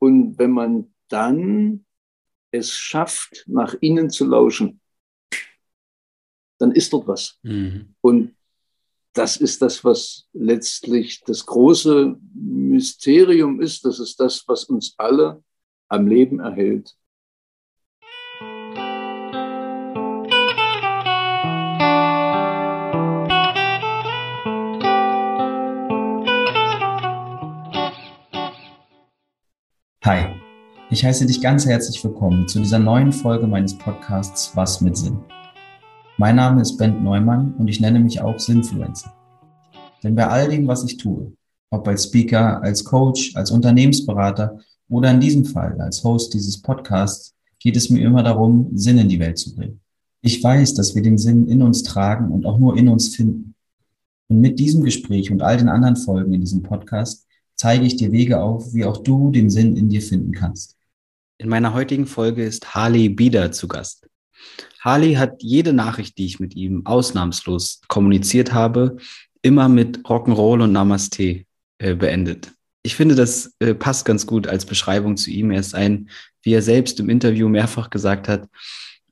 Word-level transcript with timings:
Und 0.00 0.38
wenn 0.38 0.50
man 0.50 0.92
dann 1.08 1.84
es 2.50 2.72
schafft, 2.72 3.44
nach 3.46 3.74
innen 3.80 4.10
zu 4.10 4.26
lauschen, 4.26 4.80
dann 6.58 6.72
ist 6.72 6.92
dort 6.92 7.06
was. 7.06 7.38
Mhm. 7.42 7.94
Und 8.00 8.34
das 9.12 9.36
ist 9.36 9.62
das, 9.62 9.84
was 9.84 10.28
letztlich 10.32 11.22
das 11.24 11.44
große 11.46 12.16
Mysterium 12.34 13.60
ist. 13.60 13.84
Das 13.84 13.98
ist 13.98 14.18
das, 14.20 14.46
was 14.46 14.64
uns 14.64 14.94
alle 14.98 15.42
am 15.88 16.06
Leben 16.06 16.40
erhält. 16.40 16.96
Hi, 30.02 30.34
ich 30.88 31.04
heiße 31.04 31.26
dich 31.26 31.42
ganz 31.42 31.66
herzlich 31.66 32.02
willkommen 32.02 32.48
zu 32.48 32.58
dieser 32.58 32.78
neuen 32.78 33.12
Folge 33.12 33.46
meines 33.46 33.76
Podcasts 33.76 34.50
Was 34.56 34.80
mit 34.80 34.96
Sinn. 34.96 35.18
Mein 36.16 36.36
Name 36.36 36.62
ist 36.62 36.78
Bent 36.78 37.04
Neumann 37.04 37.52
und 37.58 37.68
ich 37.68 37.82
nenne 37.82 38.00
mich 38.00 38.18
auch 38.22 38.38
Sinfluencer. 38.38 39.12
Denn 40.02 40.14
bei 40.14 40.26
all 40.26 40.48
dem, 40.48 40.66
was 40.66 40.84
ich 40.84 40.96
tue, 40.96 41.34
ob 41.68 41.86
als 41.86 42.04
Speaker, 42.04 42.62
als 42.62 42.82
Coach, 42.82 43.36
als 43.36 43.50
Unternehmensberater 43.50 44.60
oder 44.88 45.10
in 45.10 45.20
diesem 45.20 45.44
Fall 45.44 45.78
als 45.78 46.02
Host 46.02 46.32
dieses 46.32 46.62
Podcasts, 46.62 47.34
geht 47.58 47.76
es 47.76 47.90
mir 47.90 48.00
immer 48.00 48.22
darum, 48.22 48.70
Sinn 48.72 48.96
in 48.96 49.10
die 49.10 49.20
Welt 49.20 49.36
zu 49.36 49.54
bringen. 49.54 49.80
Ich 50.22 50.42
weiß, 50.42 50.72
dass 50.72 50.94
wir 50.94 51.02
den 51.02 51.18
Sinn 51.18 51.46
in 51.46 51.60
uns 51.60 51.82
tragen 51.82 52.30
und 52.32 52.46
auch 52.46 52.58
nur 52.58 52.74
in 52.78 52.88
uns 52.88 53.14
finden. 53.14 53.54
Und 54.28 54.40
mit 54.40 54.58
diesem 54.60 54.82
Gespräch 54.82 55.30
und 55.30 55.42
all 55.42 55.58
den 55.58 55.68
anderen 55.68 55.96
Folgen 55.96 56.32
in 56.32 56.40
diesem 56.40 56.62
Podcast 56.62 57.26
zeige 57.60 57.84
ich 57.84 57.96
dir 57.96 58.10
Wege 58.10 58.40
auf, 58.40 58.72
wie 58.72 58.86
auch 58.86 59.02
du 59.02 59.30
den 59.30 59.50
Sinn 59.50 59.76
in 59.76 59.90
dir 59.90 60.00
finden 60.00 60.32
kannst. 60.32 60.78
In 61.36 61.50
meiner 61.50 61.74
heutigen 61.74 62.06
Folge 62.06 62.42
ist 62.42 62.74
Harley 62.74 63.10
Bieder 63.10 63.52
zu 63.52 63.68
Gast. 63.68 64.08
Harley 64.80 65.12
hat 65.12 65.42
jede 65.42 65.74
Nachricht, 65.74 66.16
die 66.16 66.24
ich 66.24 66.40
mit 66.40 66.56
ihm 66.56 66.86
ausnahmslos 66.86 67.82
kommuniziert 67.86 68.54
habe, 68.54 68.96
immer 69.42 69.68
mit 69.68 69.98
Rock'n'Roll 70.06 70.62
und 70.62 70.72
Namaste 70.72 71.44
äh, 71.76 71.94
beendet. 71.94 72.50
Ich 72.82 72.96
finde, 72.96 73.14
das 73.14 73.52
äh, 73.58 73.74
passt 73.74 74.06
ganz 74.06 74.26
gut 74.26 74.46
als 74.46 74.64
Beschreibung 74.64 75.18
zu 75.18 75.30
ihm. 75.30 75.50
Er 75.50 75.60
ist 75.60 75.74
ein, 75.74 76.08
wie 76.42 76.54
er 76.54 76.62
selbst 76.62 76.98
im 76.98 77.10
Interview 77.10 77.50
mehrfach 77.50 77.90
gesagt 77.90 78.26
hat, 78.26 78.48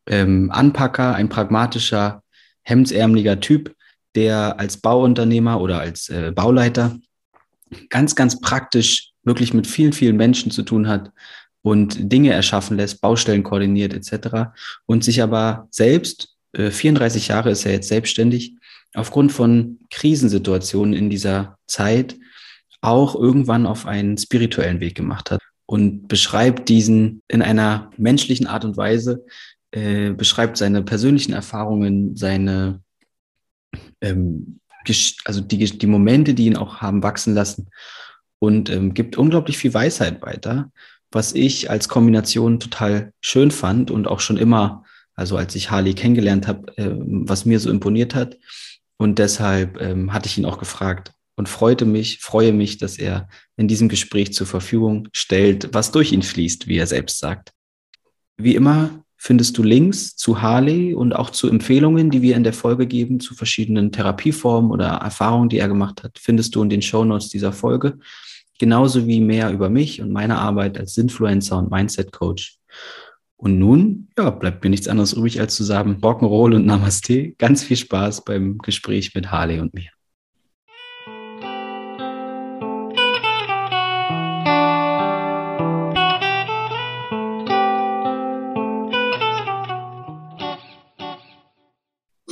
ähm, 0.07 0.51
Anpacker, 0.51 1.15
ein 1.15 1.29
pragmatischer, 1.29 2.23
hemdsärmeliger 2.63 3.41
Typ, 3.41 3.75
der 4.15 4.59
als 4.59 4.79
Bauunternehmer 4.79 5.61
oder 5.61 5.81
als 5.81 6.09
äh, 6.09 6.33
Bauleiter 6.35 6.97
ganz, 7.91 8.15
ganz 8.15 8.41
praktisch 8.41 9.11
wirklich 9.23 9.55
mit 9.55 9.67
vielen, 9.67 9.93
vielen 9.93 10.17
Menschen 10.17 10.51
zu 10.51 10.63
tun 10.63 10.89
hat 10.89 11.13
und 11.63 12.13
Dinge 12.13 12.33
erschaffen 12.33 12.77
lässt, 12.77 13.01
Baustellen 13.01 13.43
koordiniert 13.43 13.93
etc. 13.93 14.51
und 14.87 15.05
sich 15.05 15.23
aber 15.23 15.69
selbst, 15.71 16.37
äh, 16.53 16.71
34 16.71 17.29
Jahre 17.29 17.51
ist 17.51 17.67
er 17.67 17.73
jetzt 17.73 17.89
selbstständig, 17.89 18.55
aufgrund 18.95 19.33
von 19.33 19.79
Krisensituationen 19.91 20.95
in 20.95 21.11
dieser 21.11 21.59
Zeit 21.67 22.17
auch 22.81 23.15
irgendwann 23.15 23.67
auf 23.67 23.87
einen 23.87 24.17
spirituellen 24.17 24.81
Weg 24.81 24.95
gemacht 24.95 25.31
hat 25.31 25.41
und 25.67 26.09
beschreibt 26.09 26.69
diesen 26.69 27.23
in 27.29 27.43
einer 27.43 27.91
menschlichen 27.97 28.47
Art 28.47 28.65
und 28.65 28.77
Weise, 28.77 29.25
äh, 29.73 30.11
beschreibt 30.11 30.57
seine 30.57 30.83
persönlichen 30.83 31.33
Erfahrungen, 31.33 32.17
seine 32.17 32.81
ähm, 34.01 34.61
also 35.25 35.41
die, 35.41 35.59
die 35.79 35.87
Momente, 35.87 36.35
die 36.35 36.47
ihn 36.47 36.57
auch 36.57 36.77
haben 36.77 37.03
wachsen 37.03 37.35
lassen 37.35 37.71
und 38.39 38.71
ähm, 38.71 38.95
gibt 38.95 39.17
unglaublich 39.17 39.59
viel 39.59 39.75
Weisheit 39.75 40.23
weiter, 40.23 40.71
was 41.11 41.35
ich 41.35 41.71
als 41.71 41.89
Kombination 41.89 42.61
total 42.61 43.13
schön 43.21 43.51
fand 43.51 43.91
und 43.91 44.07
auch 44.07 44.21
schon 44.21 44.37
immer, 44.37 44.85
also 45.15 45.37
als 45.37 45.55
ich 45.55 45.71
Harley 45.71 45.95
kennengelernt 45.95 46.47
habe, 46.47 46.77
äh, 46.77 46.91
was 46.95 47.45
mir 47.45 47.61
so 47.61 47.71
imponiert 47.71 48.15
hat. 48.15 48.37
Und 48.97 49.19
deshalb 49.19 49.81
ähm, 49.81 50.13
hatte 50.13 50.29
ich 50.29 50.39
ihn 50.39 50.45
auch 50.45 50.59
gefragt 50.59 51.13
und 51.37 51.49
freute 51.49 51.85
mich, 51.85 52.19
freue 52.19 52.53
mich, 52.53 52.79
dass 52.79 52.99
er 52.99 53.29
in 53.57 53.69
diesem 53.69 53.89
Gespräch 53.89 54.33
zur 54.33 54.47
Verfügung 54.47 55.09
stellt, 55.13 55.73
was 55.73 55.93
durch 55.93 56.13
ihn 56.13 56.23
fließt, 56.23 56.67
wie 56.67 56.79
er 56.79 56.87
selbst 56.87 57.21
sagt. 57.21 57.53
Wie 58.37 58.57
immer 58.57 59.05
findest 59.19 59.59
du 59.59 59.65
Links 59.65 60.17
zu 60.17 60.41
Harley 60.41 60.95
und 60.95 61.15
auch 61.15 61.31
zu 61.31 61.49
Empfehlungen, 61.49 62.11
die 62.11 62.23
wir 62.23 62.37
in 62.37 62.45
der 62.45 62.53
Folge 62.53 62.87
geben, 62.87 63.19
zu 63.19 63.35
verschiedenen 63.35 63.91
Therapieformen 63.91 64.71
oder 64.71 64.87
Erfahrungen, 64.87 65.49
die 65.49 65.59
er 65.59 65.69
gemacht 65.69 66.05
hat, 66.05 66.19
findest 66.19 66.55
du 66.55 66.63
in 66.63 66.71
den 66.71 66.83
Shownotes 66.83 67.29
dieser 67.29 67.53
Folge. 67.53 67.99
Genauso 68.59 69.07
wie 69.07 69.21
mehr 69.21 69.53
über 69.53 69.71
mich 69.71 70.01
und 70.01 70.13
meine 70.13 70.39
Arbeit 70.39 70.79
als 70.79 70.97
Influencer 70.97 71.59
und 71.59 71.71
Mindset 71.71 72.13
Coach. 72.13 72.59
Und 73.37 73.59
nun, 73.59 74.09
ja, 74.19 74.31
bleibt 74.31 74.65
mir 74.65 74.71
nichts 74.71 74.89
anderes 74.89 75.13
übrig, 75.13 75.41
als 75.41 75.55
zu 75.55 75.63
sagen, 75.63 75.99
Rock'n'Roll 76.01 76.57
und 76.57 76.67
Namaste. 76.67 77.35
Ganz 77.39 77.63
viel 77.63 77.77
Spaß 77.77 78.25
beim 78.25 78.59
Gespräch 78.59 79.15
mit 79.15 79.31
Harley 79.31 79.61
und 79.61 79.75
mir. 79.75 79.91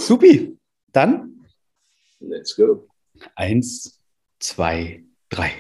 Supi, 0.06 0.56
dann. 0.92 1.44
Let's 2.20 2.54
go. 2.54 2.86
Eins, 3.34 4.00
zwei, 4.38 5.02
drei. 5.30 5.50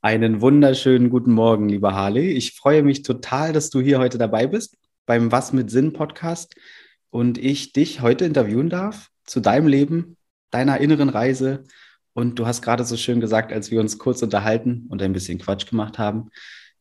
Einen 0.00 0.40
wunderschönen 0.40 1.10
guten 1.10 1.34
Morgen, 1.34 1.68
lieber 1.68 1.94
Harley. 1.94 2.30
Ich 2.30 2.54
freue 2.54 2.82
mich 2.82 3.02
total, 3.02 3.52
dass 3.52 3.68
du 3.68 3.82
hier 3.82 3.98
heute 3.98 4.16
dabei 4.16 4.46
bist 4.46 4.78
beim 5.04 5.32
Was 5.32 5.52
mit 5.52 5.70
Sinn 5.70 5.92
Podcast 5.92 6.54
und 7.10 7.36
ich 7.36 7.74
dich 7.74 8.00
heute 8.00 8.24
interviewen 8.24 8.70
darf 8.70 9.10
zu 9.24 9.40
deinem 9.40 9.66
Leben, 9.66 10.16
deiner 10.50 10.80
inneren 10.80 11.10
Reise. 11.10 11.64
Und 12.14 12.38
du 12.38 12.46
hast 12.46 12.62
gerade 12.62 12.86
so 12.86 12.96
schön 12.96 13.20
gesagt, 13.20 13.52
als 13.52 13.70
wir 13.70 13.80
uns 13.80 13.98
kurz 13.98 14.22
unterhalten 14.22 14.86
und 14.88 15.02
ein 15.02 15.12
bisschen 15.12 15.38
Quatsch 15.38 15.68
gemacht 15.68 15.98
haben, 15.98 16.30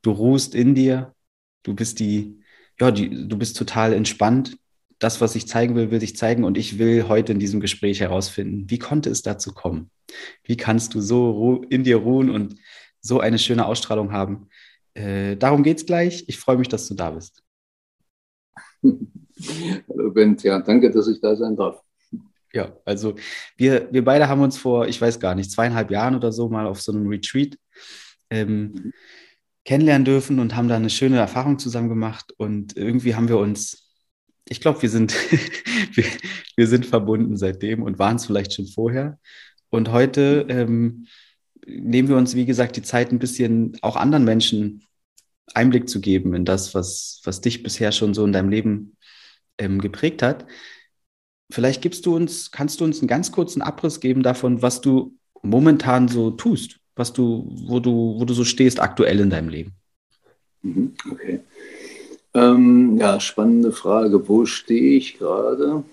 du 0.02 0.12
ruhst 0.12 0.56
in 0.56 0.74
dir, 0.74 1.14
du 1.64 1.76
bist 1.76 2.00
die, 2.00 2.40
ja, 2.80 2.92
die, 2.92 3.28
du 3.28 3.38
bist 3.38 3.58
total 3.58 3.92
entspannt, 3.92 4.58
das, 5.00 5.22
was 5.22 5.36
ich 5.36 5.48
zeigen 5.48 5.76
will, 5.76 5.92
will 5.92 6.00
sich 6.00 6.16
zeigen 6.16 6.44
und 6.44 6.58
ich 6.58 6.80
will 6.80 7.08
heute 7.08 7.34
in 7.34 7.40
diesem 7.40 7.60
Gespräch 7.60 8.00
herausfinden, 8.00 8.70
wie 8.70 8.80
konnte 8.80 9.10
es 9.10 9.22
dazu 9.22 9.54
kommen? 9.54 9.90
Wie 10.44 10.58
kannst 10.58 10.94
du 10.94 11.02
so 11.02 11.64
in 11.70 11.84
dir 11.84 11.98
ruhen 11.98 12.30
und 12.30 12.56
so 13.02 13.20
eine 13.20 13.38
schöne 13.38 13.66
Ausstrahlung 13.66 14.12
haben? 14.12 14.48
Äh, 14.94 15.36
darum 15.36 15.64
geht 15.64 15.78
es 15.78 15.86
gleich. 15.86 16.24
Ich 16.28 16.38
freue 16.38 16.58
mich, 16.58 16.70
dass 16.70 16.88
du 16.88 16.94
da 16.96 17.12
bist. 17.12 17.44
Hallo 18.84 20.12
Bent, 20.12 20.44
ja, 20.44 20.60
danke, 20.60 20.90
dass 20.92 21.08
ich 21.08 21.20
da 21.20 21.36
sein 21.36 21.58
darf. 21.58 21.82
Ja, 22.54 22.72
also 22.86 23.16
wir, 23.58 23.90
wir 23.92 24.06
beide 24.06 24.30
haben 24.30 24.42
uns 24.42 24.58
vor, 24.58 24.88
ich 24.88 25.02
weiß 25.02 25.20
gar 25.20 25.36
nicht, 25.36 25.52
zweieinhalb 25.52 25.92
Jahren 25.92 26.16
oder 26.16 26.32
so 26.32 26.48
mal 26.48 26.68
auf 26.68 26.82
so 26.82 26.94
einem 26.94 27.08
Retreat 27.10 27.58
ähm, 28.30 28.72
mhm. 28.72 28.94
kennenlernen 29.66 30.06
dürfen 30.06 30.40
und 30.40 30.56
haben 30.56 30.70
da 30.70 30.78
eine 30.78 30.90
schöne 30.90 31.18
Erfahrung 31.18 31.60
zusammen 31.60 31.90
gemacht 31.90 32.34
und 32.38 32.78
irgendwie 32.78 33.14
haben 33.14 33.28
wir 33.28 33.40
uns 33.40 33.85
ich 34.48 34.62
glaube, 34.62 34.82
wir 34.82 34.90
sind, 34.90 35.14
wir, 35.94 36.06
wir, 36.56 36.68
sind 36.68 36.86
verbunden 36.86 37.38
seitdem 37.38 37.84
und 37.84 38.00
waren 38.00 38.18
es 38.18 38.26
vielleicht 38.26 38.54
schon 38.54 38.68
vorher. 38.68 39.20
Und 39.70 39.92
heute 39.92 40.46
ähm, 40.50 41.08
nehmen 41.66 42.08
wir 42.08 42.18
uns, 42.18 42.36
wie 42.36 42.46
gesagt, 42.46 42.76
die 42.76 42.82
Zeit, 42.82 43.12
ein 43.12 43.20
bisschen 43.20 43.78
auch 43.82 43.96
anderen 43.96 44.24
Menschen 44.24 44.84
Einblick 45.54 45.90
zu 45.90 46.02
geben 46.02 46.34
in 46.34 46.46
das, 46.46 46.74
was, 46.74 47.22
was 47.24 47.42
dich 47.42 47.64
bisher 47.64 47.92
schon 47.92 48.14
so 48.14 48.26
in 48.26 48.34
deinem 48.34 48.50
Leben 48.50 48.98
ähm, 49.58 49.80
geprägt 49.80 50.22
hat. 50.22 50.46
Vielleicht 51.52 51.82
gibst 51.82 52.06
du 52.06 52.16
uns, 52.16 52.52
kannst 52.52 52.80
du 52.80 52.86
uns 52.86 53.00
einen 53.00 53.08
ganz 53.08 53.32
kurzen 53.32 53.62
Abriss 53.62 54.00
geben 54.00 54.24
davon, 54.24 54.62
was 54.62 54.82
du 54.82 55.16
momentan 55.44 56.08
so 56.08 56.32
tust, 56.32 56.80
was 56.96 57.14
du, 57.14 57.48
wo 57.68 57.80
du, 57.80 58.20
wo 58.20 58.26
du 58.26 58.34
so 58.34 58.44
stehst 58.44 58.80
aktuell 58.80 59.20
in 59.20 59.30
deinem 59.30 59.50
Leben. 59.50 59.74
Mhm, 60.64 60.96
okay. 61.12 61.42
Ähm, 62.36 62.98
ja, 62.98 63.22
spannende 63.22 63.72
Frage. 63.72 64.28
Wo 64.28 64.46
stehe 64.46 64.98
ich 64.98 65.18
gerade? 65.18 65.86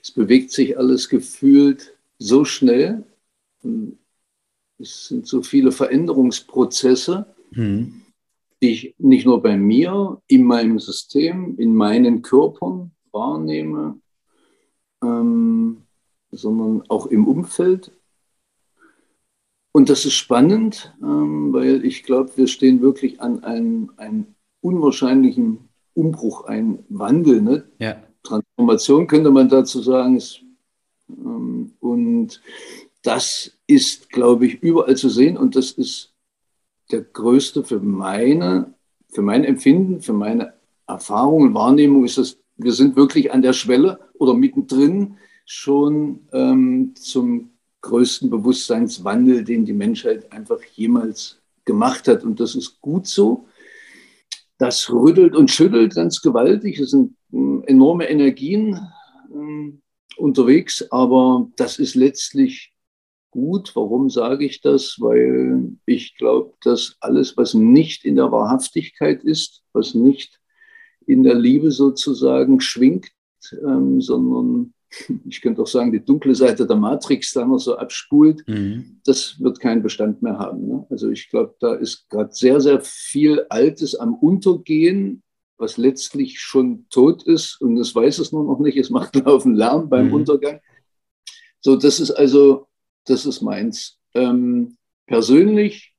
Es 0.00 0.12
bewegt 0.12 0.52
sich 0.52 0.78
alles 0.78 1.08
gefühlt 1.08 1.98
so 2.18 2.44
schnell. 2.44 3.04
Es 4.78 5.08
sind 5.08 5.26
so 5.26 5.42
viele 5.42 5.72
Veränderungsprozesse, 5.72 7.26
mhm. 7.50 8.02
die 8.62 8.70
ich 8.70 8.94
nicht 8.98 9.26
nur 9.26 9.42
bei 9.42 9.56
mir, 9.56 10.22
in 10.28 10.44
meinem 10.44 10.78
System, 10.78 11.58
in 11.58 11.74
meinen 11.74 12.22
Körpern 12.22 12.92
wahrnehme, 13.10 14.00
ähm, 15.02 15.82
sondern 16.30 16.84
auch 16.88 17.06
im 17.06 17.26
Umfeld. 17.26 17.90
Und 19.72 19.90
das 19.90 20.04
ist 20.04 20.14
spannend, 20.14 20.94
ähm, 21.02 21.52
weil 21.52 21.84
ich 21.84 22.04
glaube, 22.04 22.30
wir 22.36 22.46
stehen 22.46 22.80
wirklich 22.80 23.20
an 23.20 23.42
einem, 23.42 23.90
einem 23.96 24.34
unwahrscheinlichen 24.60 25.68
Umbruch, 25.94 26.44
ein 26.44 26.84
Wandel. 26.88 27.42
Ne? 27.42 27.64
Ja. 27.78 28.02
Transformation 28.22 29.06
könnte 29.06 29.30
man 29.30 29.48
dazu 29.48 29.80
sagen. 29.82 30.16
Ist, 30.16 30.40
ähm, 31.08 31.72
und 31.80 32.40
das 33.02 33.58
ist, 33.66 34.10
glaube 34.10 34.46
ich, 34.46 34.62
überall 34.62 34.96
zu 34.96 35.08
sehen 35.08 35.36
und 35.36 35.56
das 35.56 35.72
ist 35.72 36.12
der 36.90 37.02
größte 37.02 37.64
für 37.64 37.80
meine, 37.80 38.74
für 39.08 39.22
mein 39.22 39.44
Empfinden, 39.44 40.00
für 40.00 40.12
meine 40.12 40.54
Erfahrung 40.86 41.42
und 41.42 41.54
Wahrnehmung 41.54 42.04
ist 42.04 42.18
es, 42.18 42.38
wir 42.56 42.72
sind 42.72 42.96
wirklich 42.96 43.32
an 43.32 43.42
der 43.42 43.52
Schwelle 43.52 44.00
oder 44.14 44.34
mittendrin 44.34 45.16
schon 45.44 46.20
ähm, 46.32 46.94
zum 46.96 47.50
größten 47.82 48.30
Bewusstseinswandel, 48.30 49.44
den 49.44 49.64
die 49.64 49.72
Menschheit 49.72 50.32
einfach 50.32 50.62
jemals 50.74 51.40
gemacht 51.64 52.08
hat. 52.08 52.24
Und 52.24 52.40
das 52.40 52.54
ist 52.54 52.80
gut 52.80 53.06
so. 53.06 53.46
Das 54.58 54.90
rüttelt 54.90 55.36
und 55.36 55.50
schüttelt 55.50 55.94
ganz 55.94 56.20
gewaltig. 56.20 56.78
Es 56.78 56.90
sind 56.90 57.16
äh, 57.32 57.66
enorme 57.66 58.08
Energien 58.08 58.74
äh, 58.74 59.72
unterwegs, 60.16 60.86
aber 60.90 61.48
das 61.56 61.78
ist 61.78 61.94
letztlich 61.94 62.72
gut. 63.30 63.74
Warum 63.74 64.10
sage 64.10 64.44
ich 64.44 64.60
das? 64.60 64.96
Weil 64.98 65.76
ich 65.86 66.16
glaube, 66.16 66.54
dass 66.62 66.96
alles, 67.00 67.36
was 67.36 67.54
nicht 67.54 68.04
in 68.04 68.16
der 68.16 68.32
Wahrhaftigkeit 68.32 69.22
ist, 69.22 69.62
was 69.72 69.94
nicht 69.94 70.40
in 71.06 71.22
der 71.22 71.34
Liebe 71.34 71.70
sozusagen 71.70 72.60
schwingt, 72.60 73.10
ähm, 73.52 74.00
sondern 74.00 74.74
ich 75.28 75.40
könnte 75.40 75.62
auch 75.62 75.66
sagen, 75.66 75.92
die 75.92 76.04
dunkle 76.04 76.34
Seite 76.34 76.66
der 76.66 76.76
Matrix 76.76 77.32
da 77.32 77.44
noch 77.44 77.58
so 77.58 77.76
abspult, 77.76 78.46
mhm. 78.48 79.00
das 79.04 79.40
wird 79.40 79.60
keinen 79.60 79.82
Bestand 79.82 80.22
mehr 80.22 80.38
haben. 80.38 80.66
Ne? 80.66 80.86
Also 80.90 81.10
ich 81.10 81.28
glaube, 81.28 81.54
da 81.60 81.74
ist 81.74 82.08
gerade 82.08 82.32
sehr, 82.32 82.60
sehr 82.60 82.80
viel 82.80 83.44
Altes 83.48 83.94
am 83.94 84.14
Untergehen, 84.14 85.22
was 85.58 85.76
letztlich 85.76 86.40
schon 86.40 86.86
tot 86.88 87.24
ist 87.24 87.60
und 87.60 87.76
es 87.78 87.94
weiß 87.94 88.18
es 88.18 88.32
nur 88.32 88.44
noch 88.44 88.60
nicht. 88.60 88.76
Es 88.78 88.90
macht 88.90 89.16
Laufen 89.16 89.54
Lärm 89.54 89.88
beim 89.88 90.08
mhm. 90.08 90.14
Untergang. 90.14 90.60
So, 91.60 91.76
das 91.76 92.00
ist 92.00 92.12
also, 92.12 92.68
das 93.04 93.26
ist 93.26 93.42
meins. 93.42 93.98
Ähm, 94.14 94.76
persönlich 95.06 95.94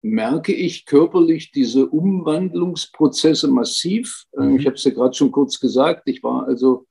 merke 0.00 0.52
ich 0.52 0.86
körperlich 0.86 1.50
diese 1.50 1.86
Umwandlungsprozesse 1.86 3.48
massiv. 3.48 4.24
Ähm, 4.38 4.52
mhm. 4.52 4.58
Ich 4.58 4.66
habe 4.66 4.76
es 4.76 4.84
ja 4.84 4.90
gerade 4.90 5.14
schon 5.14 5.32
kurz 5.32 5.60
gesagt. 5.60 6.08
Ich 6.08 6.22
war 6.22 6.46
also 6.46 6.86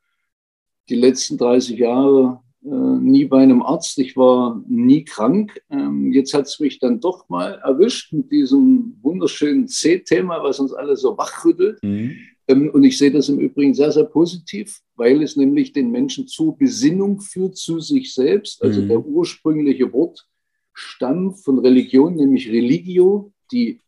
die 0.89 0.95
letzten 0.95 1.38
30 1.38 1.77
Jahre 1.77 2.41
äh, 2.63 2.69
nie 2.69 3.25
bei 3.25 3.41
einem 3.41 3.62
Arzt. 3.62 3.97
Ich 4.00 4.15
war 4.15 4.63
nie 4.68 5.03
krank. 5.03 5.62
Ähm, 5.69 6.12
jetzt 6.13 6.33
hat 6.33 6.47
es 6.47 6.59
mich 6.59 6.80
dann 6.80 7.00
doch 7.00 7.27
mal 7.27 7.59
erwischt 7.63 8.13
mit 8.13 8.31
diesem 8.31 8.97
wunderschönen 9.01 9.68
C-Thema, 9.68 10.41
was 10.44 10.59
uns 10.59 10.74
alle 10.74 10.95
so 10.95 11.18
wachrüttelt. 11.18 11.83
Mhm. 11.83 12.15
Ähm, 12.47 12.69
und 12.69 12.83
ich 12.83 12.97
sehe 12.97 13.12
das 13.12 13.30
im 13.30 13.39
Übrigen 13.39 13.74
sehr, 13.74 13.91
sehr 13.91 14.06
positiv, 14.06 14.80
weil 14.95 15.21
es 15.21 15.35
nämlich 15.35 15.74
den 15.74 15.91
Menschen 15.91 16.27
zur 16.27 16.57
Besinnung 16.57 17.19
führt 17.19 17.57
zu 17.57 17.79
sich 17.79 18.13
selbst. 18.13 18.63
Also 18.63 18.81
mhm. 18.81 18.88
der 18.88 19.06
ursprüngliche 19.06 19.91
Wortstamm 19.91 21.36
von 21.36 21.59
Religion, 21.59 22.15
nämlich 22.15 22.50
Religio, 22.50 23.33
die 23.51 23.79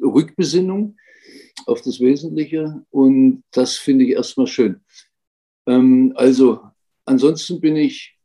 Rückbesinnung 0.00 0.96
auf 1.66 1.82
das 1.82 1.98
Wesentliche. 1.98 2.84
Und 2.90 3.42
das 3.50 3.76
finde 3.76 4.04
ich 4.04 4.10
erstmal 4.10 4.46
schön. 4.46 4.80
Ähm, 5.66 6.12
also 6.16 6.60
ansonsten 7.04 7.60
bin 7.60 7.76
ich, 7.76 8.18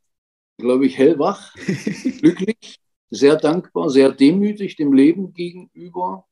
glaube 0.57 0.85
ich, 0.85 0.97
hellwach, 0.97 1.53
glücklich, 2.19 2.79
sehr 3.09 3.35
dankbar, 3.37 3.89
sehr 3.89 4.11
demütig 4.11 4.75
dem 4.75 4.93
Leben 4.93 5.33
gegenüber 5.33 6.25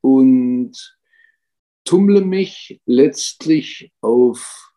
und 0.00 0.98
tummle 1.84 2.20
mich 2.20 2.80
letztlich 2.86 3.92
auf 4.00 4.72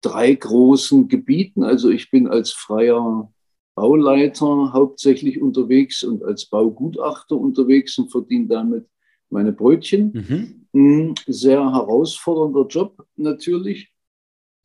drei 0.00 0.34
großen 0.34 1.08
Gebieten. 1.08 1.62
Also 1.62 1.90
ich 1.90 2.10
bin 2.10 2.28
als 2.28 2.52
freier 2.52 3.32
Bauleiter 3.74 4.72
hauptsächlich 4.72 5.40
unterwegs 5.40 6.02
und 6.04 6.22
als 6.22 6.46
Baugutachter 6.46 7.36
unterwegs 7.36 7.98
und 7.98 8.10
verdiene 8.10 8.46
damit 8.46 8.88
meine 9.30 9.52
Brötchen. 9.52 10.12
Mhm. 10.12 10.66
Hm, 10.72 11.14
sehr 11.26 11.72
herausfordernder 11.72 12.66
Job 12.66 13.06
natürlich 13.16 13.93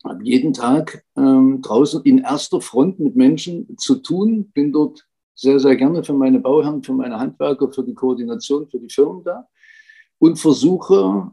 habe 0.04 0.24
jeden 0.24 0.52
Tag 0.52 1.04
ähm, 1.16 1.60
draußen 1.62 2.02
in 2.04 2.18
erster 2.18 2.60
Front 2.60 3.00
mit 3.00 3.16
Menschen 3.16 3.76
zu 3.78 3.96
tun, 3.96 4.50
bin 4.52 4.72
dort 4.72 5.06
sehr, 5.34 5.58
sehr 5.58 5.76
gerne 5.76 6.04
für 6.04 6.14
meine 6.14 6.40
Bauherren, 6.40 6.82
für 6.82 6.92
meine 6.92 7.18
Handwerker, 7.18 7.72
für 7.72 7.84
die 7.84 7.94
Koordination, 7.94 8.68
für 8.68 8.78
die 8.78 8.92
Firmen 8.92 9.24
da. 9.24 9.48
Und 10.18 10.38
versuche 10.38 11.30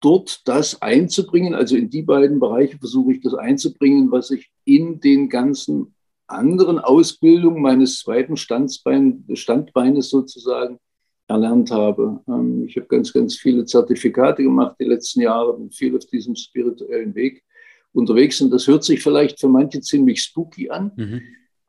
dort 0.00 0.46
das 0.46 0.80
einzubringen, 0.80 1.54
also 1.54 1.76
in 1.76 1.90
die 1.90 2.02
beiden 2.02 2.40
Bereiche 2.40 2.78
versuche 2.78 3.12
ich 3.12 3.20
das 3.20 3.34
einzubringen, 3.34 4.10
was 4.10 4.30
ich 4.30 4.50
in 4.64 5.00
den 5.00 5.28
ganzen 5.28 5.94
anderen 6.26 6.78
Ausbildungen 6.78 7.60
meines 7.60 7.98
zweiten 7.98 8.36
Standbein, 8.36 9.24
Standbeines 9.34 10.10
sozusagen 10.10 10.78
erlernt 11.26 11.70
habe. 11.70 12.20
Ähm, 12.28 12.64
ich 12.66 12.76
habe 12.76 12.86
ganz, 12.86 13.12
ganz 13.12 13.36
viele 13.36 13.64
Zertifikate 13.64 14.42
gemacht 14.42 14.76
die 14.80 14.84
letzten 14.84 15.20
Jahre 15.20 15.52
und 15.52 15.74
viel 15.74 15.96
auf 15.96 16.06
diesem 16.06 16.34
spirituellen 16.34 17.14
Weg 17.14 17.44
unterwegs 17.92 18.40
und 18.40 18.50
das 18.50 18.66
hört 18.66 18.84
sich 18.84 19.02
vielleicht 19.02 19.40
für 19.40 19.48
manche 19.48 19.80
ziemlich 19.80 20.22
spooky 20.22 20.70
an. 20.70 20.92
Mhm. 20.96 21.20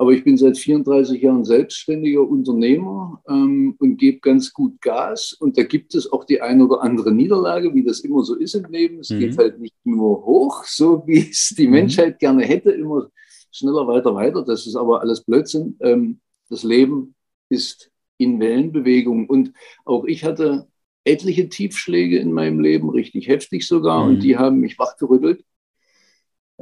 Aber 0.01 0.13
ich 0.13 0.23
bin 0.23 0.35
seit 0.35 0.57
34 0.57 1.21
Jahren 1.21 1.45
selbstständiger 1.45 2.27
Unternehmer 2.27 3.21
ähm, 3.29 3.75
und 3.77 3.97
gebe 3.97 4.19
ganz 4.19 4.51
gut 4.51 4.81
Gas. 4.81 5.33
Und 5.33 5.59
da 5.59 5.63
gibt 5.63 5.93
es 5.93 6.11
auch 6.11 6.23
die 6.23 6.41
eine 6.41 6.65
oder 6.65 6.81
andere 6.81 7.11
Niederlage, 7.11 7.75
wie 7.75 7.83
das 7.83 7.99
immer 7.99 8.23
so 8.23 8.33
ist 8.33 8.55
im 8.55 8.65
Leben. 8.65 9.01
Es 9.01 9.11
mhm. 9.11 9.19
geht 9.19 9.37
halt 9.37 9.59
nicht 9.59 9.75
nur 9.83 10.25
hoch, 10.25 10.63
so 10.63 11.03
wie 11.05 11.29
es 11.29 11.53
die 11.55 11.67
mhm. 11.67 11.73
Menschheit 11.73 12.17
gerne 12.17 12.43
hätte, 12.43 12.71
immer 12.71 13.11
schneller, 13.51 13.85
weiter, 13.85 14.15
weiter. 14.15 14.43
Das 14.43 14.65
ist 14.65 14.75
aber 14.75 15.01
alles 15.01 15.23
Blödsinn. 15.23 15.77
Ähm, 15.81 16.19
das 16.49 16.63
Leben 16.63 17.13
ist 17.49 17.91
in 18.17 18.39
Wellenbewegung. 18.39 19.29
Und 19.29 19.53
auch 19.85 20.05
ich 20.05 20.23
hatte 20.23 20.67
etliche 21.03 21.47
Tiefschläge 21.47 22.17
in 22.17 22.31
meinem 22.31 22.59
Leben, 22.59 22.89
richtig 22.89 23.27
heftig 23.27 23.67
sogar. 23.67 24.03
Und 24.05 24.15
mhm. 24.15 24.19
die 24.21 24.35
haben 24.35 24.59
mich 24.61 24.79
wachgerüttelt. 24.79 25.43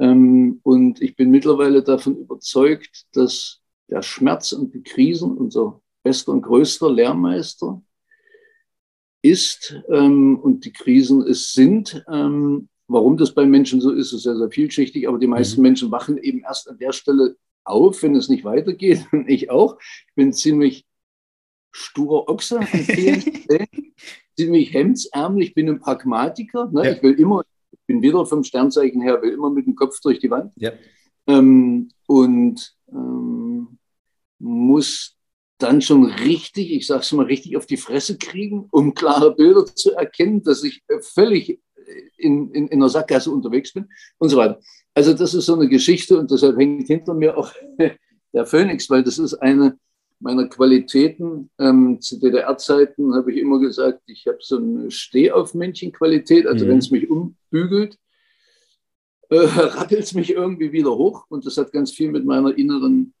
Ähm, 0.00 0.60
und 0.62 1.00
ich 1.02 1.14
bin 1.14 1.30
mittlerweile 1.30 1.82
davon 1.82 2.16
überzeugt, 2.16 3.06
dass 3.12 3.60
der 3.88 4.02
Schmerz 4.02 4.52
und 4.52 4.74
die 4.74 4.82
Krisen 4.82 5.36
unser 5.36 5.80
bester 6.02 6.32
und 6.32 6.42
größter 6.42 6.90
Lehrmeister 6.90 7.82
ist 9.22 9.76
ähm, 9.90 10.38
und 10.38 10.64
die 10.64 10.72
Krisen 10.72 11.22
es 11.22 11.52
sind. 11.52 12.02
Ähm, 12.10 12.68
warum 12.88 13.18
das 13.18 13.34
bei 13.34 13.44
Menschen 13.44 13.82
so 13.82 13.92
ist, 13.92 14.12
ist 14.12 14.22
sehr, 14.22 14.36
sehr 14.36 14.50
vielschichtig, 14.50 15.06
aber 15.06 15.18
die 15.18 15.26
meisten 15.26 15.60
mhm. 15.60 15.64
Menschen 15.64 15.90
wachen 15.92 16.16
eben 16.16 16.40
erst 16.40 16.68
an 16.68 16.78
der 16.78 16.92
Stelle 16.92 17.36
auf, 17.64 18.02
wenn 18.02 18.16
es 18.16 18.30
nicht 18.30 18.44
weitergeht. 18.44 19.06
Und 19.12 19.28
ich 19.28 19.50
auch. 19.50 19.78
Ich 20.08 20.14
bin 20.14 20.32
ziemlich 20.32 20.86
sturer 21.72 22.28
Ochse 22.28 22.60
an 22.60 22.66
vielen 22.66 23.20
Stellen, 23.20 23.94
ziemlich 24.36 24.72
hemdsärmlich, 24.72 25.54
bin 25.54 25.68
ein 25.68 25.78
Pragmatiker. 25.78 26.70
Ne? 26.72 26.86
Ja. 26.86 26.92
Ich 26.92 27.02
will 27.02 27.12
immer 27.12 27.44
bin 27.86 28.02
wieder 28.02 28.24
vom 28.26 28.44
Sternzeichen 28.44 29.00
her, 29.00 29.22
will 29.22 29.32
immer 29.32 29.50
mit 29.50 29.66
dem 29.66 29.74
Kopf 29.74 30.00
durch 30.00 30.18
die 30.18 30.30
Wand. 30.30 30.52
Ja. 30.56 30.72
Ähm, 31.26 31.88
und 32.06 32.74
ähm, 32.92 33.78
muss 34.38 35.16
dann 35.58 35.82
schon 35.82 36.06
richtig, 36.06 36.72
ich 36.72 36.86
sage 36.86 37.00
es 37.02 37.12
mal 37.12 37.26
richtig, 37.26 37.56
auf 37.56 37.66
die 37.66 37.76
Fresse 37.76 38.16
kriegen, 38.16 38.66
um 38.70 38.94
klare 38.94 39.34
Bilder 39.34 39.66
zu 39.66 39.92
erkennen, 39.92 40.42
dass 40.42 40.64
ich 40.64 40.82
äh, 40.88 41.00
völlig 41.00 41.60
in, 42.16 42.50
in, 42.52 42.68
in 42.68 42.80
einer 42.80 42.88
Sackgasse 42.88 43.30
unterwegs 43.30 43.72
bin 43.72 43.88
und 44.18 44.28
so 44.28 44.36
weiter. 44.36 44.60
Also 44.94 45.12
das 45.14 45.34
ist 45.34 45.46
so 45.46 45.54
eine 45.54 45.68
Geschichte 45.68 46.18
und 46.18 46.30
deshalb 46.30 46.56
hängt 46.58 46.86
hinter 46.86 47.14
mir 47.14 47.36
auch 47.36 47.52
der 48.32 48.46
Phönix, 48.46 48.88
weil 48.90 49.02
das 49.02 49.18
ist 49.18 49.34
eine, 49.34 49.78
meiner 50.20 50.46
Qualitäten. 50.46 51.50
Ähm, 51.58 52.00
zu 52.00 52.20
DDR-Zeiten 52.20 53.14
habe 53.14 53.32
ich 53.32 53.38
immer 53.38 53.58
gesagt, 53.58 54.02
ich 54.06 54.26
habe 54.26 54.38
so 54.40 54.58
eine 54.58 54.90
Stehaufmännchen-Qualität. 54.90 56.46
Also 56.46 56.64
mhm. 56.64 56.70
wenn 56.70 56.78
es 56.78 56.90
mich 56.90 57.10
umbügelt, 57.10 57.98
äh, 59.30 59.36
rappelt 59.36 60.04
es 60.04 60.14
mich 60.14 60.30
irgendwie 60.30 60.72
wieder 60.72 60.96
hoch. 60.96 61.24
Und 61.28 61.46
das 61.46 61.56
hat 61.56 61.72
ganz 61.72 61.92
viel 61.92 62.10
mit 62.10 62.24
meiner 62.24 62.56
inneren 62.56 63.14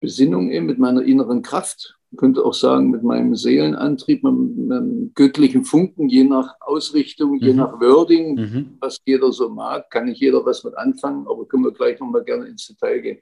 Besinnung, 0.00 0.50
eben, 0.50 0.66
mit 0.66 0.78
meiner 0.78 1.02
inneren 1.02 1.42
Kraft. 1.42 1.98
Man 2.10 2.18
könnte 2.18 2.44
auch 2.44 2.54
sagen, 2.54 2.90
mit 2.90 3.02
meinem 3.02 3.34
Seelenantrieb, 3.34 4.22
mit 4.22 4.68
meinem 4.68 5.12
göttlichen 5.14 5.64
Funken, 5.64 6.08
je 6.08 6.22
nach 6.22 6.54
Ausrichtung, 6.60 7.32
mhm. 7.32 7.38
je 7.38 7.54
nach 7.54 7.80
Wording, 7.80 8.34
mhm. 8.36 8.76
was 8.78 9.00
jeder 9.04 9.32
so 9.32 9.48
mag, 9.48 9.90
kann 9.90 10.04
nicht 10.04 10.20
jeder 10.20 10.44
was 10.46 10.62
mit 10.62 10.76
anfangen, 10.76 11.26
aber 11.26 11.46
können 11.48 11.64
wir 11.64 11.72
gleich 11.72 11.98
nochmal 11.98 12.22
gerne 12.22 12.46
ins 12.46 12.66
Detail 12.68 13.00
gehen. 13.00 13.18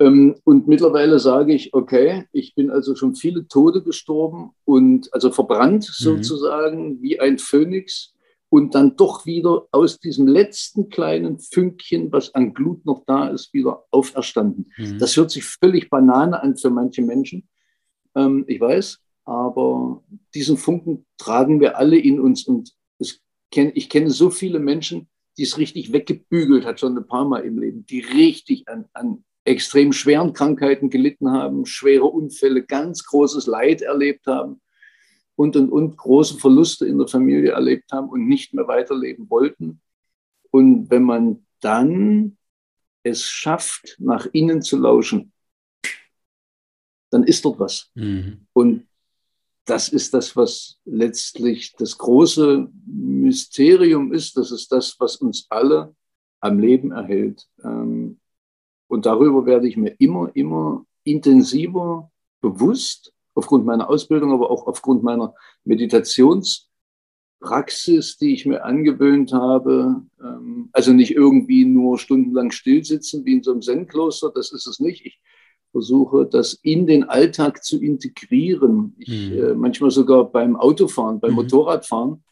Ähm, 0.00 0.36
und 0.44 0.68
mittlerweile 0.68 1.18
sage 1.18 1.54
ich, 1.54 1.72
okay, 1.74 2.24
ich 2.32 2.54
bin 2.54 2.70
also 2.70 2.94
schon 2.94 3.14
viele 3.14 3.48
Tode 3.48 3.82
gestorben 3.82 4.52
und 4.64 5.12
also 5.12 5.30
verbrannt 5.30 5.88
mhm. 5.88 6.04
sozusagen 6.04 7.02
wie 7.02 7.20
ein 7.20 7.38
Phönix 7.38 8.14
und 8.48 8.74
dann 8.74 8.96
doch 8.96 9.26
wieder 9.26 9.66
aus 9.72 9.98
diesem 9.98 10.26
letzten 10.26 10.88
kleinen 10.88 11.38
Fünkchen, 11.38 12.12
was 12.12 12.34
an 12.34 12.54
Glut 12.54 12.84
noch 12.86 13.04
da 13.06 13.28
ist, 13.28 13.52
wieder 13.52 13.84
auferstanden. 13.90 14.72
Mhm. 14.76 14.98
Das 14.98 15.16
hört 15.16 15.30
sich 15.30 15.44
völlig 15.44 15.90
Banane 15.90 16.42
an 16.42 16.56
für 16.56 16.70
manche 16.70 17.02
Menschen. 17.02 17.48
Ähm, 18.14 18.44
ich 18.46 18.60
weiß, 18.60 18.98
aber 19.24 20.04
diesen 20.34 20.56
Funken 20.56 21.04
tragen 21.18 21.60
wir 21.60 21.78
alle 21.78 21.98
in 21.98 22.20
uns 22.20 22.46
und 22.46 22.72
es, 22.98 23.20
ich 23.52 23.88
kenne 23.88 24.10
so 24.10 24.30
viele 24.30 24.58
Menschen, 24.58 25.08
die 25.36 25.42
es 25.42 25.58
richtig 25.58 25.92
weggebügelt 25.92 26.64
hat, 26.64 26.80
schon 26.80 26.96
ein 26.96 27.06
paar 27.06 27.26
Mal 27.26 27.44
im 27.44 27.58
Leben, 27.58 27.84
die 27.84 28.00
richtig 28.00 28.68
an, 28.68 28.86
an 28.94 29.24
extrem 29.46 29.92
schweren 29.92 30.32
Krankheiten 30.32 30.90
gelitten 30.90 31.30
haben, 31.30 31.66
schwere 31.66 32.06
Unfälle, 32.06 32.64
ganz 32.64 33.04
großes 33.04 33.46
Leid 33.46 33.82
erlebt 33.82 34.26
haben 34.26 34.60
und, 35.36 35.56
und, 35.56 35.70
und 35.70 35.96
große 35.96 36.38
Verluste 36.38 36.86
in 36.86 36.98
der 36.98 37.08
Familie 37.08 37.52
erlebt 37.52 37.92
haben 37.92 38.08
und 38.08 38.26
nicht 38.26 38.54
mehr 38.54 38.66
weiterleben 38.66 39.30
wollten. 39.30 39.80
Und 40.50 40.90
wenn 40.90 41.02
man 41.02 41.46
dann 41.60 42.36
es 43.02 43.24
schafft, 43.24 43.96
nach 44.00 44.26
innen 44.32 44.62
zu 44.62 44.78
lauschen, 44.78 45.32
dann 47.10 47.22
ist 47.22 47.44
dort 47.44 47.60
was. 47.60 47.90
Mhm. 47.94 48.46
Und 48.52 48.88
das 49.64 49.88
ist 49.88 50.14
das, 50.14 50.36
was 50.36 50.78
letztlich 50.84 51.72
das 51.74 51.98
große 51.98 52.68
Mysterium 52.86 54.12
ist. 54.12 54.36
Das 54.36 54.50
ist 54.50 54.72
das, 54.72 54.96
was 54.98 55.16
uns 55.16 55.46
alle 55.50 55.94
am 56.40 56.58
Leben 56.58 56.92
erhält. 56.92 57.46
Ähm, 57.62 58.20
und 58.88 59.06
darüber 59.06 59.46
werde 59.46 59.68
ich 59.68 59.76
mir 59.76 59.94
immer, 59.98 60.30
immer 60.34 60.84
intensiver 61.04 62.10
bewusst, 62.40 63.12
aufgrund 63.36 63.66
meiner 63.66 63.88
Ausbildung, 63.88 64.32
aber 64.32 64.50
auch 64.50 64.66
aufgrund 64.66 65.02
meiner 65.02 65.34
Meditationspraxis, 65.64 68.16
die 68.16 68.32
ich 68.32 68.46
mir 68.46 68.64
angewöhnt 68.64 69.32
habe. 69.32 70.02
Ähm, 70.20 70.70
also 70.72 70.92
nicht 70.92 71.12
irgendwie 71.12 71.64
nur 71.64 71.98
stundenlang 71.98 72.50
stillsitzen 72.50 73.24
wie 73.24 73.34
in 73.34 73.42
so 73.42 73.52
einem 73.52 73.62
Zen-Kloster, 73.62 74.32
das 74.34 74.52
ist 74.52 74.66
es 74.66 74.80
nicht. 74.80 75.04
Ich 75.04 75.20
versuche, 75.70 76.26
das 76.26 76.54
in 76.54 76.86
den 76.86 77.04
Alltag 77.04 77.62
zu 77.62 77.80
integrieren. 77.80 78.96
Ich, 78.98 79.30
mhm. 79.30 79.38
äh, 79.38 79.54
manchmal 79.54 79.90
sogar 79.90 80.30
beim 80.30 80.56
Autofahren, 80.56 81.20
beim 81.20 81.32
mhm. 81.32 81.36
Motorradfahren. 81.36 82.24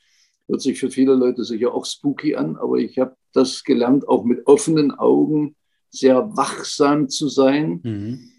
Hört 0.48 0.62
sich 0.62 0.78
für 0.78 0.90
viele 0.90 1.14
Leute 1.14 1.44
sicher 1.44 1.74
auch 1.74 1.86
spooky 1.86 2.36
an, 2.36 2.56
aber 2.56 2.76
ich 2.76 2.98
habe 2.98 3.16
das 3.32 3.64
gelernt, 3.64 4.06
auch 4.08 4.24
mit 4.24 4.46
offenen 4.46 4.90
Augen 4.90 5.56
sehr 5.94 6.36
wachsam 6.36 7.08
zu 7.08 7.28
sein. 7.28 7.80
Mhm. 7.82 8.30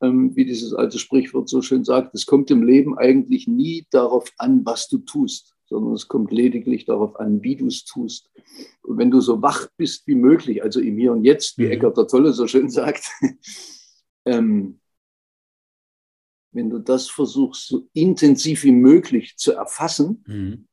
Ähm, 0.00 0.36
wie 0.36 0.44
dieses 0.44 0.74
alte 0.74 0.98
Sprichwort 0.98 1.48
so 1.48 1.62
schön 1.62 1.84
sagt, 1.84 2.14
es 2.14 2.26
kommt 2.26 2.50
im 2.50 2.62
Leben 2.62 2.98
eigentlich 2.98 3.46
nie 3.46 3.86
darauf 3.90 4.30
an, 4.38 4.64
was 4.66 4.88
du 4.88 4.98
tust, 4.98 5.54
sondern 5.66 5.94
es 5.94 6.08
kommt 6.08 6.32
lediglich 6.32 6.84
darauf 6.84 7.18
an, 7.18 7.42
wie 7.42 7.56
du 7.56 7.66
es 7.66 7.84
tust. 7.84 8.30
Und 8.82 8.98
wenn 8.98 9.10
du 9.10 9.20
so 9.20 9.40
wach 9.40 9.68
bist 9.76 10.06
wie 10.06 10.14
möglich, 10.16 10.62
also 10.62 10.80
im 10.80 10.98
Hier 10.98 11.12
und 11.12 11.24
Jetzt, 11.24 11.58
wie 11.58 11.66
mhm. 11.66 11.72
Eckart 11.72 11.96
der 11.96 12.06
Tolle 12.06 12.32
so 12.32 12.46
schön 12.46 12.68
sagt, 12.68 13.10
ähm, 14.24 14.80
wenn 16.52 16.70
du 16.70 16.78
das 16.78 17.08
versuchst, 17.08 17.68
so 17.68 17.88
intensiv 17.92 18.62
wie 18.64 18.72
möglich 18.72 19.36
zu 19.36 19.52
erfassen, 19.52 20.24
mhm. 20.26 20.66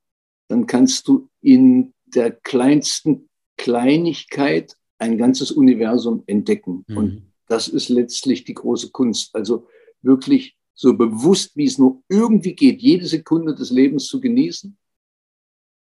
dann 0.48 0.68
kannst 0.68 1.08
du 1.08 1.30
in 1.42 1.94
der 2.06 2.32
kleinsten 2.32 3.30
Kleinigkeit 3.58 4.76
ein 5.02 5.18
ganzes 5.18 5.52
Universum 5.52 6.24
entdecken. 6.28 6.86
Mhm. 6.88 6.98
Und 6.98 7.34
das 7.48 7.68
ist 7.68 7.90
letztlich 7.90 8.44
die 8.44 8.54
große 8.54 8.92
Kunst. 8.92 9.36
Also 9.36 9.68
wirklich 10.02 10.56
so 10.74 10.96
bewusst, 10.96 11.58
wie 11.58 11.66
es 11.66 11.78
nur 11.78 12.04
irgendwie 12.08 12.54
geht, 12.54 12.82
jede 12.82 13.06
Sekunde 13.06 13.56
des 13.56 13.72
Lebens 13.72 14.06
zu 14.06 14.22
genießen. 14.22 14.78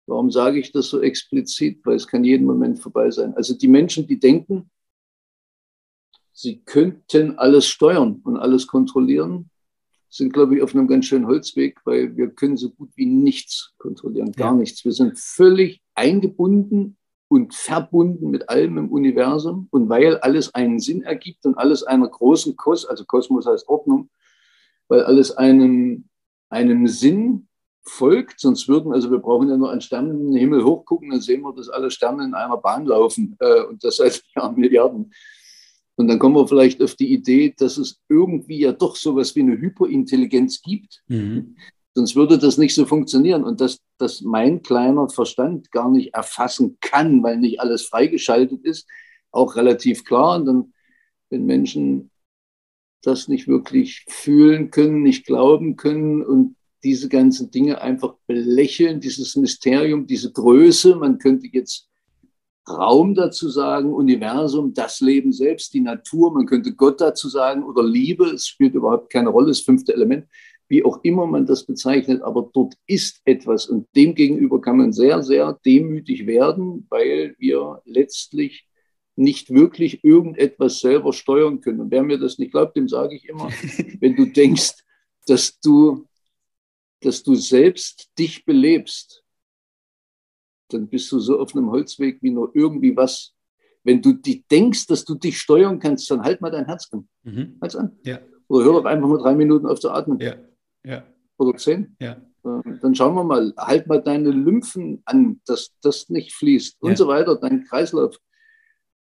Warum 0.06 0.32
sage 0.32 0.60
ich 0.60 0.72
das 0.72 0.90
so 0.90 1.02
explizit? 1.02 1.86
Weil 1.86 1.96
es 1.96 2.08
kann 2.08 2.24
jeden 2.24 2.46
Moment 2.46 2.80
vorbei 2.80 3.10
sein. 3.12 3.34
Also 3.34 3.56
die 3.56 3.68
Menschen, 3.68 4.08
die 4.08 4.20
denken, 4.20 4.70
sie 6.32 6.62
könnten 6.62 7.38
alles 7.38 7.68
steuern 7.68 8.22
und 8.24 8.38
alles 8.38 8.68
kontrollieren, 8.68 9.50
sind, 10.12 10.34
glaube 10.34 10.56
ich, 10.56 10.64
auf 10.64 10.74
einem 10.74 10.88
ganz 10.88 11.06
schönen 11.06 11.28
Holzweg, 11.28 11.80
weil 11.86 12.16
wir 12.16 12.30
können 12.30 12.58
so 12.58 12.72
gut 12.72 12.90
wie 12.96 13.06
nichts 13.06 13.74
kontrollieren, 13.78 14.32
gar 14.32 14.54
ja. 14.54 14.60
nichts. 14.60 14.84
Wir 14.86 14.92
sind 14.92 15.20
völlig 15.20 15.84
eingebunden 15.94 16.99
und 17.30 17.54
verbunden 17.54 18.30
mit 18.30 18.50
allem 18.50 18.78
im 18.78 18.92
Universum. 18.92 19.68
Und 19.72 19.88
weil 19.88 20.18
alles 20.18 20.54
einen 20.54 20.80
Sinn 20.80 21.04
ergibt 21.04 21.46
und 21.46 21.58
alles 21.58 21.84
einer 21.84 22.08
großen 22.08 22.56
Kosmos, 22.58 22.90
also 22.90 23.06
Kosmos 23.06 23.46
heißt 23.46 23.70
Ordnung, 23.70 24.10
weil 24.90 25.04
alles 25.04 25.32
einem, 25.32 26.10
einem 26.50 26.88
Sinn 26.88 27.48
folgt, 27.84 28.40
sonst 28.40 28.68
würden, 28.68 28.92
also 28.92 29.10
wir 29.12 29.20
brauchen 29.20 29.50
ja 29.50 29.58
nur 29.58 29.72
an 29.72 29.82
Sternen 29.82 30.20
in 30.20 30.32
den 30.32 30.40
Himmel 30.40 30.64
hochgucken, 30.64 31.12
dann 31.12 31.22
sehen 31.22 31.42
wir, 31.42 31.54
dass 31.54 31.70
alle 31.70 31.92
Sterne 31.92 32.24
in 32.26 32.34
einer 32.34 32.58
Bahn 32.58 32.86
laufen 32.86 33.38
äh, 33.40 33.64
und 33.64 33.84
das 33.84 33.98
seit 33.98 34.22
Jahren 34.36 34.60
Milliarden. 34.60 35.14
Und 35.96 36.08
dann 36.08 36.18
kommen 36.18 36.36
wir 36.36 36.48
vielleicht 36.48 36.82
auf 36.82 36.96
die 36.96 37.12
Idee, 37.12 37.54
dass 37.56 37.78
es 37.78 38.02
irgendwie 38.08 38.62
ja 38.62 38.72
doch 38.72 38.96
sowas 38.96 39.36
wie 39.36 39.42
eine 39.42 39.58
Hyperintelligenz 39.58 40.62
gibt. 40.62 41.04
Mhm. 41.08 41.58
Sonst 41.94 42.16
würde 42.16 42.38
das 42.38 42.58
nicht 42.58 42.74
so 42.74 42.86
funktionieren. 42.86 43.44
Und 43.44 43.60
dass, 43.60 43.80
dass 44.02 44.22
mein 44.22 44.62
kleiner 44.62 45.10
Verstand 45.10 45.72
gar 45.72 45.90
nicht 45.90 46.14
erfassen 46.14 46.78
kann, 46.82 47.24
weil 47.24 47.38
nicht 47.38 47.60
alles 47.60 47.84
freigeschaltet 47.84 48.64
ist, 48.64 48.88
auch 49.32 49.56
relativ 49.56 50.04
klar. 50.06 50.38
Und 50.38 50.46
dann, 50.46 50.74
wenn 51.30 51.46
Menschen 51.46 52.12
das 53.02 53.28
nicht 53.28 53.48
wirklich 53.48 54.06
fühlen 54.10 54.72
können, 54.72 55.04
nicht 55.04 55.26
glauben 55.26 55.76
können 55.76 56.22
und 56.22 56.56
diese 56.84 57.10
ganzen 57.10 57.52
Dinge 57.52 57.82
einfach 57.82 58.16
belächeln, 58.28 59.00
dieses 59.00 59.36
Mysterium, 59.36 60.08
diese 60.08 60.32
Größe, 60.32 60.96
man 60.96 61.18
könnte 61.18 61.48
jetzt 61.52 61.90
Raum 62.70 63.16
dazu 63.16 63.50
sagen, 63.50 63.94
Universum, 63.94 64.74
das 64.74 65.00
Leben 65.02 65.34
selbst, 65.34 65.74
die 65.74 65.82
Natur, 65.82 66.32
man 66.34 66.46
könnte 66.46 66.74
Gott 66.74 67.02
dazu 67.02 67.28
sagen 67.28 67.64
oder 67.64 67.84
Liebe, 67.84 68.26
es 68.26 68.48
spielt 68.48 68.76
überhaupt 68.76 69.12
keine 69.12 69.30
Rolle, 69.30 69.48
das 69.48 69.62
fünfte 69.62 69.94
Element, 69.94 70.28
wie 70.70 70.86
auch 70.86 71.04
immer 71.04 71.26
man 71.26 71.48
das 71.48 71.66
bezeichnet, 71.66 72.22
aber 72.22 72.50
dort 72.54 72.76
ist 72.86 73.22
etwas 73.26 73.66
und 73.66 73.88
demgegenüber 73.96 74.62
kann 74.62 74.78
man 74.78 74.94
sehr, 74.94 75.24
sehr 75.24 75.60
demütig 75.66 76.28
werden, 76.28 76.86
weil 76.90 77.36
wir 77.40 77.82
letztlich 77.86 78.68
nicht 79.16 79.54
wirklich 79.54 80.04
irgendetwas 80.04 80.80
selber 80.80 81.12
steuern 81.12 81.60
können. 81.60 81.82
Und 81.82 81.92
wer 81.92 82.04
mir 82.04 82.20
das 82.20 82.38
nicht 82.38 82.52
glaubt, 82.52 82.78
dem 82.78 82.88
sage 82.88 83.16
ich 83.16 83.28
immer, 83.28 83.50
wenn 84.00 84.16
du 84.16 84.26
denkst, 84.26 84.76
dass 85.28 85.60
du, 85.60 86.08
dass 87.02 87.24
du 87.24 87.36
selbst 87.36 88.12
dich 88.18 88.46
belebst, 88.46 89.24
dann 90.70 90.88
bist 90.88 91.12
du 91.12 91.20
so 91.20 91.40
auf 91.40 91.56
einem 91.56 91.72
Holzweg 91.72 92.20
wie 92.22 92.30
nur 92.30 92.52
irgendwie 92.54 92.96
was. 92.96 93.34
Wenn 93.84 94.02
du 94.02 94.14
die 94.14 94.46
denkst, 94.50 94.86
dass 94.86 95.04
du 95.04 95.16
dich 95.16 95.40
steuern 95.40 95.80
kannst, 95.80 96.10
dann 96.12 96.22
halt 96.22 96.42
mal 96.42 96.52
dein 96.52 96.66
Herz 96.66 96.88
an. 96.92 97.08
Mhm. 97.24 97.58
Halt's 97.60 97.76
an. 97.76 97.98
Ja. 98.06 98.20
Oder 98.48 98.66
hör 98.66 98.74
doch 98.74 98.86
einfach 98.86 99.08
mal 99.08 99.18
drei 99.18 99.36
Minuten 99.36 99.66
auf 99.66 99.80
zu 99.80 99.90
atmen. 99.90 100.20
Ja. 100.20 100.36
Ja. 100.90 101.04
Oder 101.38 101.58
zehn. 101.58 101.96
Ja. 102.00 102.14
Äh, 102.44 102.78
dann 102.82 102.96
schauen 102.96 103.16
wir 103.16 103.24
mal, 103.24 103.54
halt 103.58 103.88
mal 103.88 104.02
deine 104.02 104.32
Lymphen 104.32 105.02
an, 105.06 105.40
dass 105.46 105.74
das 105.82 106.10
nicht 106.10 106.34
fließt 106.34 106.78
ja. 106.82 106.90
und 106.90 106.98
so 106.98 107.08
weiter, 107.08 107.36
dein 107.36 107.64
Kreislauf. 107.66 108.18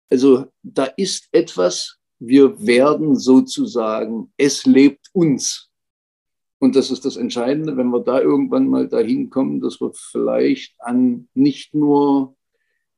Also 0.09 0.47
da 0.63 0.85
ist 0.85 1.29
etwas, 1.31 1.97
wir 2.19 2.65
werden 2.65 3.15
sozusagen, 3.15 4.31
es 4.37 4.65
lebt 4.65 5.09
uns. 5.13 5.69
Und 6.59 6.75
das 6.75 6.89
ist 6.89 7.05
das 7.05 7.17
Entscheidende, 7.17 7.77
wenn 7.77 7.89
wir 7.89 7.99
da 7.99 8.19
irgendwann 8.21 8.67
mal 8.67 8.87
dahin 8.87 9.29
kommen, 9.29 9.61
dass 9.61 9.79
wir 9.81 9.91
vielleicht 9.93 10.75
an 10.79 11.27
nicht 11.33 11.75
nur 11.75 12.35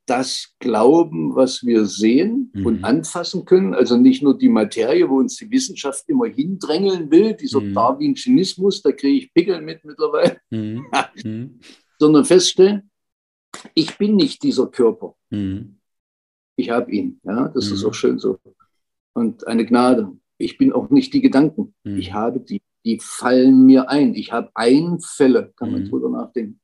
das 0.08 0.56
glauben, 0.60 1.36
was 1.36 1.64
wir 1.64 1.86
sehen 1.86 2.52
mhm. 2.54 2.66
und 2.66 2.84
anfassen 2.84 3.46
können, 3.46 3.74
also 3.74 3.98
nicht 3.98 4.24
nur 4.24 4.38
die 4.38 4.50
Materie, 4.50 5.10
wo 5.10 5.18
uns 5.18 5.38
die 5.38 5.52
Wissenschaft 5.52 6.08
immer 6.08 6.26
hindrängeln 6.26 7.12
will, 7.12 7.34
dieser 7.36 7.62
mhm. 7.62 7.74
Darwinismus, 7.74 8.82
da 8.82 8.92
kriege 8.92 9.26
ich 9.26 9.34
Pickel 9.34 9.62
mit 9.62 9.84
mittlerweile, 9.84 10.40
mhm. 10.50 10.86
mhm. 11.24 11.60
sondern 12.00 12.26
feststellen, 12.26 12.90
ich 13.74 13.98
bin 13.98 14.16
nicht 14.16 14.44
dieser 14.44 14.68
Körper. 14.68 15.16
Mhm. 15.30 15.78
Ich 16.56 16.70
habe 16.70 16.92
ihn. 16.92 17.20
Ja, 17.24 17.50
das 17.50 17.70
ist 17.70 17.84
mhm. 17.84 17.90
auch 17.90 17.94
schön 17.94 18.20
so. 18.20 18.40
Und 19.14 19.46
eine 19.46 19.66
Gnade. 19.66 20.12
Ich 20.40 20.58
bin 20.58 20.74
auch 20.74 20.90
nicht 20.90 21.14
die 21.14 21.22
Gedanken. 21.22 21.74
Ich 21.84 22.14
habe 22.14 22.40
die 22.40 22.62
die 22.88 23.00
fallen 23.02 23.66
mir 23.66 23.90
ein. 23.90 24.16
Ich 24.16 24.32
habe 24.32 24.50
Einfälle, 24.54 25.52
kann 25.58 25.74
man 25.74 25.90
drüber 25.90 26.10
nachdenken. 26.10 26.62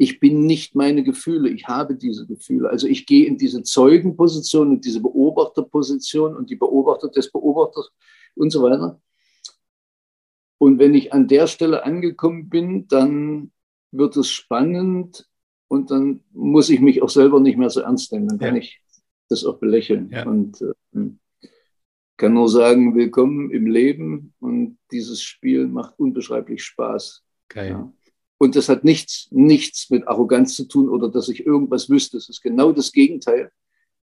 Ich 0.00 0.20
bin 0.20 0.46
nicht 0.46 0.76
meine 0.76 1.02
Gefühle, 1.02 1.50
ich 1.50 1.66
habe 1.66 1.96
diese 1.96 2.26
Gefühle. 2.26 2.70
Also 2.70 2.86
ich 2.86 3.04
gehe 3.04 3.26
in 3.26 3.36
diese 3.36 3.64
Zeugenposition 3.64 4.68
und 4.68 4.84
diese 4.84 5.00
Beobachterposition 5.00 6.36
und 6.36 6.50
die 6.50 6.56
Beobachter 6.56 7.08
des 7.08 7.32
Beobachters 7.32 7.90
und 8.36 8.50
so 8.50 8.62
weiter. 8.62 9.00
Und 10.58 10.78
wenn 10.78 10.94
ich 10.94 11.12
an 11.12 11.26
der 11.26 11.48
Stelle 11.48 11.84
angekommen 11.84 12.48
bin, 12.48 12.86
dann 12.88 13.52
wird 13.90 14.16
es 14.16 14.30
spannend 14.30 15.28
und 15.68 15.90
dann 15.90 16.20
muss 16.32 16.70
ich 16.70 16.80
mich 16.80 17.02
auch 17.02 17.10
selber 17.10 17.40
nicht 17.40 17.58
mehr 17.58 17.70
so 17.70 17.80
ernst 17.80 18.12
nehmen. 18.12 18.28
Dann 18.28 18.38
kann 18.38 18.54
ja. 18.54 18.60
ich 18.60 18.80
das 19.28 19.44
auch 19.44 19.58
belächeln. 19.58 20.10
Ja. 20.10 20.26
Und 20.26 20.62
äh, 20.62 21.10
kann 22.16 22.32
nur 22.32 22.48
sagen, 22.48 22.96
willkommen 22.96 23.50
im 23.50 23.66
Leben 23.66 24.34
und 24.40 24.78
dieses 24.90 25.22
Spiel 25.22 25.68
macht 25.68 25.98
unbeschreiblich 25.98 26.64
Spaß. 26.64 27.24
Geil. 27.48 27.70
Ja. 27.70 27.92
Und 28.38 28.54
das 28.54 28.68
hat 28.68 28.84
nichts, 28.84 29.28
nichts 29.30 29.90
mit 29.90 30.06
Arroganz 30.06 30.54
zu 30.54 30.64
tun 30.66 30.88
oder 30.88 31.10
dass 31.10 31.28
ich 31.28 31.44
irgendwas 31.44 31.90
wüsste. 31.90 32.16
Es 32.16 32.28
ist 32.28 32.40
genau 32.40 32.72
das 32.72 32.92
Gegenteil. 32.92 33.50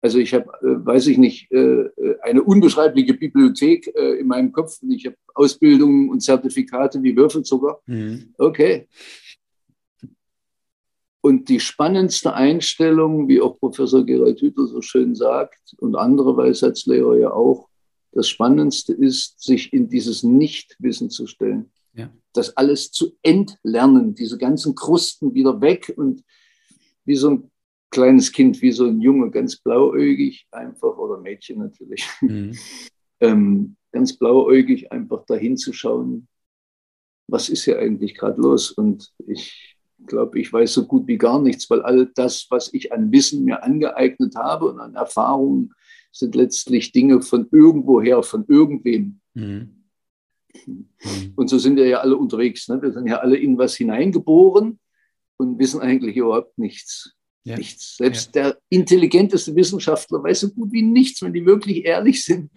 Also 0.01 0.19
ich 0.19 0.33
habe, 0.33 0.51
äh, 0.61 0.85
weiß 0.85 1.07
ich 1.07 1.17
nicht, 1.17 1.51
äh, 1.51 1.57
äh, 1.57 2.19
eine 2.21 2.43
unbeschreibliche 2.43 3.13
Bibliothek 3.13 3.87
äh, 3.95 4.19
in 4.19 4.27
meinem 4.27 4.51
Kopf 4.51 4.77
und 4.83 4.91
ich 4.91 5.05
habe 5.05 5.15
Ausbildungen 5.33 6.09
und 6.09 6.21
Zertifikate 6.21 7.01
wie 7.01 7.15
Würfelzucker. 7.15 7.79
Mhm. 7.87 8.33
Okay. 8.37 8.87
Und 11.21 11.49
die 11.49 11.59
spannendste 11.59 12.35
Einstellung, 12.35 13.27
wie 13.27 13.41
auch 13.41 13.57
Professor 13.57 14.05
Gerald 14.05 14.41
Hüther 14.41 14.67
so 14.67 14.81
schön 14.81 15.15
sagt 15.15 15.73
und 15.79 15.95
andere 15.95 16.37
Weisheitslehrer 16.37 17.17
ja 17.17 17.31
auch, 17.31 17.69
Das 18.15 18.29
Spannendste 18.29 18.93
ist, 18.93 19.41
sich 19.41 19.73
in 19.73 19.89
dieses 19.89 20.23
Nichtwissen 20.23 21.09
zu 21.09 21.27
stellen. 21.27 21.71
Das 22.35 22.55
alles 22.57 22.91
zu 22.91 23.17
entlernen, 23.21 24.15
diese 24.15 24.37
ganzen 24.37 24.75
Krusten 24.75 25.33
wieder 25.33 25.61
weg 25.61 25.93
und 25.95 26.23
wie 27.05 27.15
so 27.15 27.29
ein 27.29 27.51
kleines 27.91 28.31
Kind, 28.31 28.61
wie 28.61 28.71
so 28.71 28.85
ein 28.85 28.99
Junge, 28.99 29.31
ganz 29.31 29.55
blauäugig 29.57 30.47
einfach, 30.51 30.97
oder 30.97 31.19
Mädchen 31.19 31.59
natürlich, 31.59 32.07
mhm. 32.21 32.53
ähm, 33.21 33.75
ganz 33.91 34.17
blauäugig 34.17 34.91
einfach 34.91 35.25
dahin 35.25 35.55
zu 35.55 35.71
schauen, 35.71 36.27
was 37.27 37.49
ist 37.49 37.63
hier 37.63 37.79
eigentlich 37.79 38.15
gerade 38.15 38.41
los? 38.41 38.71
Und 38.71 39.11
ich 39.25 39.77
glaube, 40.05 40.39
ich 40.39 40.51
weiß 40.51 40.73
so 40.73 40.85
gut 40.85 41.07
wie 41.07 41.17
gar 41.17 41.41
nichts, 41.41 41.69
weil 41.69 41.81
all 41.81 42.11
das, 42.15 42.47
was 42.49 42.73
ich 42.73 42.91
an 42.91 43.11
Wissen 43.11 43.45
mir 43.45 43.63
angeeignet 43.63 44.35
habe 44.35 44.65
und 44.65 44.79
an 44.79 44.95
Erfahrungen, 44.95 45.73
sind 46.11 46.35
letztlich 46.35 46.91
Dinge 46.91 47.21
von 47.21 47.47
irgendwoher, 47.51 48.23
von 48.23 48.45
irgendwem. 48.47 49.19
Mhm. 49.33 49.84
Mhm. 50.65 51.33
Und 51.35 51.49
so 51.49 51.57
sind 51.57 51.75
wir 51.75 51.87
ja 51.87 51.99
alle 51.99 52.17
unterwegs. 52.17 52.67
Ne? 52.67 52.81
Wir 52.81 52.91
sind 52.91 53.07
ja 53.07 53.19
alle 53.19 53.37
in 53.37 53.57
was 53.57 53.75
hineingeboren 53.75 54.79
und 55.37 55.59
wissen 55.59 55.81
eigentlich 55.81 56.15
überhaupt 56.17 56.57
nichts. 56.57 57.15
Ja. 57.45 57.57
Nichts. 57.57 57.97
Selbst 57.97 58.35
ja. 58.35 58.43
der 58.43 58.57
intelligenteste 58.69 59.55
Wissenschaftler 59.55 60.23
weiß 60.23 60.41
so 60.41 60.49
gut 60.49 60.71
wie 60.71 60.81
nichts, 60.81 61.21
wenn 61.21 61.33
die 61.33 61.45
wirklich 61.45 61.85
ehrlich 61.85 62.23
sind. 62.23 62.51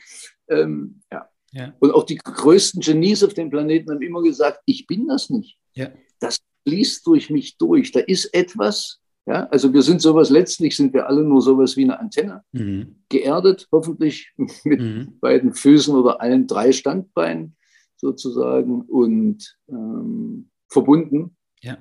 Ähm, 0.48 1.02
ja. 1.12 1.28
ja. 1.52 1.74
Und 1.78 1.92
auch 1.92 2.04
die 2.04 2.16
größten 2.16 2.80
Genies 2.80 3.22
auf 3.22 3.34
dem 3.34 3.50
Planeten 3.50 3.90
haben 3.90 4.00
immer 4.00 4.22
gesagt, 4.22 4.60
ich 4.64 4.86
bin 4.86 5.06
das 5.06 5.28
nicht. 5.28 5.58
Ja. 5.74 5.90
Das 6.20 6.38
fließt 6.66 7.06
durch 7.06 7.28
mich 7.28 7.58
durch. 7.58 7.92
Da 7.92 8.00
ist 8.00 8.32
etwas, 8.32 9.00
ja, 9.26 9.46
also 9.50 9.74
wir 9.74 9.82
sind 9.82 10.00
sowas, 10.00 10.30
letztlich 10.30 10.74
sind 10.74 10.94
wir 10.94 11.06
alle 11.06 11.22
nur 11.22 11.42
sowas 11.42 11.76
wie 11.76 11.84
eine 11.84 12.00
Antenne, 12.00 12.42
mhm. 12.52 13.02
geerdet, 13.10 13.68
hoffentlich 13.70 14.32
mit 14.64 14.80
mhm. 14.80 15.18
beiden 15.20 15.52
Füßen 15.52 15.94
oder 15.94 16.22
allen 16.22 16.46
drei 16.46 16.72
Standbeinen 16.72 17.57
sozusagen 17.98 18.82
und 18.82 19.56
ähm, 19.68 20.50
verbunden 20.68 21.36
ja. 21.60 21.76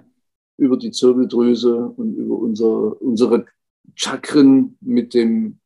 über 0.57 0.77
die 0.77 0.91
Zirbeldrüse 0.91 1.89
und 1.89 2.15
über 2.15 2.37
unser, 2.37 3.01
unsere 3.01 3.45
Chakren 3.95 4.77
mit 4.81 5.13
dem 5.13 5.59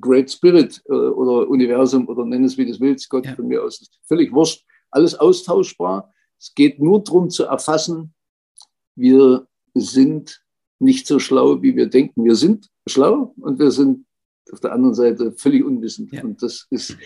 Great 0.00 0.30
Spirit 0.30 0.82
äh, 0.86 0.92
oder 0.92 1.48
Universum 1.48 2.08
oder 2.08 2.24
nenn 2.24 2.44
es 2.44 2.58
wie 2.58 2.66
du 2.66 2.78
willst, 2.80 3.08
Gott 3.10 3.26
ja. 3.26 3.34
von 3.34 3.46
mir 3.46 3.62
aus, 3.62 3.80
ist 3.80 3.98
völlig 4.04 4.32
wurscht, 4.32 4.64
alles 4.90 5.14
austauschbar. 5.14 6.12
Es 6.38 6.54
geht 6.54 6.80
nur 6.80 7.02
darum 7.02 7.30
zu 7.30 7.44
erfassen, 7.44 8.14
wir 8.96 9.46
sind 9.74 10.44
nicht 10.78 11.06
so 11.06 11.18
schlau, 11.18 11.62
wie 11.62 11.76
wir 11.76 11.86
denken. 11.86 12.24
Wir 12.24 12.36
sind 12.36 12.68
schlau 12.86 13.34
und 13.38 13.58
wir 13.58 13.70
sind 13.70 14.06
auf 14.52 14.60
der 14.60 14.72
anderen 14.72 14.94
Seite 14.94 15.32
völlig 15.32 15.64
unwissend. 15.64 16.12
Ja. 16.12 16.22
Und 16.22 16.42
das 16.42 16.66
ist 16.70 16.96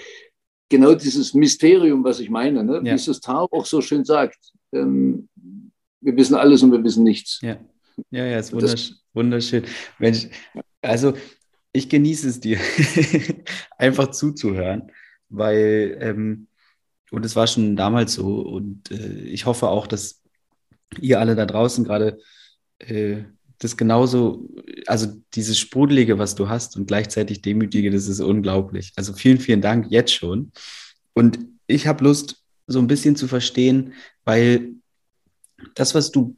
genau 0.68 0.94
dieses 0.94 1.34
Mysterium, 1.34 2.04
was 2.04 2.20
ich 2.20 2.30
meine, 2.30 2.64
ne? 2.64 2.76
ja. 2.76 2.84
wie 2.84 2.90
es 2.90 3.20
Tao 3.20 3.48
auch 3.50 3.66
so 3.66 3.80
schön 3.80 4.04
sagt. 4.04 4.38
Ähm, 4.72 5.28
wir 6.00 6.16
wissen 6.16 6.34
alles 6.34 6.62
und 6.62 6.72
wir 6.72 6.82
wissen 6.84 7.02
nichts. 7.04 7.40
Ja, 7.42 7.58
ja, 8.10 8.24
ja, 8.24 8.38
ist 8.38 8.52
wunderschön. 8.52 8.96
wunderschön. 9.14 9.64
Mensch, 9.98 10.28
also 10.82 11.14
ich 11.72 11.88
genieße 11.88 12.28
es 12.28 12.40
dir, 12.40 12.58
einfach 13.78 14.10
zuzuhören, 14.10 14.90
weil, 15.28 15.98
ähm, 16.00 16.48
und 17.10 17.24
es 17.24 17.36
war 17.36 17.46
schon 17.46 17.76
damals 17.76 18.14
so, 18.14 18.40
und 18.40 18.90
äh, 18.90 19.22
ich 19.22 19.46
hoffe 19.46 19.68
auch, 19.68 19.86
dass 19.86 20.22
ihr 21.00 21.20
alle 21.20 21.34
da 21.34 21.46
draußen 21.46 21.84
gerade 21.84 22.18
äh, 22.78 23.24
das 23.58 23.76
genauso, 23.76 24.48
also 24.86 25.08
dieses 25.34 25.58
Sprudelige, 25.58 26.18
was 26.18 26.34
du 26.34 26.48
hast 26.48 26.76
und 26.76 26.86
gleichzeitig 26.86 27.42
Demütige, 27.42 27.90
das 27.90 28.06
ist 28.06 28.20
unglaublich. 28.20 28.92
Also 28.96 29.12
vielen, 29.12 29.38
vielen 29.38 29.60
Dank 29.60 29.86
jetzt 29.90 30.12
schon. 30.12 30.52
Und 31.12 31.38
ich 31.66 31.86
habe 31.86 32.04
Lust, 32.04 32.42
so 32.68 32.78
ein 32.78 32.86
bisschen 32.86 33.16
zu 33.16 33.26
verstehen, 33.26 33.94
weil 34.24 34.74
das, 35.74 35.94
was 35.94 36.12
du, 36.12 36.36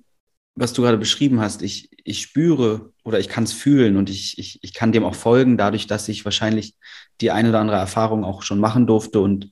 was 0.54 0.72
du 0.72 0.82
gerade 0.82 0.96
beschrieben 0.96 1.40
hast, 1.40 1.62
ich, 1.62 1.90
ich 2.04 2.22
spüre 2.22 2.92
oder 3.04 3.18
ich 3.18 3.28
kann 3.28 3.44
es 3.44 3.52
fühlen 3.52 3.96
und 3.96 4.08
ich, 4.08 4.38
ich, 4.38 4.58
ich 4.62 4.72
kann 4.72 4.92
dem 4.92 5.04
auch 5.04 5.14
folgen, 5.14 5.58
dadurch, 5.58 5.86
dass 5.86 6.08
ich 6.08 6.24
wahrscheinlich 6.24 6.76
die 7.20 7.30
eine 7.30 7.50
oder 7.50 7.60
andere 7.60 7.76
Erfahrung 7.78 8.24
auch 8.24 8.42
schon 8.42 8.60
machen 8.60 8.86
durfte. 8.86 9.20
Und 9.20 9.50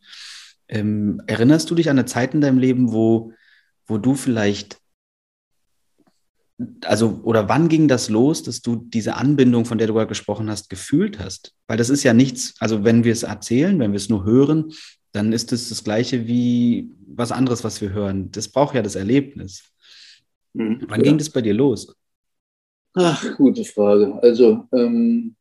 ähm, 0.68 1.20
erinnerst 1.26 1.70
du 1.70 1.74
dich 1.74 1.90
an 1.90 1.98
eine 1.98 2.06
Zeit 2.06 2.32
in 2.32 2.40
deinem 2.40 2.58
Leben, 2.58 2.92
wo, 2.92 3.32
wo 3.86 3.98
du 3.98 4.14
vielleicht 4.14 4.78
also, 6.84 7.20
oder 7.22 7.48
wann 7.48 7.68
ging 7.68 7.86
das 7.86 8.08
los, 8.08 8.42
dass 8.42 8.62
du 8.62 8.76
diese 8.76 9.14
Anbindung, 9.14 9.64
von 9.64 9.78
der 9.78 9.86
du 9.86 9.94
gerade 9.94 10.08
gesprochen 10.08 10.50
hast, 10.50 10.70
gefühlt 10.70 11.18
hast? 11.18 11.54
Weil 11.68 11.76
das 11.76 11.88
ist 11.88 12.02
ja 12.02 12.14
nichts, 12.14 12.54
also 12.58 12.84
wenn 12.84 13.04
wir 13.04 13.12
es 13.12 13.22
erzählen, 13.22 13.78
wenn 13.78 13.92
wir 13.92 13.96
es 13.98 14.08
nur 14.08 14.24
hören, 14.24 14.72
dann 15.12 15.32
ist 15.32 15.52
es 15.52 15.68
das 15.68 15.84
Gleiche 15.84 16.26
wie 16.26 16.90
was 17.06 17.32
anderes, 17.32 17.64
was 17.64 17.80
wir 17.80 17.90
hören. 17.90 18.30
Das 18.32 18.48
braucht 18.48 18.74
ja 18.74 18.82
das 18.82 18.96
Erlebnis. 18.96 19.64
Mhm, 20.52 20.84
wann 20.88 21.00
ja. 21.00 21.04
ging 21.04 21.18
das 21.18 21.30
bei 21.30 21.40
dir 21.40 21.54
los? 21.54 21.94
Ach, 22.94 23.36
gute 23.36 23.64
Frage. 23.64 24.20
Also, 24.22 24.66
ähm, 24.72 25.36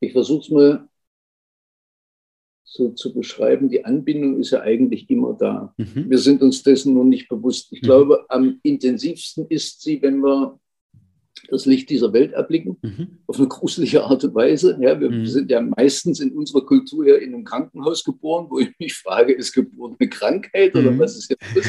ich 0.00 0.12
versuche 0.12 0.40
es 0.40 0.50
mal 0.50 0.88
so 2.72 2.90
zu 2.90 3.12
beschreiben, 3.12 3.68
die 3.68 3.84
Anbindung 3.84 4.38
ist 4.38 4.52
ja 4.52 4.60
eigentlich 4.60 5.10
immer 5.10 5.34
da. 5.34 5.74
Mhm. 5.76 6.08
Wir 6.08 6.18
sind 6.18 6.40
uns 6.40 6.62
dessen 6.62 6.94
noch 6.94 7.04
nicht 7.04 7.28
bewusst. 7.28 7.72
Ich 7.72 7.82
mhm. 7.82 7.86
glaube, 7.86 8.24
am 8.28 8.60
intensivsten 8.62 9.46
ist 9.48 9.82
sie, 9.82 10.00
wenn 10.02 10.20
wir 10.20 10.58
das 11.48 11.66
Licht 11.66 11.90
dieser 11.90 12.12
Welt 12.12 12.32
erblicken, 12.32 12.76
mhm. 12.82 13.18
auf 13.26 13.38
eine 13.38 13.48
gruselige 13.48 14.04
Art 14.04 14.24
und 14.24 14.34
Weise. 14.34 14.76
Ja, 14.80 14.98
wir 15.00 15.10
mhm. 15.10 15.26
sind 15.26 15.50
ja 15.50 15.60
meistens 15.60 16.20
in 16.20 16.32
unserer 16.32 16.64
Kultur 16.64 17.06
ja 17.06 17.16
in 17.16 17.34
einem 17.34 17.44
Krankenhaus 17.44 18.04
geboren, 18.04 18.46
wo 18.48 18.58
ich 18.60 18.70
mich 18.78 18.94
frage, 18.94 19.32
ist 19.32 19.52
Geburt 19.52 19.96
eine 19.98 20.08
Krankheit 20.08 20.74
oder 20.74 20.90
mhm. 20.90 20.98
was 20.98 21.16
ist 21.16 21.30
jetzt 21.30 21.42
das? 21.54 21.66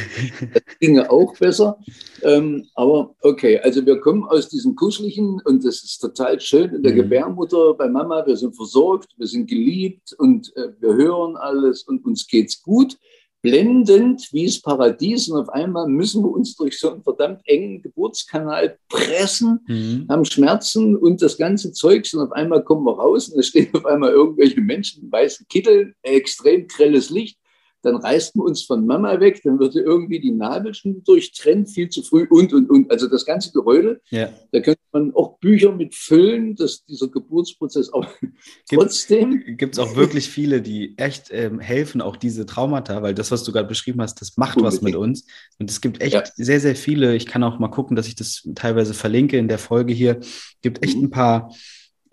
Das 0.54 0.78
ginge 0.80 1.10
auch 1.10 1.38
besser. 1.38 1.78
Ähm, 2.24 2.68
aber 2.76 3.16
okay, 3.22 3.60
also 3.60 3.86
wir 3.86 4.00
kommen 4.00 4.24
aus 4.24 4.50
diesem 4.50 4.76
Kuscheligen 4.76 5.42
und 5.46 5.64
das 5.66 5.84
ist 5.84 6.00
total 6.00 6.40
schön 6.40 6.76
in 6.76 6.84
der 6.84 6.94
mhm. 6.94 6.98
Gebärmutter 6.98 7.74
bei 7.74 7.88
Mama. 7.88 8.26
Wir 8.26 8.38
sind 8.38 8.56
versorgt, 8.56 9.10
wir 9.18 9.28
sind 9.28 9.50
geliebt 9.50 10.14
und 10.18 10.56
äh, 10.56 10.70
wir 10.80 10.94
hören 10.96 11.36
alles 11.38 11.84
und 11.84 12.06
uns 12.06 12.28
geht's 12.28 12.62
gut 12.62 12.98
blendend 13.42 14.28
wie 14.32 14.46
das 14.46 14.62
Paradies 14.62 15.28
und 15.30 15.40
auf 15.40 15.50
einmal 15.50 15.88
müssen 15.88 16.24
wir 16.24 16.30
uns 16.30 16.56
durch 16.56 16.80
so 16.80 16.92
einen 16.92 17.04
verdammt 17.04 17.42
engen 17.46 17.82
Geburtskanal 17.82 18.78
pressen, 18.88 19.60
mhm. 19.68 20.06
haben 20.10 20.26
Schmerzen 20.26 20.96
und 20.96 21.22
das 21.22 21.38
ganze 21.38 21.72
Zeugs 21.72 22.14
und 22.14 22.22
auf 22.22 22.32
einmal 22.32 22.64
kommen 22.64 22.86
wir 22.86 22.98
raus 22.98 23.30
und 23.30 23.40
es 23.40 23.48
stehen 23.48 23.74
auf 23.74 23.86
einmal 23.86 24.12
irgendwelche 24.12 24.62
Menschen 24.62 25.04
in 25.04 25.12
weißen 25.12 25.48
Kitteln, 25.50 25.96
extrem 26.04 26.68
grelles 26.68 27.10
Licht 27.10 27.41
dann 27.82 27.96
reißt 27.96 28.36
man 28.36 28.48
uns 28.48 28.63
von 28.63 28.86
Mama 28.86 29.20
weg, 29.20 29.41
dann 29.44 29.60
wird 29.60 29.76
irgendwie 29.76 30.20
die 30.20 30.32
Nabelschnur 30.32 31.02
durchtrennt, 31.04 31.70
viel 31.70 31.89
zu 31.89 32.04
früh 32.04 32.28
und, 32.30 32.54
und, 32.54 32.70
und. 32.70 32.91
Also 32.91 33.08
das 33.08 33.26
ganze 33.26 33.52
Gerödel, 33.52 34.02
ja. 34.10 34.30
da 34.52 34.60
könnte 34.60 34.82
man 34.91 35.13
auch 35.15 35.39
Bücher 35.39 35.72
mit 35.72 35.96
füllen, 35.96 36.56
dass 36.56 36.86
dieser 36.86 37.08
Geburtsprozess 37.08 37.91
auch 37.91 38.06
trotzdem... 38.72 39.44
Gibt 39.58 39.76
es 39.76 39.80
auch 39.80 39.96
wirklich 39.96 40.30
viele, 40.30 40.62
die 40.62 40.98
echt 40.98 41.30
ähm, 41.32 41.60
helfen, 41.60 42.02
auch 42.02 42.15
diese 42.15 42.46
Traumata, 42.46 43.02
weil 43.02 43.13
das, 43.13 43.32
was 43.32 43.44
du 43.44 43.52
gerade 43.52 43.67
beschrieben 43.67 44.02
hast, 44.02 44.22
das 44.22 44.38
macht 44.38 44.58
Unbedingt. 44.58 44.78
was 44.78 44.82
mit 44.82 44.96
uns. 44.96 45.26
Und 45.60 45.70
es 45.70 45.82
gibt 45.82 46.02
echt 46.02 46.13
ja. 46.13 46.24
sehr, 46.36 46.60
sehr 46.60 46.76
viele, 46.76 47.15
ich 47.15 47.26
kann 47.26 47.44
auch 47.44 47.60
mal 47.60 47.70
gucken, 47.70 47.96
dass 47.96 48.08
ich 48.08 48.15
das 48.15 48.48
teilweise 48.56 48.94
verlinke 48.94 49.38
in 49.38 49.48
der 49.48 49.60
Folge 49.60 49.94
hier, 49.94 50.20
gibt 50.62 50.84
echt 50.84 50.98
mhm. 50.98 51.06
ein 51.06 51.10
paar... 51.10 51.54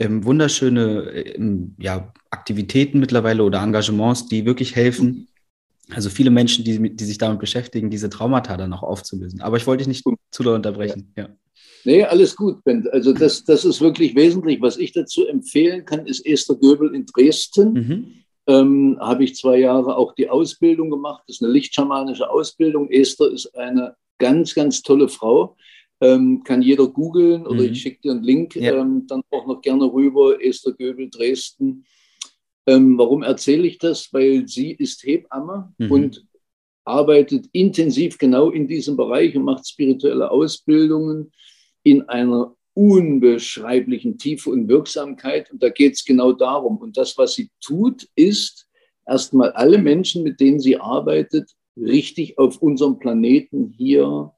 Ähm, 0.00 0.24
wunderschöne 0.24 1.10
ähm, 1.10 1.74
ja, 1.76 2.12
Aktivitäten 2.30 3.00
mittlerweile 3.00 3.42
oder 3.42 3.60
Engagements, 3.60 4.28
die 4.28 4.46
wirklich 4.46 4.76
helfen, 4.76 5.27
also 5.92 6.10
viele 6.10 6.30
Menschen, 6.30 6.64
die, 6.64 6.94
die 6.94 7.04
sich 7.04 7.18
damit 7.18 7.40
beschäftigen, 7.40 7.90
diese 7.90 8.10
Traumata 8.10 8.56
dann 8.56 8.72
auch 8.72 8.82
aufzulösen. 8.82 9.40
Aber 9.40 9.56
ich 9.56 9.66
wollte 9.66 9.84
dich 9.84 9.88
nicht 9.88 10.04
zu 10.30 10.42
doll 10.42 10.54
unterbrechen. 10.54 11.12
Ja. 11.16 11.28
Nee, 11.84 12.04
alles 12.04 12.36
gut, 12.36 12.62
Ben. 12.64 12.86
Also 12.92 13.12
das, 13.12 13.44
das 13.44 13.64
ist 13.64 13.80
wirklich 13.80 14.14
wesentlich. 14.14 14.60
Was 14.60 14.76
ich 14.76 14.92
dazu 14.92 15.26
empfehlen 15.26 15.84
kann, 15.84 16.06
ist 16.06 16.26
Esther 16.26 16.56
Göbel 16.56 16.94
in 16.94 17.06
Dresden. 17.06 17.72
Mhm. 17.72 18.06
Ähm, 18.46 18.98
habe 19.00 19.24
ich 19.24 19.36
zwei 19.36 19.58
Jahre 19.58 19.96
auch 19.96 20.14
die 20.14 20.28
Ausbildung 20.28 20.90
gemacht. 20.90 21.22
Das 21.26 21.36
ist 21.36 21.42
eine 21.42 21.52
lichtschamanische 21.52 22.28
Ausbildung. 22.28 22.90
Esther 22.90 23.30
ist 23.30 23.54
eine 23.56 23.94
ganz, 24.18 24.54
ganz 24.54 24.82
tolle 24.82 25.08
Frau. 25.08 25.56
Ähm, 26.00 26.42
kann 26.44 26.62
jeder 26.62 26.86
googeln 26.86 27.46
oder 27.46 27.62
mhm. 27.62 27.72
ich 27.72 27.82
schicke 27.82 28.02
dir 28.02 28.12
einen 28.12 28.22
Link 28.22 28.54
ja. 28.54 28.74
ähm, 28.74 29.06
dann 29.08 29.22
auch 29.30 29.46
noch 29.46 29.60
gerne 29.60 29.84
rüber. 29.84 30.42
Esther 30.42 30.72
Göbel, 30.72 31.10
Dresden. 31.10 31.84
Ähm, 32.68 32.98
warum 32.98 33.22
erzähle 33.22 33.66
ich 33.66 33.78
das? 33.78 34.12
Weil 34.12 34.46
sie 34.46 34.72
ist 34.72 35.02
Hebamme 35.02 35.72
mhm. 35.78 35.90
und 35.90 36.26
arbeitet 36.84 37.46
intensiv 37.52 38.18
genau 38.18 38.50
in 38.50 38.68
diesem 38.68 38.96
Bereich 38.96 39.34
und 39.36 39.44
macht 39.44 39.66
spirituelle 39.66 40.30
Ausbildungen 40.30 41.32
in 41.82 42.02
einer 42.08 42.54
unbeschreiblichen 42.74 44.18
Tiefe 44.18 44.50
und 44.50 44.68
Wirksamkeit. 44.68 45.50
Und 45.50 45.62
da 45.62 45.70
geht 45.70 45.94
es 45.94 46.04
genau 46.04 46.32
darum. 46.32 46.76
Und 46.76 46.98
das, 46.98 47.16
was 47.16 47.34
sie 47.34 47.50
tut, 47.60 48.06
ist 48.14 48.68
erstmal 49.06 49.52
alle 49.52 49.78
Menschen, 49.78 50.22
mit 50.22 50.38
denen 50.38 50.60
sie 50.60 50.76
arbeitet, 50.76 51.50
richtig 51.74 52.38
auf 52.38 52.58
unserem 52.58 52.98
Planeten 52.98 53.72
hier 53.76 54.32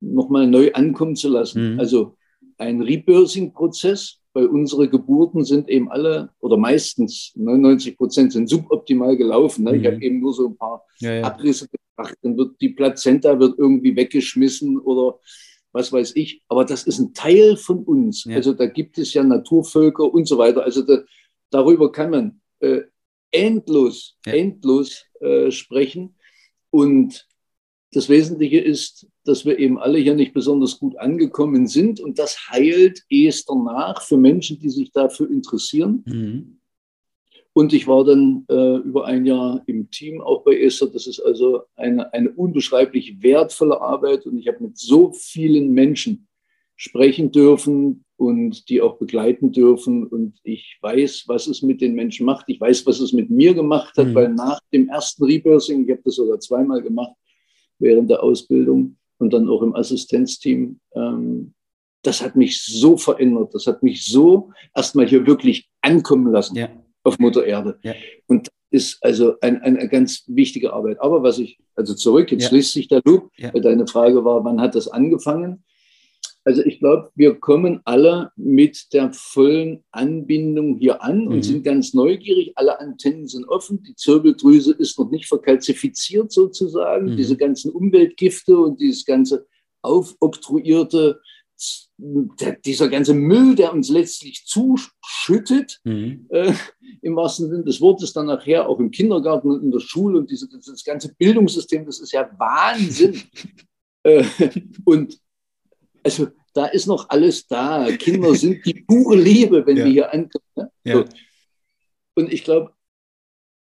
nochmal 0.00 0.48
neu 0.48 0.72
ankommen 0.72 1.14
zu 1.14 1.28
lassen. 1.28 1.74
Mhm. 1.74 1.80
Also 1.80 2.16
ein 2.58 2.82
Rebirthing-Prozess, 2.82 4.18
weil 4.36 4.48
unsere 4.48 4.86
Geburten 4.86 5.46
sind 5.46 5.70
eben 5.70 5.90
alle 5.90 6.28
oder 6.40 6.58
meistens 6.58 7.32
99 7.36 7.96
Prozent 7.96 8.34
sind 8.34 8.50
suboptimal 8.50 9.16
gelaufen. 9.16 9.64
Ne? 9.64 9.72
Mhm. 9.72 9.80
Ich 9.80 9.86
habe 9.86 10.02
eben 10.02 10.20
nur 10.20 10.34
so 10.34 10.48
ein 10.48 10.56
paar 10.58 10.84
ja, 10.98 11.14
ja. 11.14 11.24
Abrisse 11.24 11.66
gebracht. 11.68 12.18
Dann 12.20 12.36
wird 12.36 12.60
die 12.60 12.68
Plazenta 12.68 13.40
wird 13.40 13.58
irgendwie 13.58 13.96
weggeschmissen 13.96 14.78
oder 14.78 15.18
was 15.72 15.90
weiß 15.90 16.16
ich. 16.16 16.42
Aber 16.48 16.66
das 16.66 16.82
ist 16.82 16.98
ein 16.98 17.14
Teil 17.14 17.56
von 17.56 17.82
uns. 17.82 18.24
Ja. 18.24 18.36
Also 18.36 18.52
da 18.52 18.66
gibt 18.66 18.98
es 18.98 19.14
ja 19.14 19.24
Naturvölker 19.24 20.04
und 20.04 20.28
so 20.28 20.36
weiter. 20.36 20.64
Also 20.64 20.82
da, 20.82 20.98
darüber 21.48 21.90
kann 21.90 22.10
man 22.10 22.40
äh, 22.60 22.82
endlos, 23.30 24.18
endlos 24.26 25.06
äh, 25.20 25.50
sprechen. 25.50 26.14
Und 26.68 27.26
das 27.96 28.10
Wesentliche 28.10 28.58
ist, 28.58 29.06
dass 29.24 29.46
wir 29.46 29.58
eben 29.58 29.78
alle 29.78 29.98
hier 29.98 30.14
nicht 30.14 30.34
besonders 30.34 30.78
gut 30.78 30.98
angekommen 30.98 31.66
sind. 31.66 31.98
Und 31.98 32.18
das 32.18 32.50
heilt 32.50 33.02
erst 33.08 33.48
danach 33.48 34.02
für 34.02 34.18
Menschen, 34.18 34.58
die 34.58 34.68
sich 34.68 34.92
dafür 34.92 35.30
interessieren. 35.30 36.04
Mhm. 36.04 36.58
Und 37.54 37.72
ich 37.72 37.88
war 37.88 38.04
dann 38.04 38.44
äh, 38.50 38.76
über 38.76 39.06
ein 39.06 39.24
Jahr 39.24 39.62
im 39.66 39.90
Team 39.90 40.20
auch 40.20 40.44
bei 40.44 40.60
Esther. 40.60 40.88
Das 40.88 41.06
ist 41.06 41.20
also 41.20 41.62
eine, 41.74 42.12
eine 42.12 42.30
unbeschreiblich 42.32 43.22
wertvolle 43.22 43.80
Arbeit. 43.80 44.26
Und 44.26 44.36
ich 44.36 44.46
habe 44.46 44.62
mit 44.62 44.76
so 44.76 45.12
vielen 45.12 45.70
Menschen 45.72 46.28
sprechen 46.74 47.32
dürfen 47.32 48.04
und 48.18 48.68
die 48.68 48.82
auch 48.82 48.98
begleiten 48.98 49.52
dürfen. 49.52 50.06
Und 50.06 50.38
ich 50.42 50.76
weiß, 50.82 51.24
was 51.28 51.46
es 51.46 51.62
mit 51.62 51.80
den 51.80 51.94
Menschen 51.94 52.26
macht. 52.26 52.44
Ich 52.48 52.60
weiß, 52.60 52.84
was 52.84 53.00
es 53.00 53.14
mit 53.14 53.30
mir 53.30 53.54
gemacht 53.54 53.96
hat, 53.96 54.08
mhm. 54.08 54.14
weil 54.14 54.28
nach 54.34 54.60
dem 54.70 54.90
ersten 54.90 55.24
Rebirthing, 55.24 55.84
ich 55.84 55.90
habe 55.92 56.02
das 56.04 56.16
sogar 56.16 56.38
zweimal 56.40 56.82
gemacht 56.82 57.14
während 57.78 58.10
der 58.10 58.22
Ausbildung 58.22 58.96
und 59.18 59.32
dann 59.32 59.48
auch 59.48 59.62
im 59.62 59.74
Assistenzteam, 59.74 60.80
ähm, 60.94 61.54
das 62.02 62.22
hat 62.22 62.36
mich 62.36 62.62
so 62.62 62.96
verändert. 62.96 63.54
Das 63.54 63.66
hat 63.66 63.82
mich 63.82 64.04
so 64.04 64.52
erstmal 64.74 65.06
hier 65.06 65.26
wirklich 65.26 65.68
ankommen 65.80 66.30
lassen. 66.30 66.56
Ja 66.56 66.68
auf 67.06 67.18
Mutter 67.18 67.46
Erde. 67.46 67.78
Ja. 67.82 67.94
Und 68.26 68.48
ist 68.70 69.02
also 69.02 69.34
ein, 69.40 69.62
eine 69.62 69.88
ganz 69.88 70.24
wichtige 70.26 70.72
Arbeit. 70.72 71.00
Aber 71.00 71.22
was 71.22 71.38
ich, 71.38 71.58
also 71.76 71.94
zurück, 71.94 72.32
jetzt 72.32 72.42
ja. 72.42 72.48
schließt 72.48 72.72
sich 72.72 72.88
der 72.88 73.00
Loop. 73.04 73.30
Ja. 73.36 73.52
Deine 73.52 73.86
Frage 73.86 74.24
war, 74.24 74.44
wann 74.44 74.60
hat 74.60 74.74
das 74.74 74.88
angefangen? 74.88 75.62
Also 76.46 76.62
ich 76.62 76.78
glaube, 76.78 77.10
wir 77.16 77.34
kommen 77.34 77.80
alle 77.84 78.30
mit 78.36 78.92
der 78.92 79.12
vollen 79.12 79.82
Anbindung 79.90 80.78
hier 80.78 81.02
an 81.02 81.24
mhm. 81.24 81.32
und 81.32 81.42
sind 81.42 81.64
ganz 81.64 81.92
neugierig. 81.92 82.52
Alle 82.54 82.78
Antennen 82.78 83.26
sind 83.26 83.48
offen. 83.48 83.82
Die 83.82 83.96
Zirbeldrüse 83.96 84.72
ist 84.72 84.96
noch 84.96 85.10
nicht 85.10 85.26
verkalzifiziert 85.26 86.30
sozusagen. 86.30 87.10
Mhm. 87.10 87.16
Diese 87.16 87.36
ganzen 87.36 87.72
Umweltgifte 87.72 88.56
und 88.56 88.80
dieses 88.80 89.04
ganze 89.04 89.44
aufoktroyierte 89.82 91.20
der, 91.98 92.52
dieser 92.64 92.88
ganze 92.88 93.14
Müll, 93.14 93.56
der 93.56 93.72
uns 93.72 93.88
letztlich 93.88 94.44
zuschüttet, 94.46 95.80
mhm. 95.82 96.26
äh, 96.28 96.52
im 97.02 97.16
wahrsten 97.16 97.50
Sinne 97.50 97.64
des 97.64 97.80
Wortes, 97.80 98.12
dann 98.12 98.26
nachher 98.26 98.68
auch 98.68 98.78
im 98.78 98.92
Kindergarten 98.92 99.50
und 99.50 99.64
in 99.64 99.72
der 99.72 99.80
Schule 99.80 100.18
und 100.18 100.30
diese, 100.30 100.48
das 100.48 100.84
ganze 100.84 101.12
Bildungssystem, 101.16 101.84
das 101.86 101.98
ist 101.98 102.12
ja 102.12 102.30
Wahnsinn. 102.38 103.20
äh, 104.04 104.24
und 104.84 105.18
also 106.06 106.28
da 106.54 106.66
ist 106.66 106.86
noch 106.86 107.10
alles 107.10 107.48
da. 107.48 107.90
Kinder 107.98 108.32
sind 108.36 108.64
die 108.64 108.84
pure 108.86 109.16
Liebe, 109.16 109.66
wenn 109.66 109.76
ja. 109.76 109.84
wir 109.84 109.92
hier 109.92 110.12
ankommen. 110.12 110.44
Ne? 110.54 110.70
Ja. 110.84 110.94
So. 110.94 111.04
Und 112.14 112.32
ich 112.32 112.44
glaube, 112.44 112.72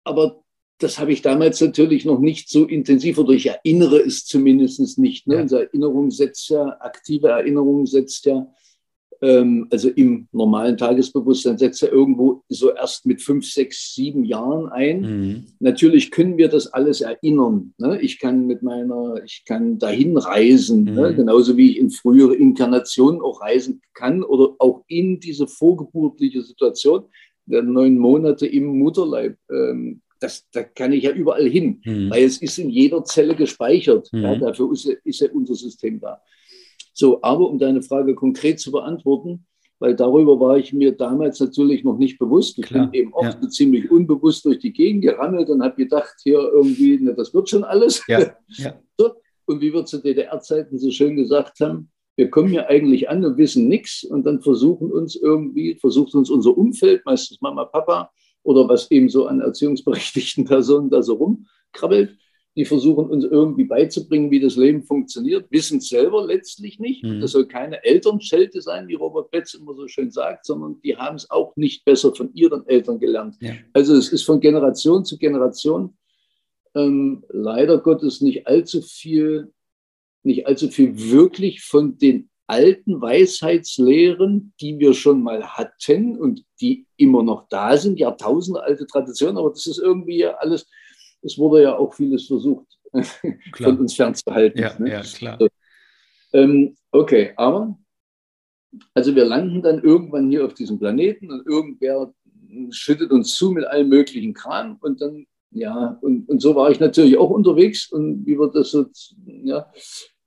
aber 0.04 0.44
das 0.78 0.98
habe 0.98 1.12
ich 1.12 1.22
damals 1.22 1.62
natürlich 1.62 2.04
noch 2.04 2.20
nicht 2.20 2.50
so 2.50 2.66
intensiv 2.66 3.16
oder 3.16 3.32
ich 3.32 3.46
erinnere 3.46 3.96
es 4.00 4.26
zumindest 4.26 4.98
nicht. 4.98 5.26
Ne? 5.26 5.36
Ja. 5.36 5.40
Unsere 5.42 5.62
Erinnerung 5.62 6.10
setzt 6.10 6.50
ja, 6.50 6.76
aktive 6.80 7.28
Erinnerung 7.28 7.86
setzt 7.86 8.26
ja, 8.26 8.46
also 9.20 9.88
im 9.88 10.28
normalen 10.32 10.76
Tagesbewusstsein 10.76 11.58
setzt 11.58 11.82
ja 11.82 11.88
irgendwo 11.88 12.42
so 12.48 12.72
erst 12.74 13.06
mit 13.06 13.22
fünf, 13.22 13.46
sechs, 13.50 13.94
sieben 13.94 14.24
Jahren 14.24 14.68
ein. 14.68 15.00
Mhm. 15.00 15.44
Natürlich 15.60 16.10
können 16.10 16.36
wir 16.36 16.48
das 16.48 16.66
alles 16.72 17.00
erinnern. 17.00 17.72
Ne? 17.78 18.00
Ich 18.00 18.18
kann 18.18 18.46
mit 18.46 18.62
meiner, 18.62 19.22
ich 19.24 19.44
kann 19.46 19.78
dahin 19.78 20.16
reisen, 20.16 20.84
ne? 20.84 20.90
mhm. 20.90 20.96
ne? 20.96 21.14
genauso 21.14 21.56
wie 21.56 21.72
ich 21.72 21.78
in 21.78 21.90
frühere 21.90 22.34
Inkarnationen 22.34 23.20
auch 23.20 23.40
reisen 23.40 23.80
kann 23.94 24.22
oder 24.22 24.54
auch 24.58 24.84
in 24.88 25.20
diese 25.20 25.46
vorgeburtliche 25.46 26.42
Situation 26.42 27.04
der 27.46 27.62
neun 27.62 27.96
Monate 27.96 28.46
im 28.46 28.66
Mutterleib 28.78 29.36
ähm, 29.50 30.02
das, 30.20 30.48
da 30.50 30.62
kann 30.62 30.92
ich 30.92 31.04
ja 31.04 31.12
überall 31.12 31.46
hin, 31.48 31.80
mhm. 31.84 32.10
weil 32.10 32.24
es 32.24 32.40
ist 32.40 32.58
in 32.58 32.70
jeder 32.70 33.04
Zelle 33.04 33.34
gespeichert. 33.34 34.08
Mhm. 34.12 34.22
Ja, 34.22 34.36
dafür 34.36 34.72
ist, 34.72 34.86
ist 34.86 35.20
ja 35.20 35.28
unser 35.32 35.54
System 35.54 36.00
da. 36.00 36.20
So, 36.98 37.20
aber 37.22 37.50
um 37.50 37.58
deine 37.58 37.82
Frage 37.82 38.14
konkret 38.14 38.58
zu 38.58 38.72
beantworten, 38.72 39.44
weil 39.78 39.94
darüber 39.94 40.40
war 40.40 40.56
ich 40.56 40.72
mir 40.72 40.92
damals 40.92 41.38
natürlich 41.40 41.84
noch 41.84 41.98
nicht 41.98 42.18
bewusst. 42.18 42.58
Ich 42.58 42.64
Klar, 42.64 42.86
bin 42.86 43.00
eben 43.00 43.12
oft 43.12 43.42
ja. 43.42 43.48
ziemlich 43.50 43.90
unbewusst 43.90 44.46
durch 44.46 44.60
die 44.60 44.72
Gegend 44.72 45.02
gerammelt 45.02 45.50
und 45.50 45.62
habe 45.62 45.76
gedacht, 45.76 46.14
hier 46.22 46.38
irgendwie, 46.38 46.98
ne, 46.98 47.14
das 47.14 47.34
wird 47.34 47.50
schon 47.50 47.64
alles. 47.64 48.02
Ja, 48.08 48.34
ja. 48.48 48.74
Und 49.44 49.60
wie 49.60 49.74
wir 49.74 49.84
zu 49.84 49.98
DDR-Zeiten 49.98 50.78
so 50.78 50.90
schön 50.90 51.16
gesagt 51.16 51.60
haben, 51.60 51.90
wir 52.16 52.30
kommen 52.30 52.52
ja 52.54 52.66
eigentlich 52.66 53.10
an 53.10 53.22
und 53.24 53.36
wissen 53.36 53.68
nichts 53.68 54.02
und 54.02 54.24
dann 54.24 54.40
versuchen 54.40 54.90
uns 54.90 55.16
irgendwie, 55.16 55.74
versucht 55.74 56.14
uns 56.14 56.30
unser 56.30 56.56
Umfeld, 56.56 57.04
meistens 57.04 57.42
Mama, 57.42 57.66
Papa, 57.66 58.10
oder 58.42 58.66
was 58.68 58.90
eben 58.90 59.10
so 59.10 59.26
an 59.26 59.40
erziehungsberechtigten 59.40 60.44
Personen 60.46 60.88
da 60.88 61.02
so 61.02 61.14
rumkrabbelt. 61.14 62.16
Die 62.56 62.64
versuchen 62.64 63.06
uns 63.06 63.24
irgendwie 63.24 63.64
beizubringen, 63.64 64.30
wie 64.30 64.40
das 64.40 64.56
Leben 64.56 64.82
funktioniert, 64.82 65.46
wissen 65.50 65.78
es 65.78 65.88
selber 65.88 66.26
letztlich 66.26 66.80
nicht. 66.80 67.04
Mhm. 67.04 67.20
Das 67.20 67.32
soll 67.32 67.46
keine 67.46 67.84
Elternschelte 67.84 68.62
sein, 68.62 68.88
wie 68.88 68.94
Robert 68.94 69.30
Betz 69.30 69.54
immer 69.54 69.74
so 69.74 69.86
schön 69.86 70.10
sagt, 70.10 70.46
sondern 70.46 70.80
die 70.82 70.96
haben 70.96 71.16
es 71.16 71.30
auch 71.30 71.54
nicht 71.56 71.84
besser 71.84 72.14
von 72.14 72.32
ihren 72.34 72.66
Eltern 72.66 72.98
gelernt. 72.98 73.36
Ja. 73.40 73.52
Also 73.72 73.94
es 73.94 74.10
ist 74.10 74.22
von 74.22 74.40
Generation 74.40 75.04
zu 75.04 75.18
Generation 75.18 75.96
ähm, 76.76 77.24
leider 77.30 77.78
Gottes 77.78 78.20
nicht 78.20 78.46
allzu 78.46 78.82
viel, 78.82 79.52
nicht 80.22 80.46
allzu 80.46 80.68
viel 80.68 81.10
wirklich 81.10 81.62
von 81.62 81.98
den 81.98 82.28
alten 82.46 83.00
Weisheitslehren, 83.00 84.52
die 84.60 84.78
wir 84.78 84.94
schon 84.94 85.22
mal 85.22 85.44
hatten 85.44 86.16
und 86.16 86.44
die 86.60 86.86
immer 86.96 87.22
noch 87.22 87.48
da 87.48 87.76
sind, 87.76 87.98
Jahrtausende 87.98 88.62
alte 88.62 88.86
Traditionen, 88.86 89.38
aber 89.38 89.50
das 89.50 89.66
ist 89.66 89.78
irgendwie 89.78 90.18
ja 90.18 90.34
alles, 90.34 90.68
es 91.26 91.36
wurde 91.36 91.62
ja 91.62 91.76
auch 91.76 91.92
vieles 91.92 92.26
versucht, 92.26 92.66
von 93.56 93.78
uns 93.78 93.94
fernzuhalten. 93.94 94.60
Ja, 94.60 94.78
ne? 94.78 94.90
ja 94.90 95.02
klar. 95.02 95.36
So. 95.38 95.48
Ähm, 96.32 96.76
okay, 96.92 97.32
aber 97.36 97.76
also 98.94 99.14
wir 99.14 99.24
landen 99.24 99.62
dann 99.62 99.82
irgendwann 99.82 100.30
hier 100.30 100.44
auf 100.44 100.54
diesem 100.54 100.78
Planeten 100.78 101.30
und 101.30 101.46
irgendwer 101.46 102.12
schüttet 102.70 103.10
uns 103.10 103.34
zu 103.34 103.50
mit 103.50 103.64
allem 103.64 103.88
möglichen 103.88 104.34
Kram 104.34 104.78
und 104.80 105.00
dann, 105.00 105.26
ja, 105.50 105.98
und, 106.02 106.28
und 106.28 106.40
so 106.40 106.54
war 106.54 106.70
ich 106.70 106.80
natürlich 106.80 107.16
auch 107.16 107.30
unterwegs 107.30 107.90
und 107.90 108.26
wie 108.26 108.38
wird 108.38 108.54
das 108.54 108.70
so, 108.70 108.86
ja, 109.26 109.70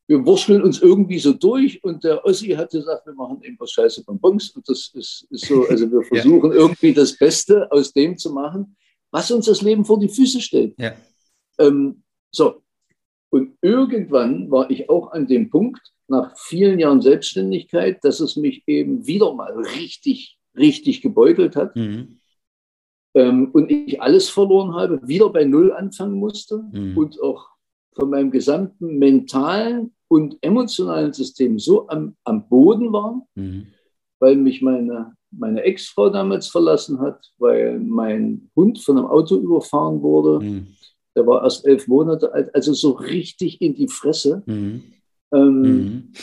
wir 0.07 0.25
wurschteln 0.25 0.63
uns 0.63 0.81
irgendwie 0.81 1.19
so 1.19 1.33
durch 1.33 1.83
und 1.83 2.03
der 2.03 2.25
Ossi 2.25 2.47
hat 2.49 2.71
gesagt, 2.71 3.05
wir 3.05 3.13
machen 3.13 3.41
irgendwas 3.43 3.71
scheiße 3.71 4.03
Bonbons 4.03 4.49
und 4.51 4.67
das 4.67 4.91
ist, 4.95 5.27
ist 5.29 5.45
so, 5.45 5.67
also 5.67 5.91
wir 5.91 6.01
versuchen 6.03 6.51
ja. 6.51 6.57
irgendwie 6.57 6.93
das 6.93 7.15
Beste 7.15 7.71
aus 7.71 7.93
dem 7.93 8.17
zu 8.17 8.33
machen, 8.33 8.75
was 9.11 9.31
uns 9.31 9.45
das 9.45 9.61
Leben 9.61 9.85
vor 9.85 9.99
die 9.99 10.09
Füße 10.09 10.41
stellt. 10.41 10.75
Ja. 10.77 10.93
Ähm, 11.59 12.03
so, 12.31 12.61
und 13.29 13.57
irgendwann 13.61 14.49
war 14.49 14.69
ich 14.69 14.89
auch 14.89 15.11
an 15.11 15.27
dem 15.27 15.49
Punkt, 15.49 15.81
nach 16.07 16.35
vielen 16.37 16.79
Jahren 16.79 17.01
Selbstständigkeit, 17.01 18.03
dass 18.03 18.19
es 18.19 18.35
mich 18.35 18.63
eben 18.65 19.05
wieder 19.05 19.33
mal 19.33 19.53
richtig, 19.53 20.39
richtig 20.57 21.01
gebeutelt 21.01 21.55
hat. 21.55 21.75
Mhm. 21.75 22.19
Ähm, 23.13 23.49
und 23.53 23.71
ich 23.71 24.01
alles 24.01 24.29
verloren 24.29 24.73
habe, 24.73 25.07
wieder 25.07 25.29
bei 25.29 25.45
Null 25.45 25.71
anfangen 25.71 26.17
musste 26.17 26.63
mhm. 26.71 26.97
und 26.97 27.21
auch 27.21 27.49
von 27.93 28.09
meinem 28.09 28.31
gesamten 28.31 28.97
mentalen 28.97 29.93
und 30.07 30.37
emotionalen 30.41 31.13
System 31.13 31.59
so 31.59 31.87
am, 31.89 32.15
am 32.23 32.47
Boden 32.49 32.91
war, 32.91 33.27
mhm. 33.35 33.67
weil 34.19 34.35
mich 34.35 34.61
meine, 34.61 35.15
meine 35.31 35.61
Ex-Frau 35.63 36.09
damals 36.09 36.47
verlassen 36.47 36.99
hat, 36.99 37.31
weil 37.37 37.79
mein 37.79 38.49
Hund 38.55 38.79
von 38.79 38.97
einem 38.97 39.07
Auto 39.07 39.37
überfahren 39.37 40.01
wurde. 40.01 40.43
Mhm. 40.43 40.67
Der 41.15 41.25
war 41.25 41.43
erst 41.43 41.65
elf 41.65 41.87
Monate 41.87 42.31
alt, 42.33 42.53
also 42.55 42.73
so 42.73 42.91
richtig 42.91 43.61
in 43.61 43.75
die 43.75 43.87
Fresse. 43.87 44.43
Mhm. 44.45 44.83
Ähm, 45.31 45.61
mhm. 45.61 46.13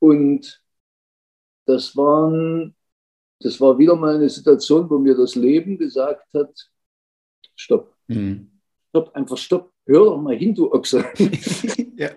und 0.00 0.62
das, 1.66 1.96
waren, 1.96 2.74
das 3.40 3.60
war 3.60 3.78
wieder 3.78 3.94
mal 3.94 4.16
eine 4.16 4.28
Situation, 4.28 4.90
wo 4.90 4.98
mir 4.98 5.14
das 5.14 5.36
Leben 5.36 5.78
gesagt 5.78 6.26
hat, 6.34 6.70
stopp. 7.54 7.94
Mhm. 8.08 8.50
Stopp, 8.90 9.14
einfach 9.14 9.36
stopp. 9.36 9.72
Hör 9.86 10.06
doch 10.06 10.20
mal 10.20 10.36
hin, 10.36 10.54
du 10.54 10.72
Ochse. 10.72 11.04
ja. 11.96 12.10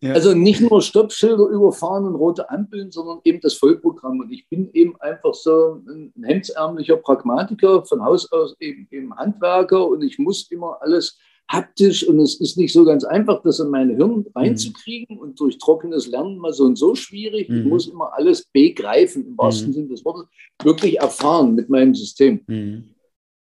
Ja. 0.00 0.12
Also 0.12 0.34
nicht 0.34 0.60
nur 0.60 0.80
Stoppschilder 0.82 1.46
überfahren 1.46 2.04
und 2.06 2.14
rote 2.14 2.50
Ampeln, 2.50 2.90
sondern 2.90 3.20
eben 3.24 3.40
das 3.40 3.54
Vollprogramm. 3.54 4.20
Und 4.20 4.32
ich 4.32 4.48
bin 4.48 4.70
eben 4.72 5.00
einfach 5.00 5.34
so 5.34 5.82
ein 5.88 6.12
hemdsärmlicher 6.22 6.96
Pragmatiker, 6.96 7.84
von 7.84 8.04
Haus 8.04 8.30
aus 8.30 8.56
eben, 8.60 8.86
eben 8.90 9.14
Handwerker 9.16 9.86
und 9.86 10.02
ich 10.02 10.18
muss 10.18 10.50
immer 10.50 10.78
alles 10.80 11.18
haptisch 11.48 12.06
und 12.06 12.20
es 12.20 12.40
ist 12.40 12.56
nicht 12.56 12.72
so 12.72 12.84
ganz 12.84 13.04
einfach, 13.04 13.42
das 13.42 13.60
in 13.60 13.68
mein 13.68 13.90
Hirn 13.90 14.24
reinzukriegen 14.34 15.16
mhm. 15.16 15.22
und 15.22 15.40
durch 15.40 15.58
trockenes 15.58 16.06
Lernen 16.06 16.38
mal 16.38 16.52
so 16.52 16.64
und 16.64 16.76
so 16.76 16.94
schwierig. 16.94 17.48
Mhm. 17.48 17.58
Ich 17.58 17.64
muss 17.66 17.86
immer 17.86 18.14
alles 18.14 18.46
begreifen, 18.52 19.26
im 19.26 19.36
wahrsten 19.36 19.68
mhm. 19.68 19.72
Sinne 19.74 19.88
des 19.88 20.04
Wortes, 20.04 20.26
wirklich 20.62 20.98
erfahren 21.00 21.54
mit 21.54 21.68
meinem 21.68 21.94
System. 21.94 22.40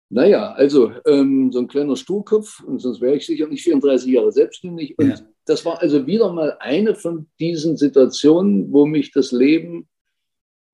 Naja, 0.10 0.54
also 0.54 0.92
ähm, 1.06 1.52
so 1.52 1.60
ein 1.60 1.68
kleiner 1.68 1.98
Sturkopf, 1.98 2.64
und 2.64 2.80
sonst 2.80 3.02
wäre 3.02 3.18
ich 3.18 3.26
sicher 3.26 3.48
nicht 3.48 3.64
34 3.64 4.12
Jahre 4.12 4.32
selbstständig. 4.32 4.98
Und 4.98 5.10
ja. 5.10 5.16
das 5.46 5.66
war 5.66 5.82
also 5.82 6.08
wieder 6.08 6.32
mal 6.32 6.56
eine 6.60 6.96
von 6.96 7.28
diesen 7.40 7.76
Situationen, 7.76 8.72
wo 8.72 8.86
mich 8.86 9.12
das 9.12 9.32
Leben 9.32 9.88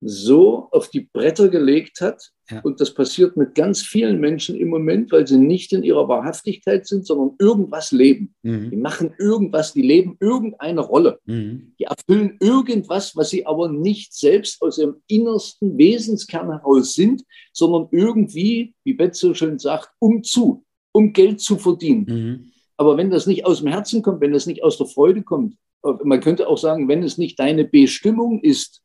so 0.06 0.68
auf 0.72 0.90
die 0.90 1.02
Bretter 1.02 1.50
gelegt 1.50 2.02
hat. 2.02 2.32
Ja. 2.50 2.60
Und 2.62 2.82
das 2.82 2.94
passiert 2.94 3.38
mit 3.38 3.56
ganz 3.56 3.82
vielen 3.82 4.20
Menschen 4.20 4.56
im 4.56 4.68
Moment, 4.68 5.12
weil 5.12 5.26
sie 5.26 5.38
nicht 5.38 5.72
in 5.72 5.84
ihrer 5.84 6.08
Wahrhaftigkeit 6.08 6.86
sind, 6.86 7.06
sondern 7.06 7.36
irgendwas 7.40 7.92
leben. 7.92 8.36
Mhm. 8.44 8.70
Die 8.70 8.78
machen 8.78 9.14
irgendwas, 9.18 9.74
die 9.74 9.82
leben 9.82 10.18
irgendeine 10.20 10.82
Rolle. 10.82 11.20
Mhm. 11.26 11.74
Die 11.80 11.86
erfüllen 11.86 12.38
irgendwas, 12.42 13.16
was 13.16 13.30
sie 13.30 13.46
aber 13.46 13.70
nicht 13.70 14.14
selbst 14.14 14.62
aus 14.62 14.78
ihrem 14.78 14.96
innersten 15.08 15.78
Wesenskern 15.78 16.52
heraus 16.52 16.94
sind, 16.94 17.24
sondern 17.54 17.88
irgendwie, 17.92 18.76
wie 18.84 18.94
Beth 18.94 19.16
so 19.16 19.34
schön 19.34 19.58
sagt, 19.58 19.90
um 20.00 20.24
zu, 20.24 20.66
um 20.92 21.14
Geld 21.14 21.40
zu 21.40 21.58
verdienen. 21.58 22.06
Mhm. 22.08 22.52
Aber 22.76 22.98
wenn 22.98 23.10
das 23.10 23.26
nicht 23.26 23.46
aus 23.46 23.60
dem 23.60 23.70
Herzen 23.70 24.02
kommt, 24.02 24.20
wenn 24.22 24.34
das 24.34 24.48
nicht 24.48 24.64
aus 24.64 24.78
der 24.78 24.88
Freude 24.88 25.24
kommt, 25.24 25.56
man 26.04 26.20
könnte 26.22 26.48
auch 26.48 26.58
sagen, 26.58 26.88
wenn 26.88 27.04
es 27.04 27.18
nicht 27.18 27.40
deine 27.40 27.66
Bestimmung 27.66 28.42
ist, 28.42 28.83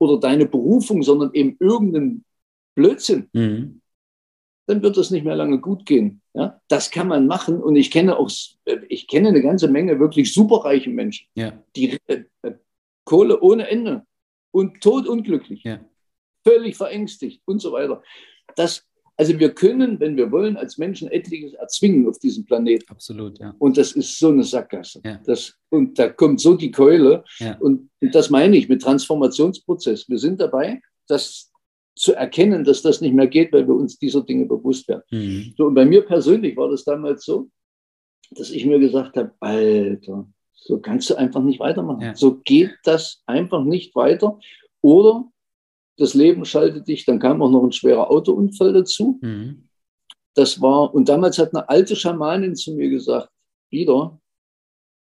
oder 0.00 0.18
deine 0.18 0.46
Berufung, 0.46 1.02
sondern 1.02 1.32
eben 1.34 1.56
irgendein 1.60 2.24
Blödsinn, 2.74 3.28
mhm. 3.32 3.82
dann 4.66 4.82
wird 4.82 4.96
das 4.96 5.10
nicht 5.10 5.24
mehr 5.24 5.36
lange 5.36 5.60
gut 5.60 5.84
gehen. 5.84 6.22
Ja? 6.34 6.60
Das 6.68 6.90
kann 6.90 7.08
man 7.08 7.26
machen 7.26 7.62
und 7.62 7.76
ich 7.76 7.90
kenne 7.90 8.16
auch, 8.16 8.30
ich 8.88 9.06
kenne 9.06 9.28
eine 9.28 9.42
ganze 9.42 9.68
Menge 9.68 10.00
wirklich 10.00 10.32
superreiche 10.32 10.90
Menschen, 10.90 11.26
ja. 11.34 11.52
die 11.76 11.98
äh, 12.06 12.24
äh, 12.42 12.52
Kohle 13.04 13.40
ohne 13.40 13.68
Ende 13.68 14.06
und 14.52 14.80
todunglücklich, 14.80 15.64
ja. 15.64 15.80
völlig 16.46 16.76
verängstigt 16.76 17.42
und 17.44 17.60
so 17.60 17.72
weiter. 17.72 18.02
Das 18.56 18.86
also 19.20 19.38
wir 19.38 19.50
können, 19.50 20.00
wenn 20.00 20.16
wir 20.16 20.32
wollen, 20.32 20.56
als 20.56 20.78
Menschen 20.78 21.10
etliches 21.10 21.52
erzwingen 21.52 22.08
auf 22.08 22.18
diesem 22.18 22.46
Planeten. 22.46 22.90
Absolut, 22.90 23.38
ja. 23.38 23.54
Und 23.58 23.76
das 23.76 23.92
ist 23.92 24.18
so 24.18 24.28
eine 24.28 24.44
Sackgasse. 24.44 25.02
Ja. 25.04 25.20
Das, 25.26 25.58
und 25.68 25.98
da 25.98 26.08
kommt 26.08 26.40
so 26.40 26.54
die 26.54 26.70
Keule. 26.70 27.22
Ja. 27.38 27.58
Und, 27.58 27.90
und 28.00 28.14
das 28.14 28.30
meine 28.30 28.56
ich 28.56 28.70
mit 28.70 28.80
Transformationsprozess. 28.80 30.08
Wir 30.08 30.16
sind 30.16 30.40
dabei, 30.40 30.80
das 31.06 31.50
zu 31.94 32.14
erkennen, 32.14 32.64
dass 32.64 32.80
das 32.80 33.02
nicht 33.02 33.12
mehr 33.12 33.26
geht, 33.26 33.52
weil 33.52 33.68
wir 33.68 33.74
uns 33.74 33.98
dieser 33.98 34.22
Dinge 34.22 34.46
bewusst 34.46 34.88
werden. 34.88 35.02
Mhm. 35.10 35.52
So, 35.54 35.66
und 35.66 35.74
bei 35.74 35.84
mir 35.84 36.00
persönlich 36.00 36.56
war 36.56 36.70
das 36.70 36.84
damals 36.84 37.26
so, 37.26 37.50
dass 38.30 38.50
ich 38.50 38.64
mir 38.64 38.78
gesagt 38.78 39.18
habe, 39.18 39.32
Alter, 39.40 40.26
so 40.54 40.78
kannst 40.78 41.10
du 41.10 41.16
einfach 41.16 41.42
nicht 41.42 41.60
weitermachen. 41.60 42.00
Ja. 42.00 42.14
So 42.14 42.40
geht 42.42 42.72
das 42.84 43.22
einfach 43.26 43.64
nicht 43.64 43.94
weiter. 43.94 44.38
Oder 44.80 45.30
das 46.00 46.14
Leben 46.14 46.46
schaltet 46.46 46.88
dich, 46.88 47.04
dann 47.04 47.18
kam 47.18 47.42
auch 47.42 47.50
noch 47.50 47.62
ein 47.62 47.72
schwerer 47.72 48.10
Autounfall 48.10 48.72
dazu. 48.72 49.18
Mhm. 49.20 49.68
Das 50.34 50.60
war, 50.62 50.94
und 50.94 51.08
damals 51.08 51.38
hat 51.38 51.54
eine 51.54 51.68
alte 51.68 51.94
Schamanin 51.94 52.56
zu 52.56 52.74
mir 52.74 52.88
gesagt, 52.88 53.28
wieder, 53.68 54.18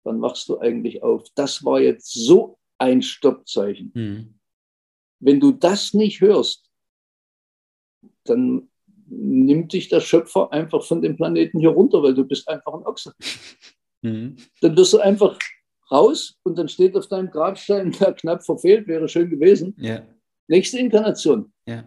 wann 0.04 0.21
wachst 0.21 0.49
du 0.49 0.58
eigentlich 0.58 1.04
auf? 1.04 1.28
Das 1.36 1.63
war 1.63 1.80
jetzt 1.80 2.12
so 2.13 2.58
ein 2.80 3.04
Stoppzeichen. 3.04 3.91
Mhm. 3.93 4.39
Wenn 5.19 5.39
du 5.39 5.52
das 5.52 5.93
nicht 5.93 6.21
hörst, 6.21 6.67
dann 8.23 8.69
nimmt 9.06 9.73
dich 9.73 9.89
der 9.89 9.99
Schöpfer 9.99 10.52
einfach 10.52 10.84
von 10.84 11.02
dem 11.02 11.17
Planeten 11.17 11.60
hier 11.60 11.69
runter, 11.69 12.02
weil 12.02 12.15
du 12.15 12.23
bist 12.23 12.47
einfach 12.47 12.73
ein 12.73 12.86
Ochse. 12.86 13.13
Mhm. 14.02 14.38
Dann 14.62 14.78
wirst 14.78 14.93
du 14.93 14.99
einfach 14.99 15.38
raus 15.91 16.39
und 16.43 16.58
dann 16.58 16.69
steht 16.69 16.95
auf 16.95 17.08
deinem 17.08 17.30
Grabstein, 17.30 17.91
der 17.99 18.13
knapp 18.13 18.45
verfehlt, 18.45 18.88
wäre 18.88 19.10
schön 19.10 19.30
gewesen. 19.30 19.75
Ja. 19.78 20.08
Nächste 20.49 20.79
Inkarnation. 20.79 21.53
Ja. 21.67 21.83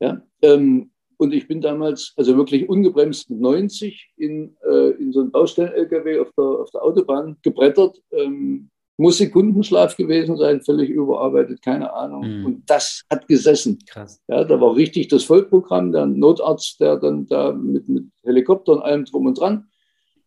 ja 0.00 0.22
ähm, 0.42 0.90
und 1.18 1.34
ich 1.34 1.48
bin 1.48 1.60
damals, 1.60 2.12
also 2.16 2.36
wirklich 2.36 2.68
ungebremst 2.68 3.28
mit 3.28 3.40
90 3.40 4.12
in, 4.16 4.56
äh, 4.64 4.90
in 4.90 5.12
so 5.12 5.20
einen 5.20 5.32
Baustellen-LKW 5.32 6.20
auf 6.20 6.30
der, 6.36 6.44
auf 6.44 6.70
der 6.70 6.82
Autobahn 6.82 7.36
gebrettert. 7.42 8.00
Ähm, 8.12 8.70
muss 8.98 9.18
Sekundenschlaf 9.18 9.96
gewesen 9.96 10.36
sein, 10.38 10.62
völlig 10.62 10.88
überarbeitet, 10.88 11.60
keine 11.60 11.92
Ahnung. 11.92 12.40
Mhm. 12.40 12.46
Und 12.46 12.70
das 12.70 13.02
hat 13.10 13.26
gesessen. 13.28 13.78
Krass. 13.86 14.22
Ja, 14.28 14.44
da 14.44 14.60
war 14.60 14.74
richtig 14.74 15.08
das 15.08 15.24
Vollprogramm, 15.24 15.92
der 15.92 16.06
Notarzt, 16.06 16.80
der 16.80 16.96
dann 16.96 17.26
da 17.26 17.52
mit, 17.52 17.88
mit 17.88 18.06
Helikopter 18.22 18.72
und 18.72 18.82
allem 18.82 19.04
drum 19.04 19.26
und 19.26 19.38
dran, 19.38 19.66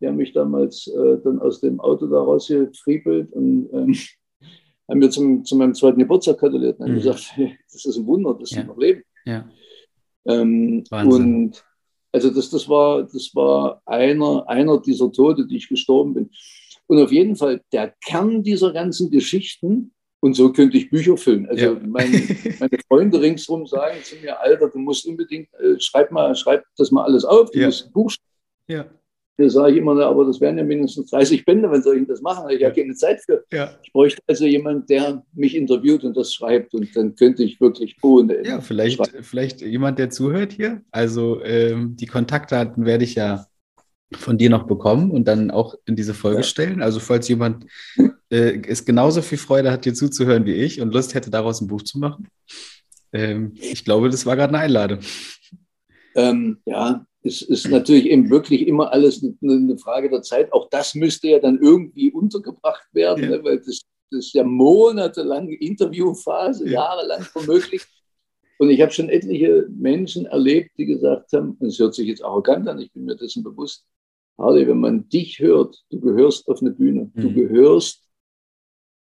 der 0.00 0.12
mich 0.12 0.32
damals 0.32 0.86
äh, 0.86 1.18
dann 1.24 1.40
aus 1.40 1.60
dem 1.60 1.80
Auto 1.80 2.06
da 2.06 2.20
rausgefriebelt 2.20 3.32
und 3.32 3.70
ähm, 3.72 3.96
haben 4.90 5.00
wir 5.00 5.10
zum, 5.10 5.44
zu 5.44 5.56
meinem 5.56 5.74
zweiten 5.74 5.98
Geburtstag 5.98 6.38
gratuliert 6.38 6.78
und 6.78 6.86
haben 6.86 6.92
mhm. 6.92 6.98
gesagt, 6.98 7.32
das 7.72 7.84
ist 7.84 7.96
ein 7.96 8.06
Wunder, 8.06 8.34
dass 8.34 8.50
ja. 8.50 8.62
sie 8.62 8.66
noch 8.66 8.76
leben. 8.76 9.02
Ja. 9.24 9.48
Ähm, 10.26 10.84
und 10.90 11.64
also 12.12 12.30
das, 12.30 12.50
das, 12.50 12.68
war, 12.68 13.04
das 13.04 13.30
war 13.34 13.80
einer, 13.86 14.48
einer 14.48 14.80
dieser 14.80 15.10
Tote, 15.12 15.46
die 15.46 15.56
ich 15.56 15.68
gestorben 15.68 16.14
bin. 16.14 16.30
Und 16.86 17.00
auf 17.00 17.12
jeden 17.12 17.36
Fall 17.36 17.62
der 17.72 17.94
Kern 18.04 18.42
dieser 18.42 18.72
ganzen 18.72 19.10
Geschichten, 19.10 19.92
und 20.22 20.34
so 20.34 20.52
könnte 20.52 20.76
ich 20.76 20.90
Bücher 20.90 21.16
füllen. 21.16 21.48
Also 21.48 21.64
ja. 21.64 21.80
mein, 21.86 22.10
meine 22.60 22.78
Freunde 22.88 23.20
ringsherum 23.20 23.66
sagen 23.66 23.98
zu 24.02 24.16
mir, 24.16 24.38
Alter, 24.38 24.68
du 24.68 24.78
musst 24.78 25.06
unbedingt, 25.06 25.48
äh, 25.54 25.78
schreib 25.78 26.10
mal, 26.10 26.34
schreib 26.34 26.64
das 26.76 26.90
mal 26.90 27.04
alles 27.04 27.24
auf, 27.24 27.50
du 27.50 27.60
ja. 27.60 27.66
musst 27.66 27.86
ein 27.86 27.92
Buch 27.92 28.10
schreiben. 28.10 28.26
Ja. 28.68 28.90
Da 29.40 29.48
sage 29.48 29.72
ich 29.72 29.78
immer, 29.78 29.98
aber 30.04 30.26
das 30.26 30.38
wären 30.38 30.58
ja 30.58 30.64
mindestens 30.64 31.10
30 31.10 31.46
Bände, 31.46 31.70
wenn 31.70 31.82
soll 31.82 31.96
ich 31.96 32.06
das 32.06 32.20
machen? 32.20 32.50
Ich 32.50 32.62
habe 32.62 32.74
keine 32.74 32.94
Zeit 32.94 33.22
für. 33.24 33.42
Ja. 33.50 33.70
Ich 33.82 33.90
bräuchte 33.90 34.20
also 34.26 34.44
jemanden, 34.44 34.86
der 34.86 35.24
mich 35.32 35.56
interviewt 35.56 36.04
und 36.04 36.14
das 36.14 36.34
schreibt 36.34 36.74
und 36.74 36.94
dann 36.94 37.14
könnte 37.16 37.42
ich 37.42 37.58
wirklich 37.58 37.96
ohne. 38.02 38.46
Ja, 38.46 38.60
vielleicht, 38.60 39.00
vielleicht 39.22 39.62
jemand, 39.62 39.98
der 39.98 40.10
zuhört 40.10 40.52
hier. 40.52 40.82
Also 40.90 41.42
ähm, 41.42 41.96
die 41.96 42.04
Kontaktdaten 42.04 42.84
werde 42.84 43.04
ich 43.04 43.14
ja 43.14 43.46
von 44.12 44.36
dir 44.36 44.50
noch 44.50 44.64
bekommen 44.64 45.10
und 45.10 45.26
dann 45.26 45.50
auch 45.50 45.74
in 45.86 45.96
diese 45.96 46.12
Folge 46.12 46.40
ja. 46.40 46.42
stellen. 46.42 46.82
Also 46.82 47.00
falls 47.00 47.26
jemand 47.28 47.64
äh, 48.30 48.60
es 48.68 48.84
genauso 48.84 49.22
viel 49.22 49.38
Freude 49.38 49.72
hat, 49.72 49.86
dir 49.86 49.94
zuzuhören 49.94 50.44
wie 50.44 50.54
ich 50.54 50.82
und 50.82 50.92
Lust 50.92 51.14
hätte, 51.14 51.30
daraus 51.30 51.62
ein 51.62 51.68
Buch 51.68 51.82
zu 51.82 51.98
machen. 51.98 52.28
Ähm, 53.14 53.54
ich 53.54 53.86
glaube, 53.86 54.10
das 54.10 54.26
war 54.26 54.36
gerade 54.36 54.52
eine 54.54 54.64
Einladung. 54.64 54.98
Ähm, 56.14 56.58
ja, 56.66 57.06
es 57.22 57.42
ist 57.42 57.68
natürlich 57.68 58.06
eben 58.06 58.30
wirklich 58.30 58.66
immer 58.66 58.92
alles 58.92 59.22
eine 59.42 59.76
Frage 59.78 60.08
der 60.08 60.22
Zeit. 60.22 60.52
Auch 60.52 60.68
das 60.70 60.94
müsste 60.94 61.28
ja 61.28 61.38
dann 61.38 61.58
irgendwie 61.60 62.10
untergebracht 62.10 62.86
werden, 62.92 63.24
ja. 63.24 63.30
ne, 63.30 63.44
weil 63.44 63.58
das, 63.58 63.82
das, 64.10 64.26
ist 64.26 64.34
ja 64.34 64.44
monatelange 64.44 65.54
Interviewphase, 65.54 66.64
ja. 66.66 66.72
jahrelang 66.72 67.26
womöglich. 67.34 67.82
Und 68.58 68.70
ich 68.70 68.80
habe 68.80 68.92
schon 68.92 69.08
etliche 69.08 69.66
Menschen 69.70 70.26
erlebt, 70.26 70.72
die 70.76 70.86
gesagt 70.86 71.32
haben, 71.32 71.56
und 71.60 71.68
es 71.68 71.78
hört 71.78 71.94
sich 71.94 72.08
jetzt 72.08 72.24
arrogant 72.24 72.68
an, 72.68 72.78
ich 72.78 72.92
bin 72.92 73.04
mir 73.04 73.16
dessen 73.16 73.42
bewusst, 73.42 73.86
Harley, 74.38 74.66
wenn 74.66 74.80
man 74.80 75.08
dich 75.08 75.38
hört, 75.38 75.82
du 75.90 76.00
gehörst 76.00 76.48
auf 76.48 76.60
eine 76.60 76.70
Bühne, 76.70 77.10
mhm. 77.14 77.20
du 77.20 77.32
gehörst 77.32 78.02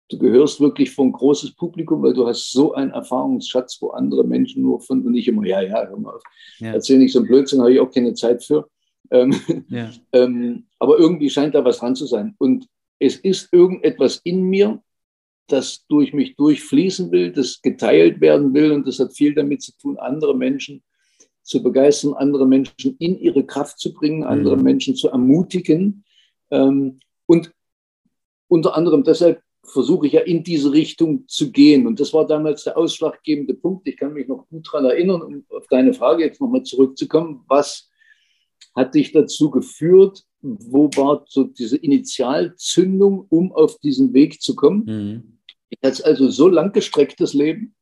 du 0.08 0.18
gehörst 0.18 0.60
wirklich 0.60 0.90
vor 0.90 1.04
ein 1.04 1.12
großes 1.12 1.54
Publikum, 1.54 2.02
weil 2.02 2.14
du 2.14 2.26
hast 2.26 2.50
so 2.50 2.72
einen 2.74 2.90
Erfahrungsschatz, 2.90 3.78
wo 3.80 3.90
andere 3.90 4.24
Menschen 4.24 4.62
nur 4.62 4.80
von 4.80 5.04
und 5.04 5.12
nicht 5.12 5.28
immer, 5.28 5.46
ja, 5.46 5.60
ja, 5.60 5.86
hör 5.86 5.98
mal 5.98 6.14
auf. 6.14 6.22
Ja. 6.58 6.72
Erzähl 6.72 6.98
nicht 6.98 7.12
so 7.12 7.20
ein 7.20 7.26
Blödsinn, 7.26 7.60
habe 7.60 7.72
ich 7.72 7.80
auch 7.80 7.90
keine 7.90 8.14
Zeit 8.14 8.42
für. 8.42 8.68
Ähm, 9.10 9.34
ja. 9.68 9.90
ähm, 10.12 10.66
aber 10.78 10.98
irgendwie 10.98 11.30
scheint 11.30 11.54
da 11.54 11.64
was 11.64 11.78
dran 11.78 11.94
zu 11.94 12.06
sein. 12.06 12.34
Und 12.38 12.66
es 12.98 13.16
ist 13.16 13.52
irgendetwas 13.52 14.20
in 14.24 14.42
mir, 14.42 14.82
das 15.46 15.86
durch 15.86 16.12
mich 16.12 16.36
durchfließen 16.36 17.10
will, 17.10 17.32
das 17.32 17.60
geteilt 17.62 18.20
werden 18.20 18.52
will. 18.54 18.72
Und 18.72 18.86
das 18.86 18.98
hat 18.98 19.14
viel 19.14 19.34
damit 19.34 19.62
zu 19.62 19.72
tun, 19.78 19.98
andere 19.98 20.36
Menschen 20.36 20.82
zu 21.42 21.62
begeistern, 21.62 22.14
andere 22.14 22.46
Menschen 22.46 22.96
in 22.98 23.18
ihre 23.18 23.44
Kraft 23.44 23.78
zu 23.78 23.94
bringen, 23.94 24.24
andere 24.24 24.56
mhm. 24.56 24.62
Menschen 24.62 24.94
zu 24.94 25.08
ermutigen. 25.08 26.04
Ähm, 26.50 27.00
und 27.26 27.52
unter 28.48 28.76
anderem 28.76 29.04
deshalb 29.04 29.42
versuche 29.68 30.06
ich 30.06 30.12
ja 30.14 30.20
in 30.20 30.42
diese 30.42 30.72
Richtung 30.72 31.26
zu 31.28 31.52
gehen. 31.52 31.86
Und 31.86 32.00
das 32.00 32.12
war 32.12 32.26
damals 32.26 32.64
der 32.64 32.76
ausschlaggebende 32.76 33.54
Punkt. 33.54 33.86
Ich 33.88 33.96
kann 33.96 34.12
mich 34.12 34.28
noch 34.28 34.48
gut 34.48 34.66
daran 34.68 34.86
erinnern, 34.86 35.22
um 35.22 35.44
auf 35.50 35.66
deine 35.68 35.94
Frage 35.94 36.24
jetzt 36.24 36.40
nochmal 36.40 36.62
zurückzukommen. 36.62 37.44
Was 37.48 37.90
hat 38.74 38.94
dich 38.94 39.12
dazu 39.12 39.50
geführt? 39.50 40.24
Wo 40.40 40.88
war 40.94 41.24
so 41.28 41.44
diese 41.44 41.76
Initialzündung, 41.76 43.26
um 43.28 43.52
auf 43.52 43.78
diesen 43.78 44.14
Weg 44.14 44.40
zu 44.40 44.54
kommen? 44.54 44.84
Mhm. 44.84 45.38
Ich 45.68 45.78
hatte 45.84 46.04
also 46.04 46.30
so 46.30 46.48
lang 46.48 46.72
gestrecktes 46.72 47.34
Leben. 47.34 47.74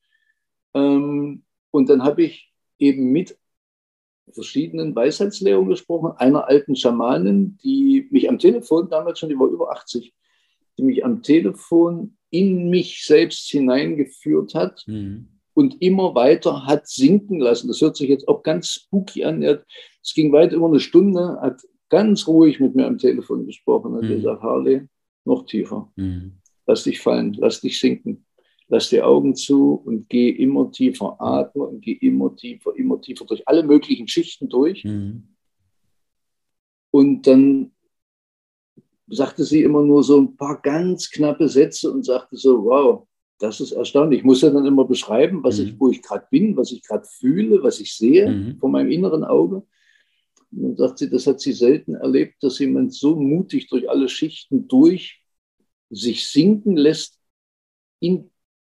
Ähm, 0.75 1.45
und 1.71 1.89
dann 1.89 2.03
habe 2.03 2.25
ich 2.25 2.53
eben 2.79 3.13
mit 3.13 3.39
verschiedenen 4.33 4.95
Weisheitslehrern 4.95 5.69
gesprochen, 5.69 6.13
einer 6.17 6.49
alten 6.49 6.75
Schamanin, 6.75 7.59
die 7.63 8.09
mich 8.11 8.29
am 8.29 8.39
Telefon 8.39 8.91
damals 8.91 9.19
schon, 9.19 9.29
die 9.29 9.39
war 9.39 9.49
über 9.49 9.71
80, 9.71 10.13
die 10.79 10.83
mich 10.83 11.05
am 11.05 11.23
Telefon 11.23 12.17
in 12.31 12.69
mich 12.71 13.05
selbst 13.05 13.49
hineingeführt 13.51 14.55
hat 14.55 14.85
mhm. 14.87 15.29
und 15.55 15.81
immer 15.81 16.15
weiter 16.15 16.67
hat 16.67 16.89
sinken 16.89 17.41
lassen. 17.41 17.69
Das 17.69 17.81
hört 17.81 17.97
sich 17.97 18.09
jetzt 18.09 18.29
auch 18.29 18.43
ganz 18.43 18.69
spooky 18.69 19.25
an. 19.25 19.43
Es 19.43 20.15
ging 20.15 20.33
weit 20.33 20.53
über 20.53 20.67
eine 20.67 20.81
Stunde, 20.81 21.39
hat 21.41 21.63
ganz 21.89 22.27
ruhig 22.27 22.61
mit 22.61 22.75
mir 22.75 22.87
am 22.87 22.99
Telefon 22.99 23.47
gesprochen 23.47 23.95
und 23.95 24.05
Mhm. 24.05 24.17
gesagt, 24.17 24.43
Harley, 24.43 24.83
noch 25.25 25.47
tiefer. 25.47 25.91
Mhm. 25.97 26.39
Lass 26.67 26.85
dich 26.85 27.01
fallen, 27.01 27.35
lass 27.39 27.61
dich 27.61 27.79
sinken. 27.79 28.25
Lass 28.69 28.89
die 28.91 29.01
Augen 29.01 29.37
zu 29.37 29.75
und 29.75 30.09
geh 30.09 30.29
immer 30.29 30.73
tiefer, 30.73 31.21
atme 31.21 31.63
und 31.63 31.81
geh 31.83 31.93
immer 31.93 32.35
tiefer, 32.35 32.75
immer 32.75 33.01
tiefer 33.01 33.25
durch 33.25 33.47
alle 33.47 33.63
möglichen 33.63 34.09
Schichten 34.09 34.49
durch. 34.49 34.83
Mhm. 34.85 35.29
Und 36.91 37.29
dann 37.29 37.71
sagte 39.09 39.45
sie 39.45 39.63
immer 39.63 39.83
nur 39.83 40.03
so 40.03 40.19
ein 40.21 40.37
paar 40.37 40.61
ganz 40.61 41.11
knappe 41.11 41.49
Sätze 41.49 41.91
und 41.93 42.05
sagte 42.05 42.37
so, 42.37 42.65
wow, 42.65 43.07
das 43.39 43.61
ist 43.61 43.73
erstaunlich. 43.73 44.21
Ich 44.21 44.25
muss 44.25 44.41
ja 44.43 44.51
dann 44.51 44.67
immer 44.67 44.85
beschreiben, 44.85 45.43
was 45.45 45.59
ich, 45.59 45.73
Mhm. 45.75 45.81
wo 45.81 45.91
ich 45.91 46.03
gerade 46.03 46.27
bin, 46.31 46.57
was 46.57 46.73
ich 46.73 46.83
gerade 46.83 47.07
fühle, 47.07 47.63
was 47.63 47.81
ich 47.81 47.95
sehe 47.95 48.31
Mhm. 48.31 48.59
vor 48.59 48.71
meinem 48.71 48.91
inneren 48.91 49.25
Auge. 49.25 49.57
Und 50.53 50.63
dann 50.63 50.77
sagt 50.77 50.99
sie, 50.99 51.11
das 51.11 51.27
hat 51.27 51.41
sie 51.41 51.53
selten 51.53 51.95
erlebt, 51.95 52.43
dass 52.43 52.59
jemand 52.59 52.95
so 52.95 53.15
mutig 53.17 53.69
durch 53.69 53.89
alle 53.91 54.09
Schichten 54.09 54.67
durch 54.69 55.23
sich 55.91 56.29
sinken 56.29 56.77
lässt 56.77 57.21
in 58.01 58.31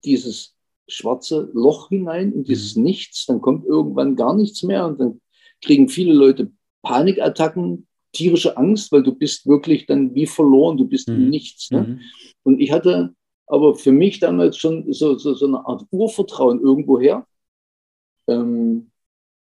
dieses 0.04 0.54
schwarze 0.88 1.50
Loch 1.54 1.88
hinein, 1.88 2.32
in 2.32 2.44
dieses 2.44 2.76
Nichts. 2.76 3.26
Dann 3.26 3.40
kommt 3.40 3.64
irgendwann 3.66 4.14
gar 4.16 4.34
nichts 4.34 4.62
mehr 4.62 4.86
und 4.86 5.00
dann 5.00 5.20
kriegen 5.62 5.88
viele 5.88 6.12
Leute 6.12 6.52
Panikattacken, 6.82 7.86
tierische 8.12 8.57
Angst, 8.57 8.90
weil 8.92 9.03
du 9.03 9.14
bist 9.14 9.46
wirklich 9.46 9.87
dann 9.87 10.14
wie 10.14 10.27
verloren, 10.27 10.77
du 10.77 10.85
bist 10.87 11.09
Mhm. 11.09 11.29
Nichts. 11.31 11.70
Ne? 11.70 11.83
Mhm. 11.83 12.01
Und 12.42 12.61
ich 12.61 12.73
hatte 12.73 13.14
aber 13.46 13.75
für 13.75 13.92
mich 13.92 14.20
damals 14.20 14.57
schon 14.57 14.92
so, 14.92 15.16
so, 15.18 15.35
so 15.35 15.46
eine 15.46 15.64
Art 15.66 15.85
Urvertrauen 15.90 16.61
irgendwoher, 16.61 17.27
ähm, 18.29 18.90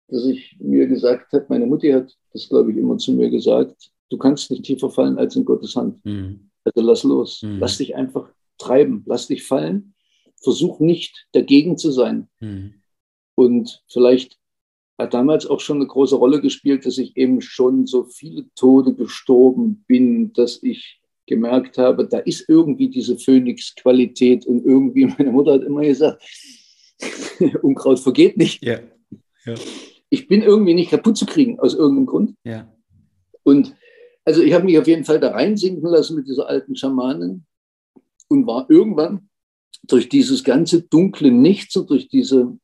dass 0.09 0.25
ich 0.27 0.57
mir 0.61 0.87
gesagt 0.87 1.33
habe, 1.33 1.47
meine 1.49 1.67
Mutti 1.67 1.91
hat 1.91 2.15
das, 2.33 2.49
glaube 2.49 2.71
ich, 2.71 2.77
immer 2.79 2.97
zu 2.99 3.13
mir 3.13 3.31
gesagt, 3.31 3.91
du 4.11 4.19
kannst 4.19 4.51
nicht 4.51 4.65
tiefer 4.65 4.91
fallen 4.91 5.19
als 5.19 5.35
in 5.37 5.45
Gottes 5.45 5.75
Hand. 5.75 6.05
Mhm. 6.05 6.51
Also 6.65 6.87
lass 6.87 7.03
los, 7.03 7.43
Mhm. 7.43 7.59
lass 7.59 7.79
dich 7.79 7.95
einfach 7.97 8.31
treiben, 8.59 9.03
lass 9.07 9.27
dich 9.27 9.43
fallen, 9.45 9.95
versuch 10.43 10.81
nicht 10.81 11.27
dagegen 11.33 11.77
zu 11.77 11.91
sein. 11.91 12.29
Mhm. 12.41 12.75
Und 13.35 13.83
vielleicht 13.89 14.39
hat 14.99 15.15
damals 15.15 15.47
auch 15.47 15.61
schon 15.61 15.77
eine 15.77 15.87
große 15.87 16.17
Rolle 16.17 16.41
gespielt, 16.41 16.87
dass 16.87 16.99
ich 16.99 17.17
eben 17.17 17.41
schon 17.41 17.87
so 17.87 18.05
viele 18.05 18.47
Tode 18.55 18.95
gestorben 18.95 19.85
bin, 19.87 20.33
dass 20.33 20.63
ich 20.63 21.01
gemerkt 21.27 21.77
habe, 21.77 22.07
da 22.07 22.19
ist 22.19 22.49
irgendwie 22.49 22.89
diese 22.89 23.19
Phönix-Qualität 23.19 24.47
und 24.47 24.65
irgendwie, 24.65 25.07
meine 25.19 25.33
Mutter 25.33 25.55
hat 25.55 25.65
immer 25.65 25.83
gesagt, 25.83 26.23
Unkraut 27.63 27.99
vergeht 27.99 28.37
nicht. 28.37 28.65
Ja. 28.65 28.79
Ja. 29.45 29.55
Ich 30.09 30.29
bin 30.29 30.43
irgendwie 30.43 30.75
nicht 30.75 30.91
kaputt 30.91 31.17
zu 31.17 31.27
kriegen, 31.27 31.59
aus 31.59 31.75
irgendeinem 31.75 32.07
Grund. 32.07 32.35
Ja. 32.45 32.73
Und 33.43 33.75
also 34.25 34.43
ich 34.43 34.53
habe 34.55 34.65
mich 34.65 34.79
auf 34.79 34.87
jeden 34.87 35.05
Fall 35.05 35.21
da 35.21 35.31
reinsinken 35.31 35.89
lassen 35.89 36.17
mit 36.17 36.27
dieser 36.27 36.49
alten 36.49 36.75
Schamanin 36.75 37.45
und 38.29 38.47
war 38.47 38.67
irgendwann 38.69 39.29
durch 39.85 40.09
dieses 40.09 40.43
ganze 40.43 40.83
dunkle 40.83 41.31
Nichts 41.31 41.77
und 41.77 41.91
durch 41.91 42.09
diese 42.09 42.59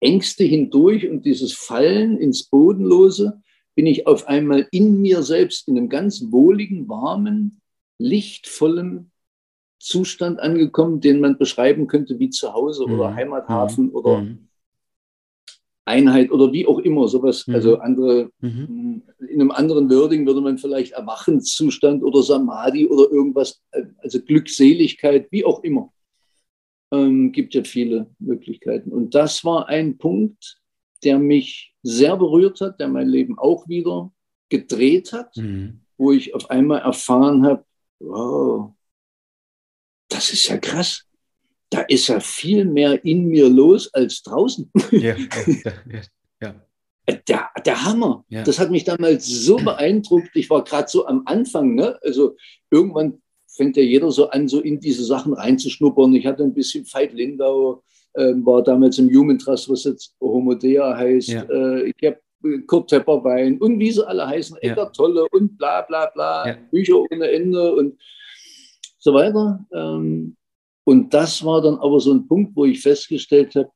Ängste 0.00 0.44
hindurch 0.44 1.08
und 1.08 1.24
dieses 1.24 1.52
Fallen 1.54 2.18
ins 2.18 2.44
Bodenlose 2.44 3.40
bin 3.74 3.86
ich 3.86 4.06
auf 4.06 4.26
einmal 4.28 4.66
in 4.70 5.00
mir 5.00 5.22
selbst 5.22 5.68
in 5.68 5.76
einem 5.76 5.88
ganz 5.88 6.24
wohligen, 6.30 6.88
warmen, 6.88 7.60
lichtvollen 7.98 9.10
Zustand 9.80 10.40
angekommen, 10.40 11.00
den 11.00 11.20
man 11.20 11.38
beschreiben 11.38 11.86
könnte 11.86 12.18
wie 12.18 12.30
zu 12.30 12.52
Hause 12.52 12.84
oder 12.84 13.10
Mhm. 13.10 13.14
Heimathafen 13.16 13.84
Mhm. 13.86 13.94
oder 13.94 14.20
Mhm. 14.22 14.48
Einheit 15.84 16.30
oder 16.30 16.52
wie 16.52 16.66
auch 16.66 16.80
immer 16.80 17.08
sowas. 17.08 17.46
Mhm. 17.46 17.54
Also 17.54 17.78
andere 17.78 18.30
Mhm. 18.40 19.02
in 19.20 19.40
einem 19.40 19.50
anderen 19.50 19.88
Wording 19.90 20.26
würde 20.26 20.40
man 20.40 20.58
vielleicht 20.58 20.92
Erwachenszustand 20.92 22.02
oder 22.02 22.22
Samadhi 22.22 22.86
oder 22.86 23.10
irgendwas, 23.10 23.60
äh, 23.70 23.84
also 23.98 24.20
Glückseligkeit, 24.20 25.28
wie 25.30 25.44
auch 25.44 25.62
immer. 25.62 25.92
Ähm, 26.90 27.32
gibt 27.32 27.54
ja 27.54 27.64
viele 27.64 28.08
Möglichkeiten. 28.18 28.92
Und 28.92 29.14
das 29.14 29.44
war 29.44 29.68
ein 29.68 29.98
Punkt, 29.98 30.60
der 31.04 31.18
mich 31.18 31.74
sehr 31.82 32.16
berührt 32.16 32.60
hat, 32.60 32.80
der 32.80 32.88
mein 32.88 33.08
Leben 33.08 33.38
auch 33.38 33.68
wieder 33.68 34.10
gedreht 34.48 35.12
hat, 35.12 35.36
Mhm. 35.36 35.80
wo 35.98 36.12
ich 36.12 36.34
auf 36.34 36.48
einmal 36.50 36.80
erfahren 36.80 37.46
habe, 37.46 37.64
wow, 38.00 38.72
das 40.08 40.32
ist 40.32 40.48
ja 40.48 40.56
krass. 40.56 41.04
Da 41.70 41.82
ist 41.82 42.08
ja 42.08 42.18
viel 42.20 42.64
mehr 42.64 43.04
in 43.04 43.26
mir 43.26 43.48
los 43.50 43.92
als 43.92 44.22
draußen. 44.22 44.70
Ja, 44.90 45.14
ja, 45.46 45.72
ja. 46.40 46.54
Der, 47.28 47.50
der 47.66 47.84
Hammer. 47.84 48.24
Das 48.44 48.58
hat 48.58 48.70
mich 48.70 48.84
damals 48.84 49.26
so 49.26 49.56
beeindruckt. 49.56 50.30
Ich 50.34 50.48
war 50.48 50.64
gerade 50.64 50.88
so 50.88 51.06
am 51.06 51.22
Anfang. 51.26 51.74
Ne? 51.74 51.98
Also 52.02 52.36
irgendwann 52.70 53.20
fängt 53.48 53.76
ja 53.76 53.82
jeder 53.82 54.10
so 54.10 54.30
an, 54.30 54.48
so 54.48 54.60
in 54.60 54.78
diese 54.80 55.04
Sachen 55.04 55.32
reinzuschnuppern. 55.32 56.14
Ich 56.14 56.26
hatte 56.26 56.42
ein 56.42 56.54
bisschen 56.54 56.84
Veit 56.86 57.12
Lindau, 57.12 57.82
ähm, 58.16 58.44
war 58.44 58.62
damals 58.62 58.98
im 58.98 59.08
Human 59.08 59.38
Trust, 59.38 59.68
was 59.68 59.84
jetzt 59.84 60.14
Homodea 60.20 60.96
heißt. 60.96 61.28
Ja. 61.28 61.42
Äh, 61.44 61.90
ich 61.90 62.06
habe 62.06 62.20
Kurt 62.66 62.90
Tepperwein 62.90 63.58
und 63.58 63.78
wie 63.78 63.90
sie 63.90 64.06
alle 64.06 64.26
heißen, 64.26 64.58
Ja. 64.62 64.72
Eckart 64.72 64.94
Tolle 64.94 65.26
und 65.32 65.58
bla 65.58 65.82
bla 65.82 66.06
bla, 66.06 66.48
Ja. 66.48 66.56
Bücher 66.70 67.00
ohne 67.00 67.30
Ende 67.30 67.74
und 67.74 67.98
so 68.98 69.12
weiter. 69.14 69.66
Ähm, 69.72 70.36
und 70.84 71.12
das 71.12 71.44
war 71.44 71.60
dann 71.60 71.78
aber 71.78 72.00
so 72.00 72.12
ein 72.12 72.26
Punkt, 72.26 72.56
wo 72.56 72.64
ich 72.64 72.80
festgestellt 72.80 73.54
habe, 73.56 73.70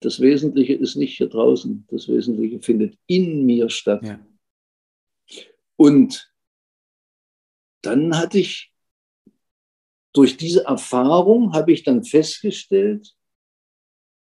das 0.00 0.20
Wesentliche 0.20 0.74
ist 0.74 0.96
nicht 0.96 1.16
hier 1.16 1.28
draußen. 1.28 1.86
Das 1.90 2.08
Wesentliche 2.08 2.60
findet 2.60 2.98
in 3.06 3.44
mir 3.46 3.70
statt. 3.70 4.04
Ja. 4.04 4.20
Und 5.76 6.32
dann 7.82 8.16
hatte 8.18 8.38
ich, 8.38 8.71
durch 10.12 10.36
diese 10.36 10.64
Erfahrung 10.64 11.52
habe 11.52 11.72
ich 11.72 11.84
dann 11.84 12.04
festgestellt, 12.04 13.14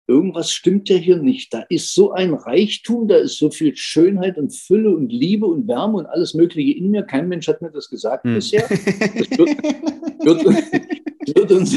irgendwas 0.08 0.52
stimmt 0.52 0.90
ja 0.90 0.98
hier 0.98 1.18
nicht. 1.18 1.54
Da 1.54 1.62
ist 1.70 1.94
so 1.94 2.12
ein 2.12 2.34
Reichtum, 2.34 3.08
da 3.08 3.18
ist 3.18 3.38
so 3.38 3.50
viel 3.50 3.76
Schönheit 3.76 4.38
und 4.38 4.56
Fülle 4.56 4.96
und 4.96 5.10
Liebe 5.10 5.46
und 5.46 5.68
Wärme 5.68 5.98
und 5.98 6.06
alles 6.06 6.34
Mögliche 6.34 6.78
in 6.78 6.92
mir. 6.92 7.04
Kein 7.04 7.28
Mensch 7.28 7.48
hat 7.48 7.62
mir 7.62 7.72
das 7.72 7.90
gesagt 7.90 8.24
Hm. 8.24 8.36
bisher. 8.36 8.68
Das 10.26 10.34
wird, 10.34 10.44
wird, 10.44 11.15
wird, 11.34 11.52
uns, 11.52 11.74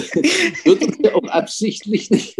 wird 0.64 0.82
uns 0.84 0.96
ja 1.00 1.14
auch 1.14 1.24
absichtlich 1.28 2.10
nicht, 2.10 2.36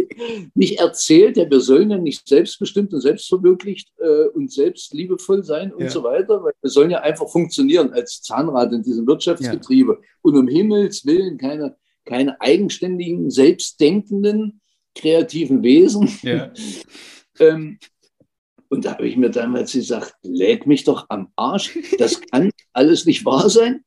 nicht 0.53 0.79
erzählt. 0.79 1.37
Ja, 1.37 1.49
wir 1.49 1.61
sollen 1.61 1.91
ja 1.91 1.97
nicht 1.97 2.27
selbstbestimmt 2.27 2.93
und 2.93 3.01
selbstverwirklicht 3.01 3.91
äh, 3.99 4.27
und 4.33 4.51
selbst 4.51 4.93
liebevoll 4.93 5.43
sein 5.43 5.73
und 5.73 5.83
Ja. 5.83 5.89
so 5.89 6.03
weiter. 6.03 6.43
Weil 6.43 6.53
wir 6.61 6.69
sollen 6.69 6.91
ja 6.91 6.99
einfach 6.99 7.29
funktionieren 7.29 7.93
als 7.93 8.21
Zahnrad 8.21 8.73
in 8.73 8.83
diesem 8.83 9.07
Wirtschaftsgetriebe. 9.07 9.99
Und 10.21 10.37
um 10.37 10.47
Himmels 10.47 11.05
Willen 11.05 11.37
keine, 11.37 11.75
keine 12.05 12.39
eigenständigen, 12.41 13.29
selbstdenkenden, 13.31 14.59
kreativen 14.95 15.63
Wesen. 15.63 16.09
Ja. 16.21 16.51
Ähm, 17.41 17.79
und 18.67 18.83
da 18.83 18.95
habe 18.95 19.07
ich 19.07 19.15
mir 19.15 19.29
damals 19.29 19.71
gesagt, 19.71 20.13
lädt 20.23 20.67
mich 20.67 20.83
doch 20.83 21.05
am 21.07 21.31
Arsch. 21.37 21.79
Das 21.97 22.19
kann 22.19 22.51
alles 22.73 23.05
nicht 23.05 23.23
wahr 23.23 23.49
sein. 23.49 23.85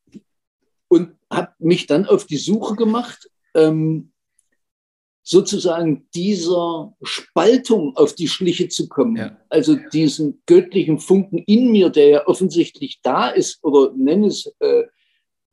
Und 0.92 1.16
habe 1.31 1.52
mich 1.59 1.87
dann 1.87 2.05
auf 2.05 2.26
die 2.26 2.37
Suche 2.37 2.76
gemacht, 2.76 3.31
ähm, 3.55 4.12
sozusagen 5.22 6.07
dieser 6.14 6.94
Spaltung 7.02 7.96
auf 7.96 8.14
die 8.14 8.28
Schliche 8.28 8.68
zu 8.68 8.88
kommen. 8.88 9.16
Ja. 9.16 9.40
Also 9.48 9.76
diesen 9.94 10.42
göttlichen 10.44 10.98
Funken 10.98 11.38
in 11.46 11.72
mir, 11.72 11.88
der 11.88 12.09
ja 12.09 12.26
offensichtlich 12.26 13.00
da 13.02 13.31
ist, 13.31 13.64
oder 13.64 13.94
nenne 13.96 14.26
es 14.26 14.52
äh, 14.59 14.83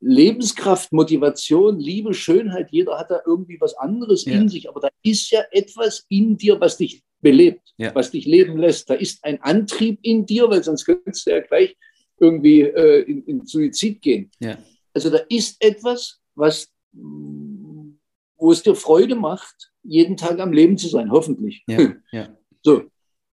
Lebenskraft, 0.00 0.92
Motivation, 0.92 1.78
Liebe, 1.80 2.12
Schönheit. 2.12 2.68
Jeder 2.70 2.98
hat 2.98 3.10
da 3.10 3.20
irgendwie 3.24 3.58
was 3.62 3.74
anderes 3.78 4.26
Ja. 4.26 4.34
in 4.34 4.50
sich, 4.50 4.68
aber 4.68 4.80
da 4.80 4.88
ist 5.02 5.30
ja 5.30 5.40
etwas 5.52 6.04
in 6.10 6.36
dir, 6.36 6.60
was 6.60 6.76
dich 6.76 7.02
belebt, 7.22 7.72
Ja. 7.78 7.94
was 7.94 8.10
dich 8.10 8.26
leben 8.26 8.58
lässt. 8.58 8.90
Da 8.90 8.94
ist 8.94 9.24
ein 9.24 9.40
Antrieb 9.40 10.00
in 10.02 10.26
dir, 10.26 10.50
weil 10.50 10.62
sonst 10.62 10.84
könntest 10.84 11.26
du 11.26 11.30
ja 11.30 11.40
gleich 11.40 11.74
irgendwie 12.18 12.60
äh, 12.60 13.02
in, 13.10 13.24
in 13.24 13.46
Suizid 13.46 14.02
gehen. 14.02 14.30
Ja. 14.38 14.58
Also 14.92 15.10
da 15.10 15.18
ist 15.28 15.62
etwas, 15.62 16.20
was, 16.34 16.72
wo 16.92 18.52
es 18.52 18.62
dir 18.62 18.74
Freude 18.74 19.14
macht, 19.14 19.72
jeden 19.82 20.16
Tag 20.16 20.40
am 20.40 20.52
Leben 20.52 20.76
zu 20.78 20.88
sein, 20.88 21.10
hoffentlich. 21.10 21.64
Ja. 21.66 21.94
Ja. 22.12 22.36
So. 22.62 22.84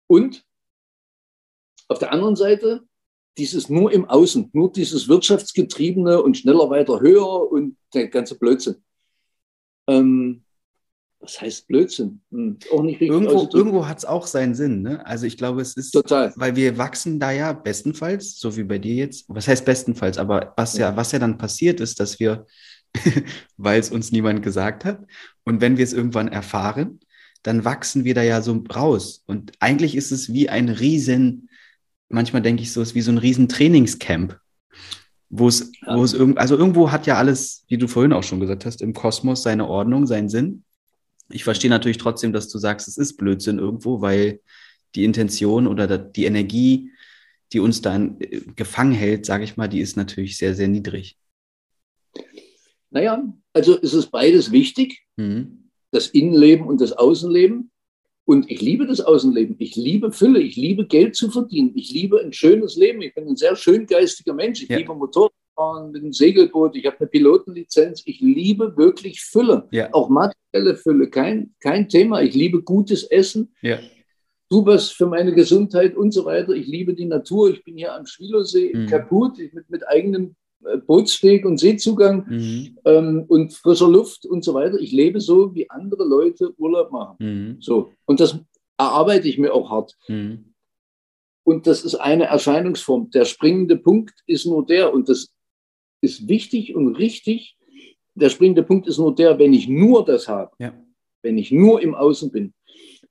Und 0.07 0.45
auf 1.87 1.99
der 1.99 2.11
anderen 2.11 2.35
Seite 2.35 2.87
dieses 3.37 3.69
nur 3.69 3.91
im 3.91 4.05
Außen, 4.05 4.49
nur 4.53 4.71
dieses 4.71 5.07
wirtschaftsgetriebene 5.07 6.21
und 6.21 6.37
schneller, 6.37 6.69
weiter, 6.69 7.01
höher 7.01 7.51
und 7.51 7.77
der 7.93 8.07
ganze 8.07 8.37
Blödsinn. 8.37 8.83
Ähm, 9.87 10.44
was 11.25 11.41
heißt 11.41 11.67
Blödsinn? 11.67 12.21
Hm, 12.31 12.57
auch 12.71 12.83
nicht 12.83 13.01
richtig 13.01 13.09
Irgendwo, 13.09 13.49
irgendwo 13.53 13.87
hat 13.87 13.97
es 13.97 14.05
auch 14.05 14.27
seinen 14.27 14.55
Sinn. 14.55 14.81
Ne? 14.81 15.05
Also 15.05 15.25
ich 15.25 15.37
glaube, 15.37 15.61
es 15.61 15.75
ist, 15.75 15.91
Total. 15.91 16.33
weil 16.35 16.55
wir 16.55 16.77
wachsen 16.77 17.19
da 17.19 17.31
ja 17.31 17.53
bestenfalls, 17.53 18.39
so 18.39 18.55
wie 18.55 18.63
bei 18.63 18.77
dir 18.77 18.95
jetzt. 18.95 19.25
Was 19.27 19.47
heißt 19.47 19.65
bestenfalls? 19.65 20.17
Aber 20.17 20.53
was 20.55 20.77
ja, 20.77 20.91
Ja. 20.91 20.95
was 20.97 21.11
ja 21.11 21.19
dann 21.19 21.37
passiert 21.37 21.79
ist, 21.79 21.99
dass 21.99 22.19
wir, 22.19 22.45
weil 23.57 23.79
es 23.79 23.91
uns 23.91 24.11
niemand 24.11 24.41
gesagt 24.43 24.85
hat, 24.85 24.99
und 25.43 25.61
wenn 25.61 25.77
wir 25.77 25.83
es 25.83 25.93
irgendwann 25.93 26.27
erfahren, 26.27 26.99
dann 27.43 27.65
wachsen 27.65 28.05
wir 28.05 28.15
da 28.15 28.23
ja 28.23 28.41
so 28.41 28.63
raus. 28.73 29.23
Und 29.27 29.51
eigentlich 29.59 29.95
ist 29.95 30.11
es 30.11 30.33
wie 30.33 30.49
ein 30.49 30.69
riesen 30.69 31.49
manchmal 32.09 32.41
denke 32.41 32.63
ich 32.63 32.71
so, 32.71 32.81
es 32.81 32.89
ist 32.89 32.95
wie 32.95 33.01
so 33.01 33.11
ein 33.11 33.17
riesen 33.17 33.47
Trainingscamp, 33.47 34.39
wo 35.29 35.47
es, 35.47 35.71
wo 35.85 36.03
es 36.03 36.13
irgend, 36.13 36.37
also 36.37 36.57
irgendwo 36.57 36.91
hat 36.91 37.07
ja 37.07 37.17
alles, 37.17 37.65
wie 37.67 37.77
du 37.77 37.87
vorhin 37.87 38.13
auch 38.13 38.23
schon 38.23 38.39
gesagt 38.39 38.65
hast, 38.65 38.81
im 38.81 38.93
Kosmos 38.93 39.43
seine 39.43 39.67
Ordnung, 39.67 40.07
seinen 40.07 40.29
Sinn. 40.29 40.63
Ich 41.29 41.43
verstehe 41.43 41.69
natürlich 41.69 41.97
trotzdem, 41.97 42.33
dass 42.33 42.49
du 42.49 42.57
sagst, 42.57 42.87
es 42.87 42.97
ist 42.97 43.17
Blödsinn 43.17 43.59
irgendwo, 43.59 44.01
weil 44.01 44.41
die 44.95 45.03
Intention 45.03 45.67
oder 45.67 45.97
die 45.97 46.25
Energie, 46.25 46.91
die 47.51 47.59
uns 47.59 47.81
dann 47.81 48.19
äh, 48.19 48.41
gefangen 48.55 48.93
hält, 48.93 49.25
sage 49.25 49.43
ich 49.43 49.57
mal, 49.57 49.67
die 49.67 49.81
ist 49.81 49.97
natürlich 49.97 50.37
sehr, 50.37 50.55
sehr 50.55 50.67
niedrig. 50.67 51.17
Naja, 52.89 53.23
also 53.53 53.77
es 53.81 53.93
ist 53.93 54.11
beides 54.11 54.51
wichtig, 54.51 55.03
mhm. 55.17 55.69
das 55.91 56.07
Innenleben 56.07 56.65
und 56.65 56.79
das 56.79 56.93
Außenleben. 56.93 57.71
Und 58.27 58.49
ich 58.49 58.61
liebe 58.61 58.87
das 58.87 59.01
Außenleben. 59.01 59.55
Ich 59.59 59.75
liebe 59.75 60.11
Fülle. 60.11 60.39
Ich 60.39 60.55
liebe 60.55 60.87
Geld 60.87 61.15
zu 61.15 61.29
verdienen. 61.29 61.73
Ich 61.75 61.91
liebe 61.91 62.19
ein 62.19 62.33
schönes 62.33 62.75
Leben. 62.75 63.01
Ich 63.03 63.13
bin 63.13 63.27
ein 63.27 63.35
sehr 63.35 63.55
schön 63.55 63.85
geistiger 63.85 64.33
Mensch. 64.33 64.63
Ich 64.63 64.69
ja. 64.69 64.77
liebe 64.77 64.95
Motorradfahren 65.55 65.91
mit 65.91 66.01
einem 66.01 66.13
Segelboot. 66.13 66.75
Ich 66.75 66.85
habe 66.85 66.97
eine 66.99 67.07
Pilotenlizenz. 67.07 68.03
Ich 68.05 68.19
liebe 68.19 68.75
wirklich 68.77 69.21
Fülle. 69.21 69.67
Ja. 69.71 69.89
Auch 69.93 70.09
materielle 70.09 70.75
Fülle. 70.75 71.09
Kein, 71.09 71.53
kein 71.59 71.89
Thema. 71.89 72.21
Ich 72.21 72.33
liebe 72.35 72.61
gutes 72.61 73.03
Essen. 73.03 73.53
Ja. 73.61 73.79
Tu 74.49 74.65
was 74.65 74.91
für 74.91 75.07
meine 75.07 75.33
Gesundheit 75.33 75.95
und 75.95 76.11
so 76.11 76.25
weiter. 76.25 76.53
Ich 76.53 76.67
liebe 76.67 76.93
die 76.93 77.05
Natur. 77.05 77.49
Ich 77.49 77.63
bin 77.63 77.77
hier 77.77 77.93
am 77.95 78.05
Schwielersee 78.05 78.73
mhm. 78.75 78.87
Kaput 78.87 79.37
mit, 79.37 79.69
mit 79.69 79.87
eigenem 79.87 80.35
äh, 80.65 80.77
Bootsweg 80.77 81.45
und 81.45 81.57
Seezugang 81.57 82.25
mhm. 82.27 82.77
ähm, 82.85 83.25
und 83.27 83.53
frischer 83.53 83.89
Luft 83.89 84.25
und 84.25 84.43
so 84.43 84.53
weiter. 84.53 84.79
Ich 84.79 84.91
lebe 84.91 85.19
so, 85.19 85.55
wie 85.55 85.69
andere 85.69 86.05
Leute 86.05 86.53
Urlaub 86.59 86.91
machen. 86.91 87.15
Mhm. 87.19 87.57
So. 87.59 87.91
Und 88.05 88.19
das 88.19 88.37
erarbeite 88.77 89.27
ich 89.27 89.39
mir 89.39 89.51
auch 89.51 89.71
hart. 89.71 89.95
Mhm. 90.07 90.53
Und 91.43 91.67
das 91.67 91.83
ist 91.83 91.95
eine 91.95 92.25
Erscheinungsform. 92.25 93.11
Der 93.11 93.25
springende 93.25 93.77
Punkt 93.77 94.15
ist 94.25 94.45
nur 94.45 94.65
der, 94.65 94.93
und 94.93 95.09
das 95.09 95.34
ist 96.05 96.27
wichtig 96.29 96.75
und 96.75 96.95
richtig. 96.95 97.57
Der 98.15 98.29
springende 98.29 98.63
Punkt 98.63 98.87
ist 98.87 98.97
nur 98.97 99.13
der, 99.13 99.37
wenn 99.39 99.53
ich 99.53 99.67
nur 99.67 100.05
das 100.05 100.27
habe, 100.27 100.51
ja. 100.59 100.73
wenn 101.21 101.37
ich 101.37 101.51
nur 101.51 101.81
im 101.81 101.93
Außen 101.93 102.31
bin 102.31 102.53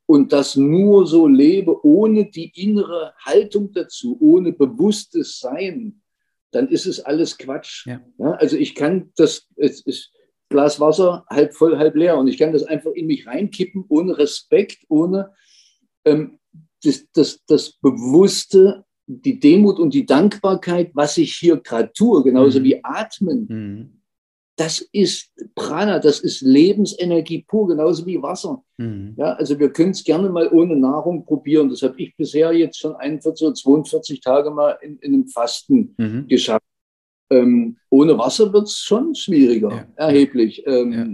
und 0.07 0.33
das 0.33 0.57
nur 0.57 1.07
so 1.07 1.27
lebe, 1.27 1.85
ohne 1.85 2.31
die 2.31 2.53
innere 2.55 3.13
Haltung 3.19 3.73
dazu, 3.73 4.17
ohne 4.21 4.53
bewusstes 4.53 5.39
Sein, 5.39 6.01
dann 6.51 6.69
ist 6.69 6.87
es 6.87 7.01
alles 7.01 7.37
Quatsch. 7.37 7.87
Ja. 7.87 8.01
Ja, 8.19 8.33
also 8.33 8.57
ich 8.57 8.75
kann 8.75 9.13
das, 9.17 9.47
es 9.57 9.81
ist 9.83 10.13
Glas 10.49 10.79
Wasser 10.79 11.27
halb 11.29 11.55
voll, 11.55 11.77
halb 11.77 11.97
leer 11.97 12.17
und 12.17 12.29
ich 12.29 12.39
kann 12.39 12.53
das 12.53 12.63
einfach 12.63 12.93
in 12.93 13.07
mich 13.07 13.27
reinkippen, 13.27 13.85
ohne 13.89 14.17
Respekt, 14.17 14.85
ohne 14.89 15.33
ähm, 16.05 16.39
das, 16.83 17.07
das, 17.13 17.45
das 17.47 17.73
bewusste, 17.73 18.85
die 19.07 19.39
Demut 19.39 19.79
und 19.79 19.95
die 19.95 20.07
Dankbarkeit, 20.07 20.91
was 20.95 21.19
ich 21.19 21.35
hier 21.35 21.59
gerade 21.59 21.93
tue, 21.93 22.23
genauso 22.23 22.61
mhm. 22.61 22.65
wie 22.65 22.85
atmen. 22.85 23.47
Mhm 23.49 24.05
das 24.57 24.81
ist 24.93 25.33
Prana, 25.55 25.99
das 25.99 26.21
ist 26.21 26.41
Lebensenergie 26.43 27.45
pur, 27.47 27.69
genauso 27.69 28.07
wie 28.07 28.23
Wasser. 28.23 28.63
Mhm. 28.77 29.15
Ja, 29.17 29.33
also 29.33 29.59
wir 29.59 29.73
können 29.73 29.91
es 29.91 30.05
gerne 30.05 30.29
mal 30.31 30.49
ohne 30.49 30.77
Nahrung 30.77 31.25
probieren. 31.25 31.69
Das 31.69 31.83
habe 31.83 32.01
ich 32.01 32.17
bisher 32.17 32.53
jetzt 32.53 32.79
schon 32.79 32.95
41 32.95 33.47
oder 33.47 33.55
42 33.55 34.21
Tage 34.21 34.51
mal 34.51 34.79
in, 34.81 34.99
in 34.99 35.15
einem 35.15 35.27
Fasten 35.27 35.95
mhm. 35.97 36.29
geschafft. 36.29 36.65
Ähm, 37.31 37.79
ohne 37.91 38.17
Wasser 38.17 38.53
wird 38.53 38.69
es 38.69 38.79
schon 38.79 39.15
schwieriger, 39.15 39.71
ja. 39.71 39.87
erheblich. 39.97 40.65
Ähm, 40.67 40.93
ja. 40.93 41.07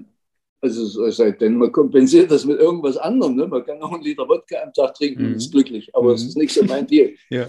Also 0.62 1.10
seitdem 1.10 1.56
man 1.56 1.72
kompensiert 1.72 2.30
das 2.30 2.44
mit 2.44 2.58
irgendwas 2.58 2.98
anderem. 2.98 3.36
Ne? 3.36 3.46
Man 3.46 3.64
kann 3.64 3.80
auch 3.80 3.92
einen 3.92 4.02
Liter 4.02 4.28
Wodka 4.28 4.56
am 4.62 4.72
Tag 4.74 4.94
trinken 4.94 5.30
mhm. 5.30 5.34
ist 5.36 5.50
glücklich, 5.50 5.94
aber 5.94 6.12
es 6.12 6.22
mhm. 6.22 6.28
ist 6.28 6.36
nicht 6.36 6.52
so 6.52 6.64
mein 6.64 6.86
Deal. 6.86 7.12
Ja. 7.30 7.46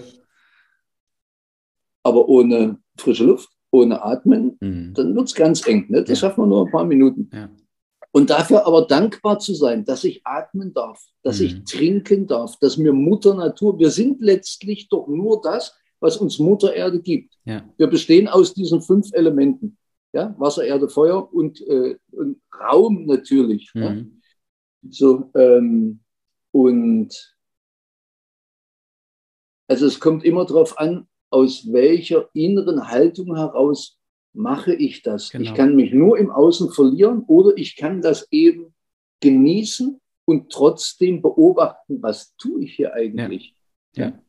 Aber 2.02 2.28
ohne 2.28 2.78
frische 2.96 3.24
Luft 3.24 3.50
ohne 3.72 4.02
Atmen, 4.02 4.58
mhm. 4.60 4.92
dann 4.94 5.16
wird 5.16 5.28
es 5.28 5.34
ganz 5.34 5.66
eng. 5.66 5.86
Ne? 5.88 6.00
Das 6.02 6.20
ja. 6.20 6.28
schaffen 6.28 6.42
wir 6.42 6.46
nur 6.46 6.66
ein 6.66 6.70
paar 6.70 6.84
Minuten. 6.84 7.30
Ja. 7.32 7.50
Und 8.12 8.28
dafür 8.28 8.66
aber 8.66 8.86
dankbar 8.86 9.38
zu 9.38 9.54
sein, 9.54 9.86
dass 9.86 10.04
ich 10.04 10.20
atmen 10.24 10.74
darf, 10.74 11.02
dass 11.22 11.40
mhm. 11.40 11.46
ich 11.46 11.64
trinken 11.64 12.26
darf, 12.26 12.58
dass 12.58 12.76
mir 12.76 12.92
Mutter 12.92 13.34
Natur, 13.34 13.78
wir 13.78 13.90
sind 13.90 14.20
letztlich 14.20 14.90
doch 14.90 15.08
nur 15.08 15.40
das, 15.40 15.74
was 15.98 16.18
uns 16.18 16.38
Mutter 16.38 16.74
Erde 16.74 17.00
gibt. 17.00 17.34
Ja. 17.46 17.64
Wir 17.78 17.86
bestehen 17.86 18.28
aus 18.28 18.52
diesen 18.52 18.82
fünf 18.82 19.08
Elementen. 19.12 19.78
Ja? 20.12 20.34
Wasser, 20.38 20.64
Erde, 20.64 20.90
Feuer 20.90 21.32
und, 21.32 21.66
äh, 21.66 21.96
und 22.10 22.42
Raum 22.54 23.06
natürlich. 23.06 23.70
Mhm. 23.72 23.82
Ja? 23.82 23.96
So, 24.90 25.30
ähm, 25.34 26.00
und 26.50 27.34
also 29.68 29.86
es 29.86 29.98
kommt 29.98 30.22
immer 30.24 30.44
darauf 30.44 30.78
an, 30.78 31.08
aus 31.32 31.72
welcher 31.72 32.28
inneren 32.34 32.88
Haltung 32.88 33.34
heraus 33.36 33.98
mache 34.34 34.74
ich 34.74 35.02
das. 35.02 35.30
Genau. 35.30 35.44
Ich 35.44 35.54
kann 35.54 35.76
mich 35.76 35.92
nur 35.92 36.18
im 36.18 36.30
Außen 36.30 36.70
verlieren 36.70 37.24
oder 37.26 37.56
ich 37.56 37.76
kann 37.76 38.00
das 38.00 38.28
eben 38.30 38.74
genießen 39.20 40.00
und 40.24 40.50
trotzdem 40.50 41.22
beobachten, 41.22 42.02
was 42.02 42.34
tue 42.36 42.64
ich 42.64 42.74
hier 42.74 42.94
eigentlich. 42.94 43.54
Ja. 43.94 44.06
ja. 44.06 44.22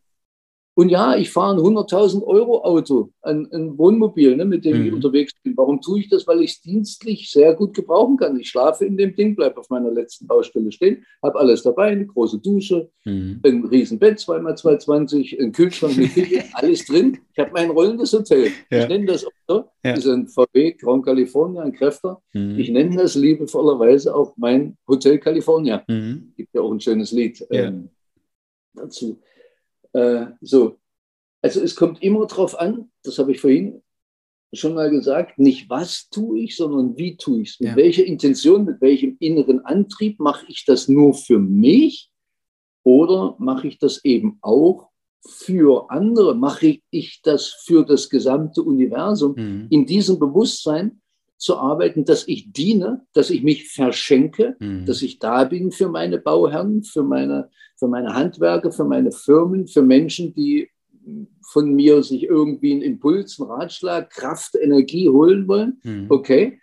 Und 0.76 0.90
ja, 0.90 1.16
ich 1.16 1.30
fahre 1.30 1.56
ein 1.56 1.60
100.000 1.60 2.24
Euro 2.24 2.64
Auto, 2.64 3.12
ein, 3.22 3.48
ein 3.52 3.78
Wohnmobil, 3.78 4.36
ne, 4.36 4.44
mit 4.44 4.66
dem 4.66 4.80
mhm. 4.80 4.88
ich 4.88 4.94
unterwegs 4.94 5.34
bin. 5.44 5.56
Warum 5.56 5.80
tue 5.82 6.00
ich 6.00 6.10
das? 6.10 6.26
Weil 6.26 6.42
ich 6.42 6.54
es 6.54 6.62
dienstlich 6.62 7.30
sehr 7.30 7.54
gut 7.54 7.76
gebrauchen 7.76 8.18
kann. 8.18 8.40
Ich 8.40 8.50
schlafe 8.50 8.84
in 8.86 8.98
dem 8.98 9.16
Ding, 9.16 9.36
bleibe 9.36 9.60
auf 9.60 9.70
meiner 9.70 9.92
letzten 9.92 10.26
Baustelle 10.26 10.72
stehen, 10.72 11.06
habe 11.22 11.38
alles 11.40 11.62
dabei, 11.62 11.92
eine 11.92 12.08
große 12.08 12.40
Dusche, 12.40 12.90
mhm. 13.06 13.40
ein 13.46 13.66
Riesenbett, 13.66 14.18
2x220, 14.18 15.40
ein 15.40 15.52
Kühlschrank 15.52 15.96
mit 15.96 16.14
Küche, 16.14 16.44
alles 16.54 16.86
drin. 16.86 17.20
Ich 17.34 17.40
habe 17.40 17.52
mein 17.54 17.70
rollendes 17.70 18.12
Hotel. 18.12 18.48
Ja. 18.72 18.84
Ich 18.84 18.88
nenne 18.88 19.06
das 19.06 19.26
auch 19.26 19.32
so. 19.48 19.56
Ja. 19.84 19.94
Das 19.94 20.00
ist 20.00 20.08
ein 20.08 20.28
VW 20.28 20.74
Grand 20.74 21.06
California, 21.06 21.62
ein 21.62 21.74
Kräfter. 21.74 22.20
Mhm. 22.34 22.58
Ich 22.58 22.70
nenne 22.72 22.96
das 22.96 23.14
liebevollerweise 23.14 24.16
auch 24.16 24.34
mein 24.38 24.76
Hotel 24.88 25.20
California. 25.20 25.84
Mhm. 25.88 26.34
Gibt 26.36 26.56
ja 26.56 26.62
auch 26.62 26.72
ein 26.72 26.80
schönes 26.80 27.12
Lied 27.12 27.46
ja. 27.52 27.66
ähm, 27.66 27.90
dazu. 28.74 29.20
Äh, 29.94 30.28
so. 30.42 30.78
Also 31.42 31.62
es 31.62 31.76
kommt 31.76 32.02
immer 32.02 32.26
darauf 32.26 32.60
an, 32.60 32.92
das 33.04 33.20
habe 33.20 33.32
ich 33.32 33.42
vorhin 33.42 33.82
schon 34.54 34.76
mal 34.76 34.90
gesagt, 34.90 35.40
nicht 35.40 35.70
was 35.70 36.10
tue 36.10 36.40
ich, 36.40 36.56
sondern 36.56 36.96
wie 36.98 37.18
tue 37.18 37.42
ich 37.42 37.50
es. 37.50 37.60
Mit 37.60 37.70
ja. 37.70 37.76
welcher 37.76 38.06
Intention, 38.06 38.66
mit 38.66 38.82
welchem 38.82 39.18
inneren 39.20 39.66
Antrieb 39.66 40.20
mache 40.20 40.46
ich 40.48 40.64
das 40.66 40.88
nur 40.88 41.14
für 41.14 41.40
mich 41.40 42.12
oder 42.84 43.36
mache 43.40 43.68
ich 43.68 43.80
das 43.80 44.04
eben 44.06 44.38
auch 44.42 44.90
für 45.26 45.90
andere? 45.90 46.36
Mache 46.36 46.80
ich 46.92 47.22
das 47.24 47.48
für 47.48 47.86
das 47.86 48.10
gesamte 48.10 48.62
Universum? 48.62 49.36
Mhm. 49.36 49.68
In 49.70 49.86
diesem 49.86 50.20
Bewusstsein 50.20 51.02
zu 51.44 51.58
arbeiten, 51.58 52.06
dass 52.06 52.26
ich 52.26 52.54
diene, 52.54 53.06
dass 53.12 53.30
ich 53.30 53.44
mich 53.44 53.70
verschenke, 53.70 54.56
mhm. 54.60 54.86
dass 54.86 55.02
ich 55.02 55.20
da 55.20 55.44
bin 55.44 55.72
für 55.72 55.90
meine 55.90 56.18
Bauherren, 56.18 56.84
für 56.84 57.04
meine, 57.04 57.50
für 57.78 57.90
meine 57.90 58.14
Handwerker, 58.14 58.72
für 58.72 58.86
meine 58.86 59.12
Firmen, 59.12 59.68
für 59.68 59.82
Menschen, 59.82 60.34
die 60.34 60.70
von 61.52 61.74
mir 61.74 62.02
sich 62.02 62.24
irgendwie 62.24 62.72
einen 62.72 62.82
Impuls, 62.82 63.38
einen 63.42 63.52
Ratschlag, 63.52 64.10
Kraft, 64.10 64.56
Energie 64.56 65.10
holen 65.10 65.46
wollen. 65.50 65.82
Mhm. 65.84 66.06
Okay. 66.08 66.60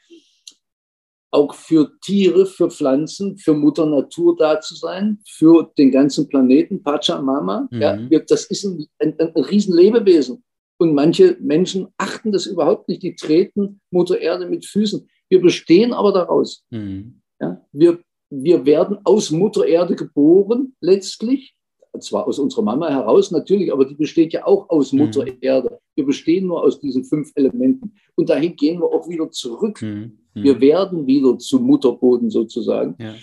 Auch 1.31 1.55
für 1.55 1.93
Tiere, 2.01 2.47
für 2.47 2.71
Pflanzen, 2.71 3.37
für 3.37 3.53
Mutter 3.53 3.85
Natur 3.85 4.35
da 4.35 4.63
zu 4.63 4.75
sein, 4.75 5.19
für 5.29 5.71
den 5.77 5.91
ganzen 5.91 6.27
Planeten, 6.27 6.83
Pachamama. 6.83 7.69
Mhm. 7.71 8.09
Ja, 8.11 8.19
das 8.21 8.47
ist 8.47 8.65
ein, 8.65 8.87
ein, 8.99 9.15
ein 9.21 9.45
Riesenlebewesen. 9.45 10.43
Und 10.81 10.95
manche 10.95 11.37
Menschen 11.41 11.89
achten 11.99 12.33
das 12.33 12.47
überhaupt 12.47 12.89
nicht. 12.89 13.03
Die 13.03 13.15
treten 13.15 13.83
Mutter 13.91 14.19
Erde 14.19 14.49
mit 14.49 14.65
Füßen. 14.65 15.07
Wir 15.29 15.43
bestehen 15.43 15.93
aber 15.93 16.11
daraus. 16.11 16.65
Mhm. 16.71 17.21
Ja, 17.39 17.63
wir, 17.71 18.01
wir 18.31 18.65
werden 18.65 18.97
aus 19.05 19.31
Mutter 19.31 19.67
Erde 19.67 19.95
geboren, 19.95 20.75
letztlich. 20.81 21.55
Zwar 21.99 22.27
aus 22.27 22.39
unserer 22.39 22.63
Mama 22.63 22.89
heraus 22.89 23.31
natürlich, 23.31 23.71
aber 23.71 23.85
die 23.85 23.95
besteht 23.95 24.33
ja 24.33 24.47
auch 24.47 24.71
aus 24.71 24.95
Mutter 24.95 25.27
mhm. 25.27 25.37
Erde. 25.43 25.81
Wir 25.97 26.07
bestehen 26.07 26.47
nur 26.47 26.63
aus 26.63 26.81
diesen 26.81 27.05
fünf 27.05 27.31
Elementen. 27.35 27.93
Und 28.15 28.31
dahin 28.31 28.57
gehen 28.57 28.81
wir 28.81 28.87
auch 28.87 29.07
wieder 29.07 29.31
zurück. 29.31 29.83
Mhm. 29.83 30.19
mhm. 30.33 30.43
Wir 30.43 30.63
werden 30.63 31.07
wieder 31.07 31.37
zu 31.37 31.61
Mutterboden 31.61 32.31
sozusagen. 32.31 32.97
Ja. 32.99 33.17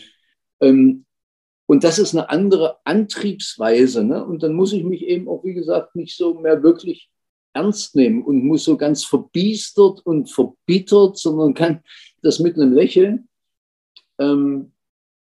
Ähm, 0.61 1.05
und 1.65 1.83
das 1.83 1.97
ist 1.97 2.13
eine 2.13 2.29
andere 2.29 2.77
Antriebsweise. 2.83 4.03
Ne? 4.03 4.23
Und 4.23 4.43
dann 4.43 4.53
muss 4.53 4.73
ich 4.73 4.83
mich 4.83 5.01
eben 5.01 5.27
auch, 5.27 5.43
wie 5.43 5.55
gesagt, 5.55 5.95
nicht 5.95 6.15
so 6.15 6.35
mehr 6.35 6.61
wirklich 6.61 7.09
ernst 7.57 7.95
nehmen 7.95 8.23
und 8.23 8.43
muss 8.43 8.63
so 8.63 8.77
ganz 8.77 9.03
verbiestert 9.03 10.05
und 10.05 10.29
verbittert, 10.29 11.17
sondern 11.17 11.53
kann 11.53 11.81
das 12.21 12.39
mit 12.39 12.55
einem 12.55 12.73
Lächeln. 12.73 13.27
Ähm, 14.19 14.71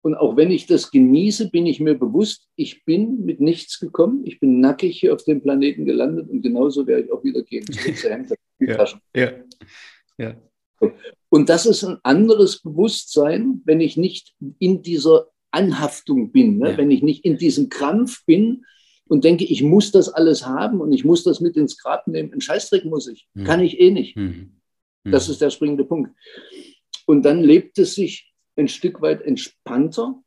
und 0.03 0.15
auch 0.15 0.37
wenn 0.37 0.53
ich 0.53 0.67
das 0.67 0.91
genieße, 0.91 1.51
bin 1.51 1.67
ich 1.67 1.81
mir 1.81 1.95
bewusst, 1.95 2.47
ich 2.55 2.85
bin 2.85 3.25
mit 3.25 3.41
nichts 3.41 3.81
gekommen. 3.81 4.23
Ich 4.25 4.39
bin 4.39 4.61
nackig 4.61 5.01
hier 5.01 5.13
auf 5.13 5.25
dem 5.25 5.43
Planeten 5.43 5.85
gelandet 5.85 6.31
und 6.31 6.43
genauso 6.43 6.87
werde 6.87 7.05
ich 7.05 7.13
auch 7.13 7.25
wieder 7.25 7.43
gehen. 7.43 7.65
ja, 8.61 8.87
ja, 9.17 9.33
ja. 10.17 10.37
Und 11.29 11.49
das 11.49 11.67
ist 11.67 11.83
ein 11.83 11.99
anderes 12.05 12.61
Bewusstsein, 12.63 13.63
wenn 13.65 13.81
ich 13.81 13.97
nicht 13.97 14.35
in 14.61 14.83
dieser 14.83 15.27
Anhaftung 15.51 16.31
bin, 16.31 16.59
ne? 16.59 16.71
ja. 16.71 16.77
wenn 16.77 16.91
ich 16.91 17.03
nicht 17.03 17.25
in 17.25 17.37
diesem 17.37 17.69
Krampf 17.69 18.25
bin, 18.27 18.65
und 19.09 19.25
denke, 19.25 19.45
ich 19.45 19.63
muss 19.63 19.93
das 19.93 20.09
alles 20.09 20.47
haben 20.47 20.81
und 20.81 20.93
ich 20.93 21.05
muss 21.05 21.23
das 21.25 21.41
mit 21.41 21.57
ins 21.57 21.79
Grab 21.79 22.07
nehmen. 22.07 22.33
Ein 22.33 22.41
Scheißdreck 22.41 22.85
muss 22.85 23.09
ich. 23.09 23.29
Mhm. 23.35 23.45
Kann 23.45 23.61
ich 23.61 23.81
eh 23.81 23.91
nicht. 23.91 24.17
Mhm. 24.17 24.57
Das 25.05 25.29
ist 25.29 25.41
der 25.41 25.51
springende 25.51 25.85
Punkt. 25.85 26.11
Und 27.07 27.23
dann 27.23 27.43
lebt 27.43 27.79
es 27.79 27.95
sich 27.95 28.33
ein 28.57 28.69
Stück 28.69 29.01
weit 29.01 29.23
entspannter. 29.23 30.21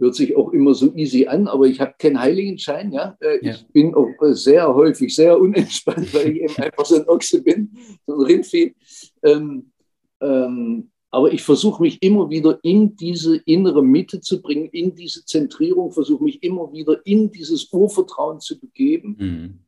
Hört 0.00 0.14
sich 0.14 0.36
auch 0.36 0.52
immer 0.52 0.74
so 0.74 0.94
easy 0.94 1.26
an, 1.26 1.48
aber 1.48 1.66
ich 1.66 1.80
habe 1.80 1.94
keinen 1.98 2.20
Heiligenschein. 2.20 2.92
Ja? 2.92 3.16
Äh, 3.20 3.44
ja. 3.44 3.54
Ich 3.54 3.66
bin 3.68 3.94
auch 3.94 4.12
sehr 4.32 4.72
häufig 4.74 5.14
sehr 5.14 5.38
unentspannt, 5.38 6.12
weil 6.14 6.30
ich 6.30 6.42
eben 6.42 6.56
einfach 6.62 6.84
so 6.84 6.96
ein 6.96 7.08
Ochse 7.08 7.42
bin, 7.42 7.76
so 8.06 8.14
ein 8.14 8.26
Rindvieh. 8.26 8.74
Ähm, 9.22 9.72
ähm, 10.20 10.90
aber 11.10 11.32
ich 11.32 11.42
versuche 11.42 11.82
mich 11.82 12.02
immer 12.02 12.28
wieder 12.28 12.58
in 12.62 12.96
diese 12.96 13.36
innere 13.46 13.82
Mitte 13.82 14.20
zu 14.20 14.42
bringen, 14.42 14.68
in 14.70 14.94
diese 14.94 15.24
Zentrierung, 15.24 15.90
versuche 15.92 16.24
mich 16.24 16.42
immer 16.42 16.72
wieder 16.72 17.04
in 17.06 17.30
dieses 17.30 17.72
Urvertrauen 17.72 18.40
zu 18.40 18.58
begeben. 18.60 19.16
Mhm. 19.18 19.58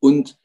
Und 0.00 0.38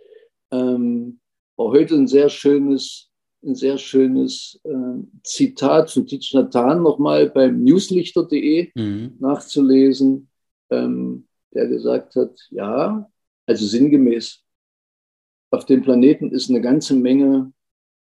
ähm, 0.52 1.20
war 1.56 1.68
heute 1.70 1.96
ein 1.96 2.08
sehr 2.08 2.30
schönes, 2.30 3.10
ein 3.44 3.56
sehr 3.56 3.78
schönes 3.78 4.60
äh, 4.64 5.04
Zitat 5.24 5.90
von 5.90 6.06
Titsch 6.06 6.34
Nathan 6.34 6.84
nochmal 6.84 7.30
beim 7.30 7.64
newslichter.de 7.64 8.72
mhm. 8.76 9.16
nachzulesen, 9.20 10.30
ähm, 10.70 11.28
der 11.54 11.68
gesagt 11.68 12.16
hat, 12.16 12.38
ja, 12.52 13.10
also 13.46 13.66
sinngemäß, 13.66 14.44
auf 15.52 15.66
dem 15.66 15.82
Planeten 15.82 16.32
ist 16.32 16.50
eine 16.50 16.62
ganze 16.62 16.96
Menge 16.96 17.52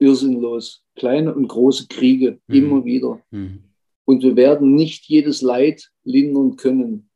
irrsinnlos. 0.03 0.83
Kleine 0.95 1.33
und 1.33 1.47
große 1.47 1.87
Kriege, 1.87 2.39
mhm. 2.47 2.55
immer 2.55 2.85
wieder. 2.85 3.21
Mhm. 3.31 3.63
Und 4.05 4.23
wir 4.23 4.35
werden 4.35 4.75
nicht 4.75 5.05
jedes 5.05 5.41
Leid 5.41 5.91
lindern 6.03 6.57
können. 6.57 7.09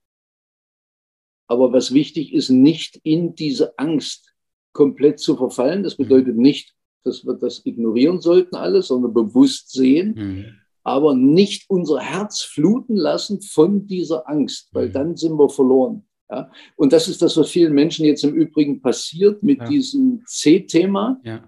Aber 1.47 1.73
was 1.73 1.93
wichtig 1.93 2.33
ist, 2.33 2.49
nicht 2.49 2.99
in 3.03 3.35
diese 3.35 3.77
Angst 3.77 4.33
komplett 4.73 5.19
zu 5.19 5.35
verfallen. 5.35 5.83
Das 5.83 5.95
bedeutet 5.95 6.35
mhm. 6.35 6.41
nicht, 6.41 6.73
dass 7.03 7.25
wir 7.25 7.33
das 7.33 7.65
ignorieren 7.65 8.21
sollten 8.21 8.55
alles, 8.55 8.88
sondern 8.88 9.13
bewusst 9.13 9.71
sehen, 9.71 10.13
mhm. 10.15 10.45
aber 10.83 11.15
nicht 11.15 11.69
unser 11.69 11.99
Herz 11.99 12.41
fluten 12.41 12.95
lassen 12.95 13.41
von 13.41 13.88
dieser 13.88 14.29
Angst, 14.29 14.69
weil 14.73 14.89
mhm. 14.89 14.93
dann 14.93 15.17
sind 15.17 15.38
wir 15.38 15.49
verloren. 15.49 16.05
Ja? 16.29 16.51
Und 16.75 16.93
das 16.93 17.07
ist 17.07 17.21
das, 17.21 17.35
was 17.38 17.49
vielen 17.49 17.73
Menschen 17.73 18.05
jetzt 18.05 18.23
im 18.23 18.35
Übrigen 18.35 18.81
passiert 18.81 19.41
mit 19.41 19.59
ja. 19.59 19.67
diesem 19.67 20.23
C-Thema. 20.25 21.19
Ja 21.23 21.43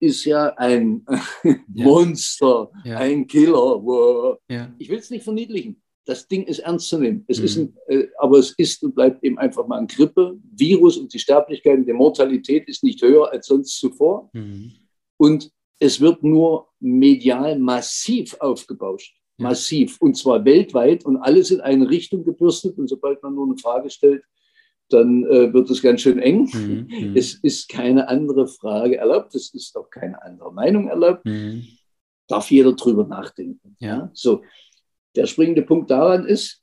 ist 0.00 0.24
ja 0.24 0.54
ein 0.56 1.04
ja. 1.44 1.84
Monster, 1.84 2.70
ja. 2.84 2.98
ein 2.98 3.26
Killer. 3.26 3.82
Wow. 3.82 4.38
Ja. 4.48 4.74
Ich 4.78 4.88
will 4.88 4.98
es 4.98 5.10
nicht 5.10 5.24
verniedlichen. 5.24 5.80
Das 6.06 6.26
Ding 6.26 6.44
ist 6.44 6.60
ernst 6.60 6.88
zu 6.88 6.98
nehmen. 6.98 7.24
Es 7.28 7.38
mhm. 7.38 7.44
ist 7.44 7.56
ein, 7.58 7.76
äh, 7.88 8.06
aber 8.18 8.38
es 8.38 8.52
ist 8.56 8.82
und 8.82 8.94
bleibt 8.94 9.22
eben 9.22 9.38
einfach 9.38 9.66
mal 9.66 9.78
ein 9.78 9.86
Grippe. 9.86 10.38
Virus 10.50 10.96
und 10.96 11.12
die 11.12 11.18
Sterblichkeit 11.18 11.78
und 11.78 11.86
die 11.86 11.92
Mortalität 11.92 12.66
ist 12.68 12.82
nicht 12.82 13.00
höher 13.02 13.30
als 13.30 13.46
sonst 13.46 13.78
zuvor. 13.78 14.30
Mhm. 14.32 14.72
Und 15.18 15.50
es 15.78 16.00
wird 16.00 16.22
nur 16.22 16.68
medial 16.80 17.58
massiv 17.58 18.36
aufgebauscht. 18.40 19.16
Massiv. 19.38 19.96
Und 20.00 20.16
zwar 20.16 20.44
weltweit 20.44 21.04
und 21.06 21.16
alles 21.16 21.50
in 21.50 21.60
eine 21.60 21.88
Richtung 21.88 22.24
gebürstet. 22.24 22.76
Und 22.78 22.88
sobald 22.88 23.22
man 23.22 23.34
nur 23.34 23.46
eine 23.46 23.56
Frage 23.56 23.88
stellt, 23.88 24.22
dann 24.92 25.24
äh, 25.24 25.52
wird 25.52 25.70
es 25.70 25.82
ganz 25.82 26.00
schön 26.00 26.18
eng. 26.18 26.48
Mhm, 26.52 26.88
mhm, 26.88 27.16
es 27.16 27.34
ist 27.34 27.68
keine 27.68 28.08
andere 28.08 28.46
Frage 28.46 28.96
erlaubt, 28.96 29.34
es 29.34 29.52
ist 29.54 29.76
auch 29.76 29.90
keine 29.90 30.22
andere 30.22 30.52
Meinung 30.52 30.88
erlaubt. 30.88 31.24
Mhm. 31.24 31.66
Darf 32.28 32.50
jeder 32.50 32.72
drüber 32.72 33.06
nachdenken. 33.06 33.76
Ja. 33.78 33.88
ja. 33.88 34.10
So, 34.12 34.42
der 35.16 35.26
springende 35.26 35.62
Punkt 35.62 35.90
daran 35.90 36.26
ist, 36.26 36.62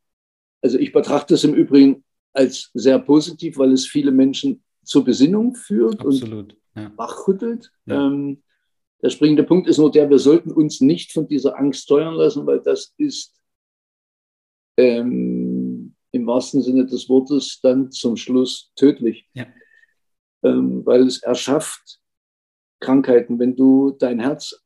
also 0.62 0.78
ich 0.78 0.92
betrachte 0.92 1.34
es 1.34 1.44
im 1.44 1.54
Übrigen 1.54 2.04
als 2.34 2.70
sehr 2.74 3.00
positiv, 3.00 3.58
weil 3.58 3.72
es 3.74 3.88
viele 3.88 4.12
Menschen 4.12 4.64
zur 4.84 5.04
Besinnung 5.04 5.56
führt 5.56 6.00
Absolut, 6.00 6.54
und 6.54 6.58
ja. 6.76 6.92
wachrüttelt. 6.96 7.72
Ja. 7.86 8.08
Ähm, 8.08 8.44
der 9.02 9.10
springende 9.10 9.44
Punkt 9.44 9.68
ist 9.68 9.78
nur 9.78 9.92
der, 9.92 10.10
wir 10.10 10.20
sollten 10.20 10.52
uns 10.52 10.82
nicht 10.82 11.12
von 11.12 11.28
dieser 11.28 11.58
Angst 11.58 11.84
steuern 11.84 12.16
lassen, 12.16 12.46
weil 12.48 12.62
das 12.62 12.94
ist 12.98 13.36
ähm, 14.78 15.47
im 16.28 16.34
wahrsten 16.34 16.62
Sinne 16.62 16.86
des 16.86 17.08
Wortes 17.08 17.60
dann 17.62 17.92
zum 17.92 18.18
Schluss 18.18 18.72
tödlich. 18.76 19.26
Ja. 19.34 19.48
Ähm, 20.44 20.86
weil 20.86 21.08
es 21.08 21.24
erschafft 21.24 22.00
Krankheiten. 22.80 23.40
Wenn 23.40 23.56
du 23.56 23.96
dein 23.98 24.20
Herz 24.20 24.62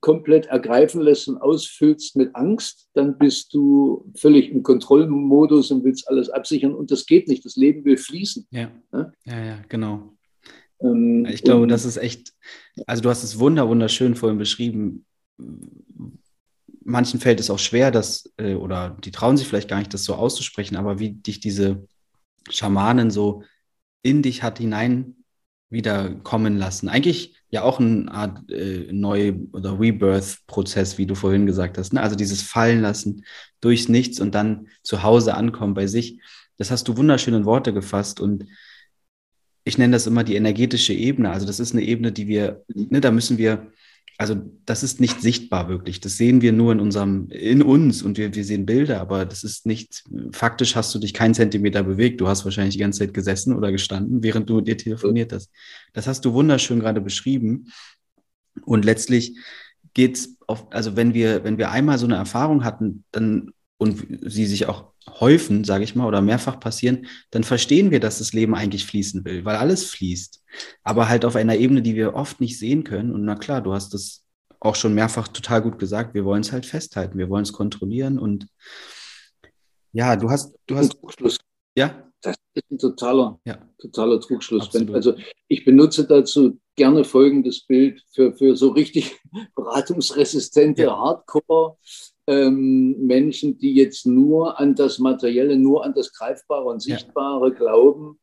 komplett 0.00 0.46
ergreifen 0.46 1.00
lässt 1.00 1.28
und 1.28 1.38
ausfüllst 1.38 2.16
mit 2.16 2.34
Angst, 2.34 2.88
dann 2.94 3.16
bist 3.18 3.54
du 3.54 4.10
völlig 4.16 4.50
im 4.50 4.62
Kontrollmodus 4.62 5.70
und 5.70 5.84
willst 5.84 6.08
alles 6.08 6.30
absichern 6.30 6.74
und 6.74 6.90
das 6.90 7.06
geht 7.06 7.28
nicht. 7.28 7.44
Das 7.44 7.56
Leben 7.56 7.84
will 7.84 7.96
fließen. 7.96 8.46
Ja, 8.50 8.70
ja, 8.92 9.12
ja, 9.24 9.44
ja 9.44 9.58
genau. 9.68 10.12
Ähm, 10.80 11.26
ich 11.26 11.42
glaube, 11.42 11.66
das 11.66 11.84
ist 11.84 11.96
echt, 11.96 12.32
also 12.86 13.02
du 13.02 13.08
hast 13.08 13.22
es 13.22 13.38
wunder, 13.38 13.68
wunderschön 13.68 14.14
vorhin 14.14 14.38
beschrieben, 14.38 15.04
manchen 16.88 17.20
fällt 17.20 17.38
es 17.38 17.50
auch 17.50 17.58
schwer, 17.58 17.90
das, 17.90 18.32
äh, 18.38 18.54
oder 18.54 18.96
die 19.04 19.10
trauen 19.10 19.36
sich 19.36 19.46
vielleicht 19.46 19.68
gar 19.68 19.78
nicht, 19.78 19.92
das 19.92 20.04
so 20.04 20.14
auszusprechen, 20.14 20.76
aber 20.76 20.98
wie 20.98 21.10
dich 21.10 21.38
diese 21.38 21.86
Schamanen 22.50 23.10
so 23.10 23.44
in 24.02 24.22
dich 24.22 24.42
hat 24.42 24.58
hinein 24.58 25.16
wieder 25.70 26.14
kommen 26.14 26.56
lassen. 26.56 26.88
Eigentlich 26.88 27.36
ja 27.50 27.62
auch 27.62 27.78
eine 27.78 28.10
Art 28.10 28.50
äh, 28.50 28.90
Neu- 28.90 29.34
oder 29.52 29.78
Rebirth-Prozess, 29.78 30.96
wie 30.96 31.06
du 31.06 31.14
vorhin 31.14 31.44
gesagt 31.44 31.76
hast. 31.76 31.92
Ne? 31.92 32.00
Also 32.00 32.16
dieses 32.16 32.40
Fallen 32.40 32.80
lassen 32.80 33.24
durchs 33.60 33.88
Nichts 33.88 34.18
und 34.18 34.34
dann 34.34 34.68
zu 34.82 35.02
Hause 35.02 35.34
ankommen 35.34 35.74
bei 35.74 35.86
sich. 35.86 36.20
Das 36.56 36.70
hast 36.70 36.88
du 36.88 36.96
wunderschön 36.96 37.34
in 37.34 37.44
Worte 37.44 37.74
gefasst 37.74 38.18
und 38.18 38.46
ich 39.64 39.76
nenne 39.76 39.92
das 39.92 40.06
immer 40.06 40.24
die 40.24 40.36
energetische 40.36 40.94
Ebene. 40.94 41.30
Also 41.30 41.46
das 41.46 41.60
ist 41.60 41.72
eine 41.72 41.82
Ebene, 41.82 42.12
die 42.12 42.28
wir, 42.28 42.64
ne, 42.68 43.02
da 43.02 43.10
müssen 43.10 43.36
wir 43.36 43.70
also 44.20 44.34
das 44.66 44.82
ist 44.82 45.00
nicht 45.00 45.22
sichtbar 45.22 45.68
wirklich. 45.68 46.00
Das 46.00 46.16
sehen 46.16 46.42
wir 46.42 46.52
nur 46.52 46.72
in 46.72 46.80
unserem, 46.80 47.28
in 47.30 47.62
uns 47.62 48.02
und 48.02 48.18
wir, 48.18 48.34
wir 48.34 48.44
sehen 48.44 48.66
Bilder, 48.66 49.00
aber 49.00 49.24
das 49.24 49.44
ist 49.44 49.64
nicht, 49.64 50.02
faktisch 50.32 50.74
hast 50.74 50.92
du 50.92 50.98
dich 50.98 51.14
keinen 51.14 51.34
Zentimeter 51.34 51.84
bewegt. 51.84 52.20
Du 52.20 52.26
hast 52.26 52.44
wahrscheinlich 52.44 52.74
die 52.74 52.80
ganze 52.80 52.98
Zeit 52.98 53.14
gesessen 53.14 53.54
oder 53.54 53.70
gestanden, 53.70 54.24
während 54.24 54.50
du 54.50 54.60
dir 54.60 54.76
telefoniert 54.76 55.32
hast. 55.32 55.52
Das 55.92 56.08
hast 56.08 56.24
du 56.24 56.32
wunderschön 56.32 56.80
gerade 56.80 57.00
beschrieben. 57.00 57.68
Und 58.64 58.84
letztlich 58.84 59.38
geht's 59.94 60.36
auf, 60.48 60.66
also 60.72 60.96
wenn 60.96 61.14
wir, 61.14 61.44
wenn 61.44 61.56
wir 61.56 61.70
einmal 61.70 61.98
so 61.98 62.06
eine 62.06 62.16
Erfahrung 62.16 62.64
hatten, 62.64 63.04
dann 63.12 63.52
und 63.78 64.04
sie 64.22 64.46
sich 64.46 64.66
auch 64.66 64.92
häufen, 65.20 65.64
sage 65.64 65.84
ich 65.84 65.94
mal, 65.94 66.06
oder 66.06 66.20
mehrfach 66.20 66.60
passieren, 66.60 67.06
dann 67.30 67.44
verstehen 67.44 67.90
wir, 67.90 68.00
dass 68.00 68.18
das 68.18 68.32
Leben 68.32 68.54
eigentlich 68.54 68.84
fließen 68.84 69.24
will, 69.24 69.44
weil 69.44 69.56
alles 69.56 69.84
fließt. 69.84 70.42
Aber 70.82 71.08
halt 71.08 71.24
auf 71.24 71.36
einer 71.36 71.56
Ebene, 71.56 71.80
die 71.80 71.94
wir 71.94 72.14
oft 72.14 72.40
nicht 72.40 72.58
sehen 72.58 72.84
können. 72.84 73.12
Und 73.14 73.24
na 73.24 73.36
klar, 73.36 73.62
du 73.62 73.72
hast 73.72 73.94
das 73.94 74.24
auch 74.60 74.74
schon 74.74 74.94
mehrfach 74.94 75.28
total 75.28 75.62
gut 75.62 75.78
gesagt. 75.78 76.14
Wir 76.14 76.24
wollen 76.24 76.40
es 76.40 76.52
halt 76.52 76.66
festhalten, 76.66 77.18
wir 77.18 77.28
wollen 77.30 77.44
es 77.44 77.52
kontrollieren 77.52 78.18
und 78.18 78.48
ja, 79.92 80.16
du 80.16 80.28
hast, 80.28 80.54
du 80.66 80.76
hast. 80.76 80.92
Trugschluss. 81.00 81.38
Ja. 81.76 82.04
Das 82.20 82.34
ist 82.54 82.70
ein 82.70 82.78
totaler, 82.78 83.40
ja. 83.44 83.58
totaler 83.80 84.20
Trugschluss. 84.20 84.66
Absolut. 84.66 84.94
Also 84.94 85.14
ich 85.46 85.64
benutze 85.64 86.04
dazu 86.04 86.58
gerne 86.74 87.04
folgendes 87.04 87.64
Bild 87.64 88.02
für, 88.12 88.34
für 88.34 88.56
so 88.56 88.70
richtig 88.70 89.16
beratungsresistente 89.54 90.82
ja. 90.82 90.96
Hardcore 90.96 91.76
ähm, 92.28 92.94
Menschen, 93.06 93.58
die 93.58 93.72
jetzt 93.72 94.06
nur 94.06 94.60
an 94.60 94.74
das 94.74 94.98
Materielle, 94.98 95.56
nur 95.56 95.84
an 95.84 95.94
das 95.94 96.12
Greifbare 96.12 96.66
und 96.66 96.82
Sichtbare 96.82 97.48
ja. 97.48 97.54
glauben, 97.54 98.18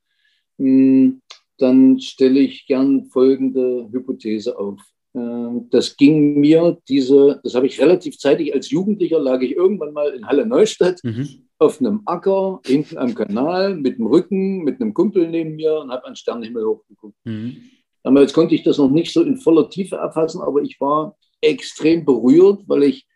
mh, 0.58 0.68
hm, 0.68 1.22
dann 1.58 2.00
stelle 2.00 2.40
ich 2.40 2.68
gern 2.68 3.06
folgende 3.06 3.90
Hypothese 3.92 4.60
auf. 4.60 4.80
Ähm, 5.16 5.68
das 5.72 5.98
ging 5.98 6.40
mir, 6.40 6.78
diese, 6.88 7.40
das 7.44 7.56
habe 7.56 7.66
ich 7.66 7.82
relativ 7.82 8.20
zeitig 8.20 8.54
als 8.54 8.70
Jugendlicher, 8.70 9.20
lag 9.20 9.42
ich 9.42 9.56
irgendwann 9.56 9.94
mal 9.94 10.14
in 10.14 10.28
Halle 10.28 10.46
Neustadt 10.46 11.00
mhm. 11.04 11.48
auf 11.58 11.80
einem 11.80 12.02
Acker, 12.06 12.60
hinten 12.64 13.00
am 13.00 13.16
Kanal, 13.16 13.76
mit 13.76 13.98
dem 13.98 14.06
Rücken, 14.06 14.64
mit 14.64 14.80
einem 14.80 14.94
Kumpel 14.94 15.28
neben 15.28 15.56
mir 15.56 15.80
und 15.80 15.92
habe 15.92 16.06
an 16.06 16.16
Sternenhimmel 16.16 16.66
hochgeguckt. 16.66 17.18
Mhm. 17.24 17.58
Damals 18.04 18.34
konnte 18.34 18.54
ich 18.54 18.62
das 18.62 18.78
noch 18.78 18.92
nicht 18.92 19.12
so 19.12 19.24
in 19.24 19.38
voller 19.38 19.68
Tiefe 19.68 19.96
erfassen, 19.96 20.42
aber 20.42 20.62
ich 20.62 20.80
war 20.80 21.18
extrem 21.42 22.06
berührt, 22.06 22.62
weil 22.68 22.84
ich 22.84 23.08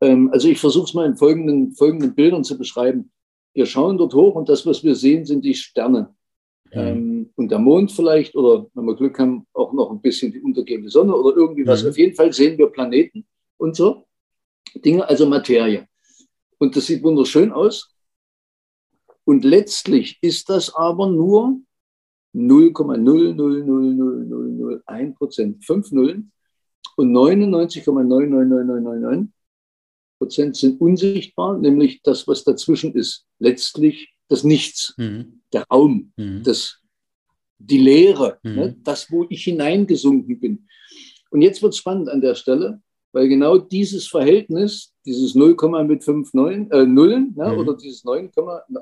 ähm, 0.00 0.30
also 0.32 0.48
ich 0.48 0.60
versuche 0.60 0.84
es 0.84 0.94
mal 0.94 1.06
in 1.06 1.16
folgenden, 1.16 1.72
folgenden 1.72 2.14
Bildern 2.14 2.44
zu 2.44 2.58
beschreiben. 2.58 3.10
Wir 3.54 3.66
schauen 3.66 3.98
dort 3.98 4.14
hoch 4.14 4.34
und 4.34 4.48
das, 4.48 4.66
was 4.66 4.84
wir 4.84 4.94
sehen, 4.94 5.24
sind 5.24 5.44
die 5.44 5.54
Sterne. 5.54 6.14
Mhm. 6.72 6.78
Ähm, 6.78 7.30
und 7.36 7.50
der 7.50 7.58
Mond 7.58 7.92
vielleicht 7.92 8.34
oder 8.34 8.66
wenn 8.74 8.84
wir 8.84 8.96
Glück 8.96 9.18
haben, 9.18 9.46
auch 9.52 9.72
noch 9.72 9.90
ein 9.90 10.00
bisschen 10.00 10.32
die 10.32 10.40
untergehende 10.40 10.90
Sonne 10.90 11.14
oder 11.14 11.36
irgendwie 11.36 11.66
was. 11.66 11.82
Mhm. 11.82 11.90
Auf 11.90 11.98
jeden 11.98 12.14
Fall 12.14 12.32
sehen 12.32 12.56
wir 12.58 12.68
Planeten 12.68 13.26
und 13.56 13.76
so. 13.76 14.04
Dinge, 14.74 15.08
also 15.08 15.26
Materie. 15.26 15.86
Und 16.58 16.76
das 16.76 16.86
sieht 16.86 17.02
wunderschön 17.02 17.52
aus. 17.52 17.94
Und 19.24 19.44
letztlich 19.44 20.18
ist 20.20 20.50
das 20.50 20.74
aber 20.74 21.08
nur 21.08 21.58
0,0000001 22.34 25.16
Prozent, 25.16 25.64
fünf 25.64 25.90
Nullen 25.90 26.32
und 26.96 27.12
99,99999 27.12 29.30
Prozent 30.18 30.56
sind 30.56 30.80
unsichtbar, 30.80 31.58
nämlich 31.58 32.00
das, 32.02 32.26
was 32.26 32.44
dazwischen 32.44 32.94
ist, 32.94 33.26
letztlich 33.38 34.14
das 34.28 34.44
Nichts. 34.44 34.94
Mhm. 34.96 35.40
der 35.52 35.64
Raum, 35.70 36.12
mhm. 36.16 36.42
das, 36.42 36.80
die 37.58 37.78
Leere, 37.78 38.38
mhm. 38.42 38.54
ne, 38.54 38.76
das, 38.82 39.10
wo 39.10 39.26
ich 39.28 39.44
hineingesunken 39.44 40.40
bin. 40.40 40.66
Und 41.30 41.42
jetzt 41.42 41.62
wird 41.62 41.72
es 41.72 41.78
spannend 41.78 42.08
an 42.08 42.20
der 42.20 42.34
Stelle, 42.34 42.80
weil 43.16 43.28
genau 43.28 43.56
dieses 43.56 44.06
Verhältnis, 44.06 44.92
dieses 45.06 45.34
0, 45.34 45.56
mit 45.88 46.04
5 46.04 46.34
9, 46.34 46.70
äh, 46.70 46.84
Nullen 46.84 47.32
ne, 47.34 47.48
mhm. 47.48 47.58
oder 47.60 47.74
dieses 47.74 48.04
9, 48.04 48.30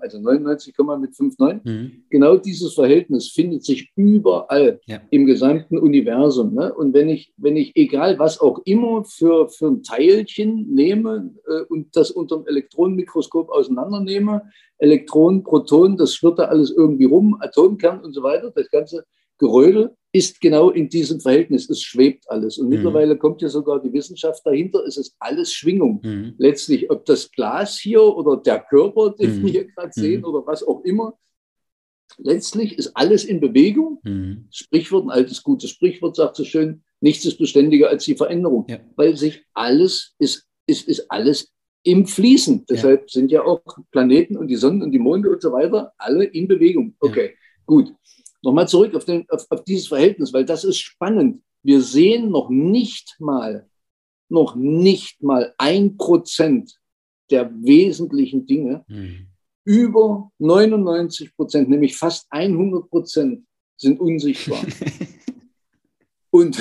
also 0.01 0.19
99, 0.19 0.75
mit 0.99 1.15
5 1.15 1.39
9, 1.39 1.61
mhm. 1.63 1.93
genau 2.11 2.37
dieses 2.37 2.75
Verhältnis 2.75 3.29
findet 3.29 3.65
sich 3.65 3.93
überall 3.95 4.81
ja. 4.87 5.01
im 5.13 5.27
gesamten 5.27 5.79
Universum. 5.79 6.53
Ne? 6.53 6.75
Und 6.75 6.95
wenn 6.95 7.11
ich, 7.11 7.33
wenn 7.37 7.55
ich, 7.57 7.77
egal 7.77 8.19
was 8.19 8.41
auch 8.41 8.59
immer 8.65 9.05
für, 9.05 9.49
für 9.49 9.69
ein 9.69 9.85
Teilchen 9.85 10.67
nehme 10.75 11.31
äh, 11.47 11.63
und 11.69 11.95
das 11.97 12.11
unter 12.11 12.39
dem 12.39 12.49
Elektronenmikroskop 12.49 13.51
auseinandernehme, 13.51 14.43
Elektronen, 14.79 15.45
Protonen, 15.45 15.97
das 15.97 16.13
schwirrt 16.13 16.41
da 16.41 16.47
alles 16.47 16.73
irgendwie 16.73 17.05
rum, 17.05 17.37
Atomkern 17.39 18.01
und 18.01 18.13
so 18.13 18.25
weiter, 18.25 18.51
das 18.51 18.69
ganze 18.69 19.05
Gerödel, 19.39 19.95
ist 20.15 20.41
genau 20.41 20.71
in 20.71 20.89
diesem 20.89 21.21
Verhältnis. 21.21 21.69
Es 21.69 21.83
schwebt 21.83 22.31
alles. 22.31 22.57
Und 22.57 22.67
mhm. 22.67 22.75
mittlerweile 22.75 23.19
kommt 23.19 23.43
ja 23.43 23.49
sogar 23.49 23.83
die 23.83 23.93
Wissenschaft 23.93 24.47
dahinter. 24.47 24.85
Es 24.87 24.97
ist 24.97 25.17
alles 25.19 25.53
Schwingung. 25.53 26.01
Mhm. 26.05 26.35
Letztlich, 26.39 26.89
ob 26.89 27.05
das 27.05 27.33
Glas 27.33 27.77
hier 27.77 28.01
oder 28.01 28.37
der 28.37 28.61
Körper, 28.61 29.11
den 29.11 29.41
mhm. 29.41 29.45
wir 29.45 29.51
hier 29.51 29.65
gerade 29.65 29.91
sehen 29.93 30.21
mhm. 30.21 30.27
oder 30.27 30.47
was 30.47 30.63
auch 30.63 30.85
immer. 30.85 31.19
Letztlich 32.17 32.79
ist 32.79 32.93
alles 32.95 33.25
in 33.25 33.41
Bewegung. 33.41 33.99
Mhm. 34.05 34.47
Sprichwort, 34.53 35.07
ein 35.07 35.11
altes 35.11 35.43
gutes 35.43 35.71
Sprichwort 35.71 36.15
sagt 36.15 36.37
so 36.37 36.45
schön, 36.45 36.85
nichts 37.01 37.25
ist 37.25 37.39
beständiger 37.39 37.89
als 37.89 38.05
die 38.05 38.15
Veränderung. 38.15 38.67
Ja. 38.69 38.79
Weil 38.95 39.17
sich 39.17 39.45
alles 39.53 40.15
ist, 40.21 40.47
ist, 40.69 40.87
ist 40.87 41.11
alles 41.11 41.53
im 41.83 42.07
Fließen. 42.07 42.67
Deshalb 42.71 43.01
ja. 43.01 43.09
sind 43.09 43.33
ja 43.33 43.43
auch 43.43 43.63
Planeten 43.91 44.37
und 44.37 44.47
die 44.47 44.55
Sonnen 44.55 44.81
und 44.81 44.93
die 44.93 45.01
Monde 45.01 45.31
und 45.31 45.43
so 45.43 45.51
weiter 45.51 45.93
alle 45.99 46.25
in 46.25 46.47
Bewegung. 46.47 46.95
Okay, 47.01 47.27
ja. 47.27 47.33
gut. 47.67 47.93
Nochmal 48.45 48.69
zurück 48.69 48.95
auf, 48.95 49.05
den, 49.05 49.25
auf, 49.31 49.47
auf 49.49 49.65
dieses 49.65 49.89
Verhältnis, 49.89 50.33
weil 50.33 50.45
das 50.45 50.65
ist 50.65 50.79
spannend. 50.79 51.43
Wir 51.63 51.81
sehen 51.81 52.31
noch 52.31 52.51
nicht 52.51 53.17
mal, 53.19 53.67
noch 54.29 54.55
nicht 54.55 55.23
mal 55.23 55.55
ein 55.57 55.97
Prozent 55.97 56.79
der 57.31 57.51
wesentlichen 57.63 58.47
Dinge. 58.47 58.85
Mhm. 58.87 59.29
Über 59.65 60.31
99 60.39 61.35
Prozent, 61.35 61.71
nämlich 61.71 61.97
fast 61.97 62.27
100 62.29 62.91
Prozent, 62.91 63.47
sind 63.79 63.99
unsichtbar. 63.99 64.63
Und 66.31 66.59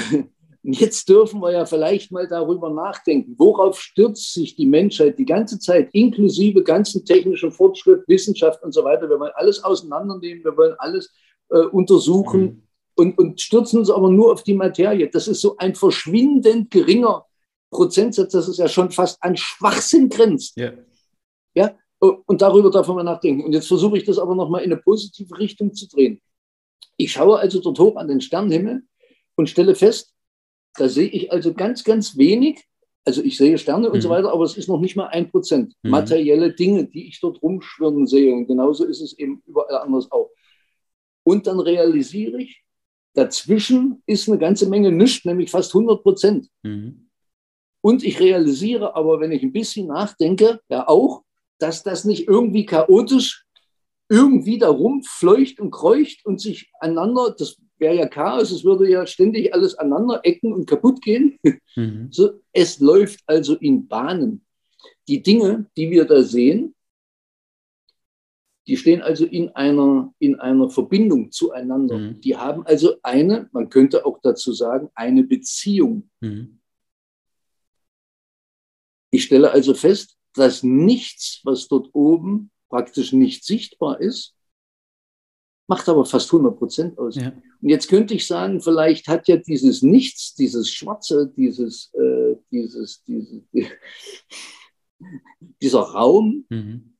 jetzt 0.63 1.09
dürfen 1.09 1.41
wir 1.41 1.51
ja 1.51 1.65
vielleicht 1.65 2.13
mal 2.13 2.27
darüber 2.27 2.69
nachdenken, 2.69 3.35
worauf 3.37 3.81
stürzt 3.81 4.33
sich 4.33 4.55
die 4.55 4.65
Menschheit 4.65 5.19
die 5.19 5.25
ganze 5.25 5.59
Zeit, 5.59 5.89
inklusive 5.91 6.63
ganzen 6.63 7.03
technischen 7.03 7.51
Fortschritt, 7.51 8.07
Wissenschaft 8.07 8.63
und 8.63 8.71
so 8.71 8.85
weiter. 8.85 9.09
Wir 9.09 9.19
wollen 9.19 9.33
alles 9.35 9.61
auseinandernehmen, 9.61 10.45
wir 10.45 10.55
wollen 10.55 10.75
alles 10.77 11.11
äh, 11.53 11.65
untersuchen 11.67 12.41
mhm. 12.41 12.63
und, 12.95 13.17
und 13.17 13.41
stürzen 13.41 13.79
uns 13.79 13.89
aber 13.89 14.09
nur 14.09 14.33
auf 14.33 14.43
die 14.43 14.55
Materie. 14.55 15.09
Das 15.09 15.27
ist 15.27 15.41
so 15.41 15.55
ein 15.57 15.75
verschwindend 15.75 16.71
geringer 16.71 17.25
Prozentsatz, 17.69 18.31
dass 18.33 18.47
es 18.47 18.57
ja 18.57 18.67
schon 18.67 18.91
fast 18.91 19.21
an 19.23 19.37
Schwachsinn 19.37 20.09
grenzt. 20.09 20.57
Yeah. 20.57 20.73
Ja, 21.55 21.75
und 21.99 22.41
darüber 22.41 22.69
darf 22.69 22.87
man 22.87 23.05
nachdenken. 23.05 23.45
Und 23.45 23.53
jetzt 23.53 23.67
versuche 23.67 23.97
ich 23.97 24.03
das 24.03 24.19
aber 24.19 24.35
nochmal 24.35 24.63
in 24.63 24.71
eine 24.71 24.81
positive 24.81 25.37
Richtung 25.37 25.73
zu 25.73 25.87
drehen. 25.87 26.21
Ich 26.97 27.13
schaue 27.13 27.39
also 27.39 27.61
dort 27.61 27.79
hoch 27.79 27.95
an 27.95 28.07
den 28.07 28.21
Sternenhimmel 28.21 28.83
und 29.35 29.49
stelle 29.49 29.75
fest, 29.75 30.13
da 30.75 30.89
sehe 30.89 31.07
ich 31.07 31.31
also 31.31 31.53
ganz, 31.53 31.83
ganz 31.83 32.17
wenig. 32.17 32.63
Also 33.05 33.21
ich 33.21 33.37
sehe 33.37 33.57
Sterne 33.57 33.89
mhm. 33.89 33.95
und 33.95 34.01
so 34.01 34.09
mhm. 34.09 34.13
weiter, 34.13 34.33
aber 34.33 34.43
es 34.43 34.57
ist 34.57 34.67
noch 34.67 34.79
nicht 34.79 34.95
mal 34.95 35.07
ein 35.07 35.29
Prozent 35.29 35.73
mhm. 35.83 35.91
materielle 35.91 36.53
Dinge, 36.53 36.85
die 36.85 37.07
ich 37.07 37.19
dort 37.19 37.41
rumschwirren 37.41 38.07
sehe. 38.07 38.33
Und 38.33 38.47
genauso 38.47 38.85
ist 38.85 39.01
es 39.01 39.17
eben 39.17 39.41
überall 39.45 39.77
anders 39.77 40.11
auch. 40.11 40.29
Und 41.23 41.47
dann 41.47 41.59
realisiere 41.59 42.41
ich, 42.41 42.63
dazwischen 43.13 44.01
ist 44.05 44.27
eine 44.27 44.37
ganze 44.37 44.67
Menge 44.67 44.91
nichts, 44.91 45.25
nämlich 45.25 45.51
fast 45.51 45.73
100 45.73 46.03
Prozent. 46.03 46.47
Mhm. 46.63 47.09
Und 47.81 48.03
ich 48.03 48.19
realisiere 48.19 48.95
aber, 48.95 49.19
wenn 49.19 49.31
ich 49.31 49.43
ein 49.43 49.51
bisschen 49.51 49.87
nachdenke, 49.87 50.59
ja 50.69 50.87
auch, 50.87 51.23
dass 51.59 51.83
das 51.83 52.05
nicht 52.05 52.27
irgendwie 52.27 52.65
chaotisch 52.65 53.45
irgendwie 54.09 54.57
da 54.57 54.69
rumfleucht 54.69 55.59
und 55.59 55.71
kreucht 55.71 56.25
und 56.25 56.39
sich 56.39 56.69
aneinander, 56.79 57.35
das 57.37 57.57
wäre 57.77 57.95
ja 57.95 58.07
Chaos, 58.07 58.51
es 58.51 58.63
würde 58.63 58.89
ja 58.89 59.05
ständig 59.05 59.53
alles 59.53 59.75
aneinander 59.75 60.21
ecken 60.23 60.53
und 60.53 60.65
kaputt 60.65 61.01
gehen. 61.01 61.39
Mhm. 61.75 62.09
So, 62.11 62.41
es 62.51 62.79
läuft 62.79 63.21
also 63.25 63.55
in 63.55 63.87
Bahnen. 63.87 64.45
Die 65.07 65.21
Dinge, 65.21 65.65
die 65.75 65.89
wir 65.89 66.05
da 66.05 66.21
sehen, 66.21 66.75
die 68.67 68.77
stehen 68.77 69.01
also 69.01 69.25
in 69.25 69.49
einer, 69.49 70.13
in 70.19 70.39
einer 70.39 70.69
Verbindung 70.69 71.31
zueinander. 71.31 71.97
Mhm. 71.97 72.21
Die 72.21 72.37
haben 72.37 72.65
also 72.65 72.95
eine, 73.03 73.49
man 73.51 73.69
könnte 73.69 74.05
auch 74.05 74.19
dazu 74.21 74.53
sagen, 74.53 74.89
eine 74.95 75.23
Beziehung. 75.23 76.09
Mhm. 76.21 76.59
Ich 79.11 79.25
stelle 79.25 79.51
also 79.51 79.73
fest, 79.73 80.17
dass 80.33 80.63
nichts, 80.63 81.41
was 81.43 81.67
dort 81.67 81.89
oben 81.93 82.51
praktisch 82.69 83.11
nicht 83.11 83.43
sichtbar 83.43 83.99
ist, 83.99 84.35
macht 85.67 85.87
aber 85.87 86.05
fast 86.05 86.33
100 86.33 86.57
Prozent 86.57 86.97
aus. 86.97 87.15
Ja. 87.15 87.33
Und 87.61 87.69
jetzt 87.69 87.89
könnte 87.89 88.13
ich 88.13 88.25
sagen, 88.25 88.61
vielleicht 88.61 89.07
hat 89.07 89.27
ja 89.27 89.37
dieses 89.37 89.81
Nichts, 89.81 90.33
dieses 90.35 90.71
Schwarze, 90.71 91.31
dieses, 91.35 91.93
äh, 91.93 92.35
dieses, 92.51 93.03
dieses, 93.03 93.43
dieser 95.61 95.81
Raum, 95.81 96.45
mhm 96.49 96.92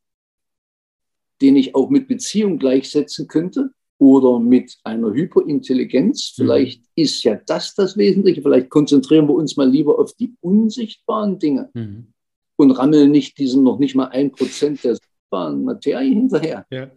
den 1.42 1.56
ich 1.56 1.76
auch 1.76 1.90
mit 1.90 2.08
Beziehung 2.08 2.60
gleichsetzen 2.60 3.28
könnte 3.28 3.72
oder 3.98 4.40
mit 4.40 4.78
einer 4.84 5.14
Hyperintelligenz. 5.14 6.34
Mhm. 6.38 6.44
Vielleicht 6.44 6.82
mhm. 6.82 6.88
ist 6.96 7.24
ja 7.24 7.40
das 7.46 7.76
das 7.76 7.98
Wesentliche. 7.98 8.42
Vielleicht 8.42 8.70
konzentrieren 8.70 9.28
wir 9.28 9.36
uns 9.36 9.58
mal 9.58 9.70
lieber 9.70 10.00
auf 10.00 10.14
die 10.14 10.34
unsichtbaren 10.42 11.40
Dinge 11.40 11.70
mhm. 11.74 12.08
und 12.56 12.72
rammeln 12.72 13.12
nicht 13.12 13.38
diesen 13.38 13.64
noch 13.64 13.80
nicht 13.80 13.96
mal 13.96 14.08
ein 14.08 14.32
Prozent 14.32 14.84
der 14.84 14.96
sichtbaren 14.96 15.64
Materie 15.64 16.14
hinterher. 16.14 16.66
Ja. 16.70 16.92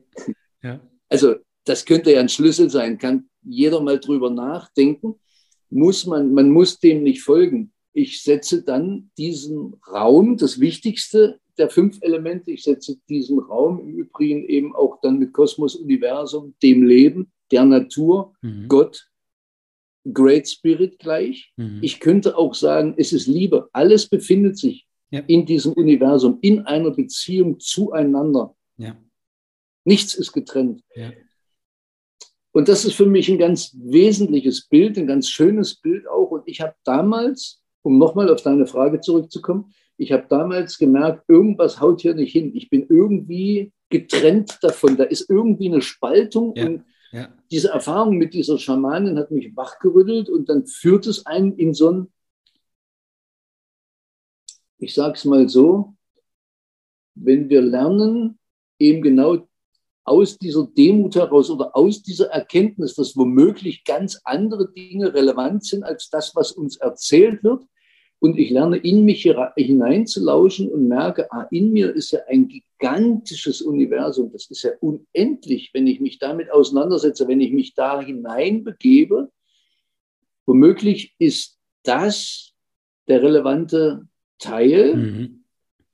Ja. 0.62 0.80
Also 1.08 1.36
das 1.64 1.84
könnte 1.84 2.12
ja 2.12 2.20
ein 2.20 2.28
Schlüssel 2.28 2.70
sein. 2.70 2.98
Kann 2.98 3.28
jeder 3.42 3.80
mal 3.80 4.00
drüber 4.00 4.30
nachdenken. 4.30 5.20
Muss 5.70 6.06
man, 6.06 6.32
man 6.32 6.50
muss 6.50 6.78
dem 6.78 7.02
nicht 7.02 7.22
folgen. 7.22 7.72
Ich 7.96 8.22
setze 8.22 8.62
dann 8.62 9.10
diesen 9.16 9.80
Raum, 9.90 10.36
das 10.36 10.60
Wichtigste 10.60 11.40
der 11.56 11.70
fünf 11.70 11.96
Elemente. 12.02 12.50
Ich 12.50 12.62
setze 12.62 12.98
diesen 13.08 13.38
Raum 13.38 13.80
im 13.80 13.96
Übrigen 13.96 14.44
eben 14.44 14.76
auch 14.76 15.00
dann 15.00 15.18
mit 15.18 15.32
Kosmos, 15.32 15.76
Universum, 15.76 16.54
dem 16.62 16.82
Leben, 16.82 17.32
der 17.50 17.64
Natur, 17.64 18.34
mhm. 18.42 18.68
Gott, 18.68 19.08
Great 20.12 20.46
Spirit 20.46 20.98
gleich. 20.98 21.54
Mhm. 21.56 21.78
Ich 21.80 21.98
könnte 21.98 22.36
auch 22.36 22.54
sagen, 22.54 22.92
es 22.98 23.14
ist 23.14 23.28
Liebe. 23.28 23.70
Alles 23.72 24.06
befindet 24.10 24.58
sich 24.58 24.86
ja. 25.10 25.20
in 25.20 25.46
diesem 25.46 25.72
Universum, 25.72 26.36
in 26.42 26.66
einer 26.66 26.90
Beziehung 26.90 27.58
zueinander. 27.60 28.54
Ja. 28.76 28.94
Nichts 29.84 30.12
ist 30.14 30.34
getrennt. 30.34 30.82
Ja. 30.94 31.12
Und 32.52 32.68
das 32.68 32.84
ist 32.84 32.94
für 32.94 33.06
mich 33.06 33.30
ein 33.30 33.38
ganz 33.38 33.74
wesentliches 33.78 34.66
Bild, 34.68 34.98
ein 34.98 35.06
ganz 35.06 35.30
schönes 35.30 35.76
Bild 35.76 36.06
auch. 36.06 36.30
Und 36.30 36.42
ich 36.46 36.60
habe 36.60 36.74
damals, 36.84 37.62
um 37.86 37.98
nochmal 37.98 38.28
auf 38.30 38.42
deine 38.42 38.66
Frage 38.66 39.00
zurückzukommen, 39.00 39.72
ich 39.96 40.10
habe 40.10 40.26
damals 40.28 40.76
gemerkt, 40.76 41.24
irgendwas 41.28 41.80
haut 41.80 42.00
hier 42.00 42.14
nicht 42.14 42.32
hin. 42.32 42.50
Ich 42.54 42.68
bin 42.68 42.86
irgendwie 42.88 43.72
getrennt 43.88 44.58
davon. 44.60 44.96
Da 44.96 45.04
ist 45.04 45.30
irgendwie 45.30 45.68
eine 45.68 45.80
Spaltung. 45.80 46.54
Ja, 46.56 46.66
und 46.66 46.84
ja. 47.12 47.28
diese 47.50 47.70
Erfahrung 47.70 48.16
mit 48.18 48.34
dieser 48.34 48.58
Schamanin 48.58 49.18
hat 49.18 49.30
mich 49.30 49.56
wachgerüttelt 49.56 50.28
und 50.28 50.48
dann 50.48 50.66
führt 50.66 51.06
es 51.06 51.24
einen 51.26 51.56
in 51.56 51.74
so 51.74 51.90
ein, 51.90 52.12
ich 54.78 54.92
sage 54.92 55.14
es 55.14 55.24
mal 55.24 55.48
so, 55.48 55.94
wenn 57.14 57.48
wir 57.48 57.62
lernen, 57.62 58.38
eben 58.78 59.00
genau 59.00 59.48
aus 60.04 60.36
dieser 60.38 60.66
Demut 60.66 61.14
heraus 61.14 61.50
oder 61.50 61.74
aus 61.74 62.02
dieser 62.02 62.26
Erkenntnis, 62.30 62.94
dass 62.94 63.16
womöglich 63.16 63.84
ganz 63.84 64.20
andere 64.24 64.72
Dinge 64.72 65.14
relevant 65.14 65.64
sind 65.64 65.84
als 65.84 66.10
das, 66.10 66.34
was 66.34 66.52
uns 66.52 66.76
erzählt 66.76 67.42
wird, 67.42 67.64
und 68.18 68.38
ich 68.38 68.50
lerne 68.50 68.78
in 68.78 69.04
mich 69.04 69.22
hineinzulauschen 69.56 70.70
und 70.70 70.88
merke, 70.88 71.30
ah, 71.32 71.46
in 71.50 71.72
mir 71.72 71.94
ist 71.94 72.12
ja 72.12 72.20
ein 72.28 72.48
gigantisches 72.48 73.60
Universum. 73.60 74.32
Das 74.32 74.50
ist 74.50 74.62
ja 74.62 74.70
unendlich, 74.80 75.70
wenn 75.74 75.86
ich 75.86 76.00
mich 76.00 76.18
damit 76.18 76.50
auseinandersetze, 76.50 77.28
wenn 77.28 77.40
ich 77.40 77.52
mich 77.52 77.74
da 77.74 78.00
hineinbegebe. 78.00 79.30
Womöglich 80.46 81.14
ist 81.18 81.58
das 81.82 82.52
der 83.06 83.22
relevante 83.22 84.08
Teil 84.38 84.96
mhm. 84.96 85.44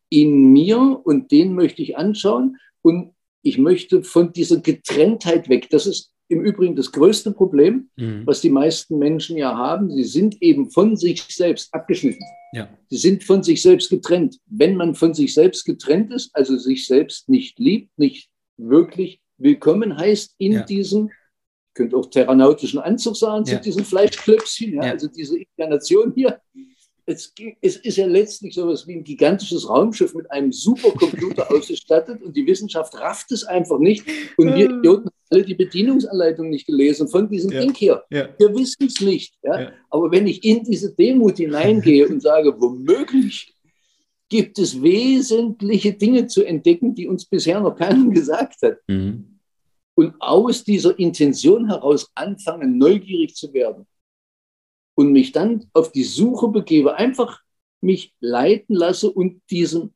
in 0.08 0.52
mir 0.52 1.00
und 1.04 1.32
den 1.32 1.54
möchte 1.54 1.82
ich 1.82 1.96
anschauen. 1.96 2.56
Und 2.82 3.14
ich 3.42 3.58
möchte 3.58 4.04
von 4.04 4.32
dieser 4.32 4.60
Getrenntheit 4.60 5.48
weg. 5.48 5.68
Das 5.70 5.86
ist 5.86 6.12
im 6.32 6.44
Übrigen 6.44 6.74
das 6.74 6.90
größte 6.90 7.32
Problem, 7.32 7.90
mhm. 7.96 8.22
was 8.26 8.40
die 8.40 8.50
meisten 8.50 8.98
Menschen 8.98 9.36
ja 9.36 9.56
haben. 9.56 9.90
Sie 9.90 10.04
sind 10.04 10.40
eben 10.42 10.70
von 10.70 10.96
sich 10.96 11.22
selbst 11.22 11.72
abgeschnitten. 11.72 12.24
Ja. 12.52 12.68
Sie 12.88 12.96
sind 12.96 13.22
von 13.22 13.42
sich 13.42 13.62
selbst 13.62 13.90
getrennt. 13.90 14.38
Wenn 14.46 14.76
man 14.76 14.94
von 14.94 15.14
sich 15.14 15.34
selbst 15.34 15.64
getrennt 15.64 16.12
ist, 16.12 16.30
also 16.34 16.56
sich 16.56 16.86
selbst 16.86 17.28
nicht 17.28 17.58
liebt, 17.58 17.96
nicht 17.98 18.30
wirklich 18.56 19.20
willkommen 19.38 19.96
heißt 19.96 20.34
in 20.38 20.52
Ja. 20.52 20.62
diesem, 20.62 21.10
könnt 21.74 21.94
auch 21.94 22.06
terranautischen 22.06 22.80
Anzug 22.80 23.16
sagen, 23.16 23.44
Ja. 23.46 23.56
zu 23.56 23.62
diesen 23.62 23.84
Fleischklöpschen, 23.84 24.74
Ja. 24.74 24.82
also 24.82 25.08
diese 25.08 25.38
Inkarnation 25.38 26.12
hier. 26.14 26.40
Es, 27.04 27.32
es 27.60 27.76
ist 27.76 27.96
ja 27.96 28.06
letztlich 28.06 28.54
sowas 28.54 28.86
wie 28.86 28.94
ein 28.94 29.02
gigantisches 29.04 29.68
Raumschiff 29.68 30.14
mit 30.14 30.30
einem 30.30 30.52
Supercomputer 30.52 31.50
ausgestattet 31.50 32.22
und 32.22 32.36
die 32.36 32.46
Wissenschaft 32.46 32.94
rafft 32.94 33.32
es 33.32 33.42
einfach 33.44 33.78
nicht. 33.78 34.06
Und 34.36 34.54
wir 34.54 34.70
Ah. 34.70 34.78
Idioten 34.78 35.06
haben 35.06 35.16
alle 35.30 35.44
die 35.44 35.54
Bedienungsanleitung 35.54 36.48
nicht 36.50 36.66
gelesen 36.66 37.08
von 37.08 37.28
diesem 37.28 37.50
Ja. 37.50 37.60
Ding 37.60 37.74
hier. 37.74 38.04
Ja. 38.10 38.28
Wir 38.38 38.54
wissen 38.54 38.86
es 38.86 39.00
nicht. 39.00 39.34
Ja? 39.42 39.60
Ja. 39.62 39.72
Aber 39.90 40.10
wenn 40.12 40.26
ich 40.28 40.44
in 40.44 40.62
diese 40.62 40.94
Demut 40.94 41.38
hineingehe 41.38 42.06
und 42.06 42.20
sage, 42.22 42.54
womöglich 42.60 43.52
gibt 44.28 44.58
es 44.58 44.80
wesentliche 44.80 45.92
Dinge 45.94 46.26
zu 46.26 46.44
entdecken, 46.44 46.94
die 46.94 47.06
uns 47.08 47.26
bisher 47.26 47.60
noch 47.60 47.76
keiner 47.76 48.08
gesagt 48.10 48.62
hat. 48.62 48.78
Mhm. 48.86 49.40
Und 49.94 50.14
aus 50.20 50.64
dieser 50.64 50.98
Intention 50.98 51.68
heraus 51.68 52.10
anfangen, 52.14 52.78
neugierig 52.78 53.34
zu 53.34 53.52
werden. 53.52 53.86
Und 54.94 55.12
mich 55.12 55.32
dann 55.32 55.70
auf 55.72 55.90
die 55.92 56.04
Suche 56.04 56.48
begebe, 56.48 56.96
einfach 56.96 57.40
mich 57.80 58.14
leiten 58.20 58.74
lasse 58.74 59.10
und 59.10 59.42
diesen, 59.50 59.94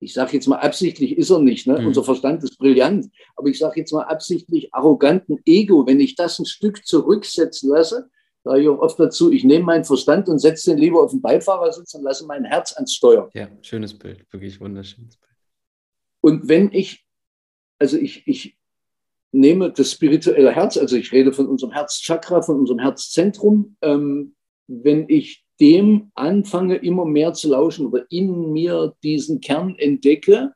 ich 0.00 0.12
sage 0.12 0.32
jetzt 0.32 0.46
mal 0.46 0.58
absichtlich 0.58 1.16
ist 1.16 1.30
er 1.30 1.38
nicht, 1.38 1.66
ne? 1.66 1.78
Mhm. 1.78 1.88
unser 1.88 2.04
Verstand 2.04 2.42
ist 2.42 2.58
brillant, 2.58 3.10
aber 3.36 3.48
ich 3.48 3.58
sage 3.58 3.80
jetzt 3.80 3.92
mal 3.92 4.04
absichtlich 4.04 4.74
arroganten 4.74 5.38
Ego, 5.46 5.86
wenn 5.86 6.00
ich 6.00 6.16
das 6.16 6.38
ein 6.38 6.46
Stück 6.46 6.84
zurücksetzen 6.86 7.70
lasse, 7.70 8.10
sage 8.42 8.62
ich 8.62 8.68
auch 8.68 8.78
oft 8.78 8.98
dazu, 8.98 9.32
ich 9.32 9.44
nehme 9.44 9.64
meinen 9.64 9.84
Verstand 9.84 10.28
und 10.28 10.38
setze 10.38 10.70
den 10.70 10.78
lieber 10.78 11.02
auf 11.02 11.10
den 11.10 11.22
Beifahrersitz 11.22 11.94
und 11.94 12.02
lasse 12.02 12.26
mein 12.26 12.44
Herz 12.44 12.72
ans 12.74 12.94
Steuer. 12.94 13.30
Ja, 13.34 13.48
schönes 13.62 13.94
Bild, 13.94 14.24
wirklich 14.32 14.60
wunderschönes 14.60 15.16
Bild. 15.16 15.32
Und 16.20 16.48
wenn 16.48 16.72
ich, 16.72 17.04
also 17.78 17.96
ich, 17.96 18.26
ich 18.26 18.55
nehme 19.36 19.70
das 19.70 19.92
spirituelle 19.92 20.50
Herz, 20.50 20.76
also 20.76 20.96
ich 20.96 21.12
rede 21.12 21.32
von 21.32 21.46
unserem 21.46 21.72
Herzchakra, 21.72 22.42
von 22.42 22.58
unserem 22.60 22.80
Herzzentrum, 22.80 23.76
ähm, 23.82 24.34
wenn 24.66 25.08
ich 25.08 25.44
dem 25.60 26.10
anfange, 26.14 26.76
immer 26.76 27.04
mehr 27.04 27.32
zu 27.32 27.48
lauschen 27.50 27.86
oder 27.86 28.04
in 28.10 28.52
mir 28.52 28.94
diesen 29.02 29.40
Kern 29.40 29.76
entdecke, 29.78 30.52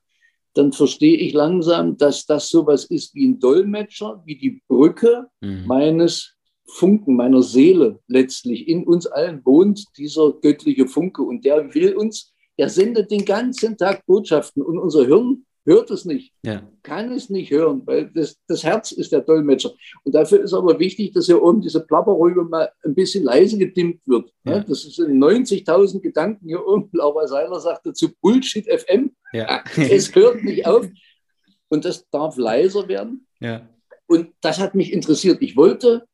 dann 0.54 0.72
verstehe 0.72 1.16
ich 1.16 1.32
langsam, 1.32 1.96
dass 1.96 2.26
das 2.26 2.48
sowas 2.48 2.84
ist 2.84 3.14
wie 3.14 3.26
ein 3.28 3.38
Dolmetscher, 3.38 4.22
wie 4.24 4.36
die 4.36 4.62
Brücke 4.68 5.26
Mhm. 5.40 5.66
meines 5.66 6.34
Funken, 6.66 7.16
meiner 7.16 7.42
Seele 7.42 8.00
letztlich. 8.08 8.68
In 8.68 8.84
uns 8.84 9.06
allen 9.06 9.44
wohnt 9.44 9.84
dieser 9.96 10.32
göttliche 10.32 10.86
Funke 10.86 11.22
und 11.22 11.44
der 11.44 11.72
will 11.74 11.94
uns, 11.96 12.32
er 12.56 12.68
sendet 12.68 13.10
den 13.10 13.24
ganzen 13.24 13.76
Tag 13.76 14.04
Botschaften 14.06 14.62
und 14.62 14.78
unser 14.78 15.06
Hirn 15.06 15.46
hört 15.64 15.90
es 15.90 16.04
nicht, 16.04 16.32
Ja, 16.44 16.62
kann 16.82 17.12
es 17.12 17.30
nicht 17.30 17.50
hören, 17.50 17.82
weil 17.84 18.10
das, 18.14 18.38
das 18.46 18.64
Herz 18.64 18.92
ist 18.92 19.12
der 19.12 19.20
Dolmetscher. 19.20 19.72
Und 20.04 20.14
dafür 20.14 20.40
ist 20.40 20.54
aber 20.54 20.78
wichtig, 20.78 21.12
dass 21.12 21.26
hier 21.26 21.42
oben 21.42 21.60
diese 21.60 21.80
Plapperrübe 21.80 22.44
mal 22.44 22.70
ein 22.84 22.94
bisschen 22.94 23.24
leise 23.24 23.58
gedimmt 23.58 24.00
wird. 24.06 24.32
Ja. 24.44 24.60
Das 24.60 24.82
sind 24.82 25.18
90.000 25.18 26.00
Gedanken 26.00 26.46
hier 26.46 26.66
oben. 26.66 26.88
Laura 26.92 27.26
Seiler 27.26 27.60
sagt 27.60 27.86
dazu 27.86 28.08
Bullshit 28.20 28.66
FM. 28.66 29.14
ja. 29.32 29.62
Es 29.76 30.14
hört 30.14 30.42
nicht 30.42 30.66
auf. 30.66 30.86
Und 31.68 31.84
das 31.84 32.08
darf 32.10 32.36
leiser 32.36 32.88
werden. 32.88 33.26
Und 34.06 34.32
das 34.40 34.58
hat 34.58 34.74
mich 34.74 34.92
interessiert. 34.92 35.40
Ich 35.40 35.56
wollte 35.56 36.04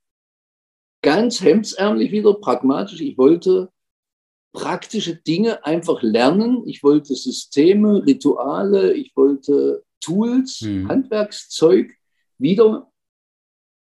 ganz 1.03 1.41
hemdsärmlich 1.41 2.11
wieder 2.13 2.35
pragmatisch, 2.35 3.01
ich 3.01 3.17
wollte 3.17 3.71
praktische 4.57 5.15
Dinge 5.15 5.65
einfach 5.67 6.03
lernen. 6.03 6.63
Ich 6.67 6.83
wollte 6.83 7.15
Systeme, 7.15 8.05
Rituale, 8.07 8.95
ich 8.95 9.15
wollte 9.15 9.85
Tools, 10.01 10.63
Mhm. 10.63 10.89
Handwerkszeug 10.89 11.93
wieder 12.39 12.91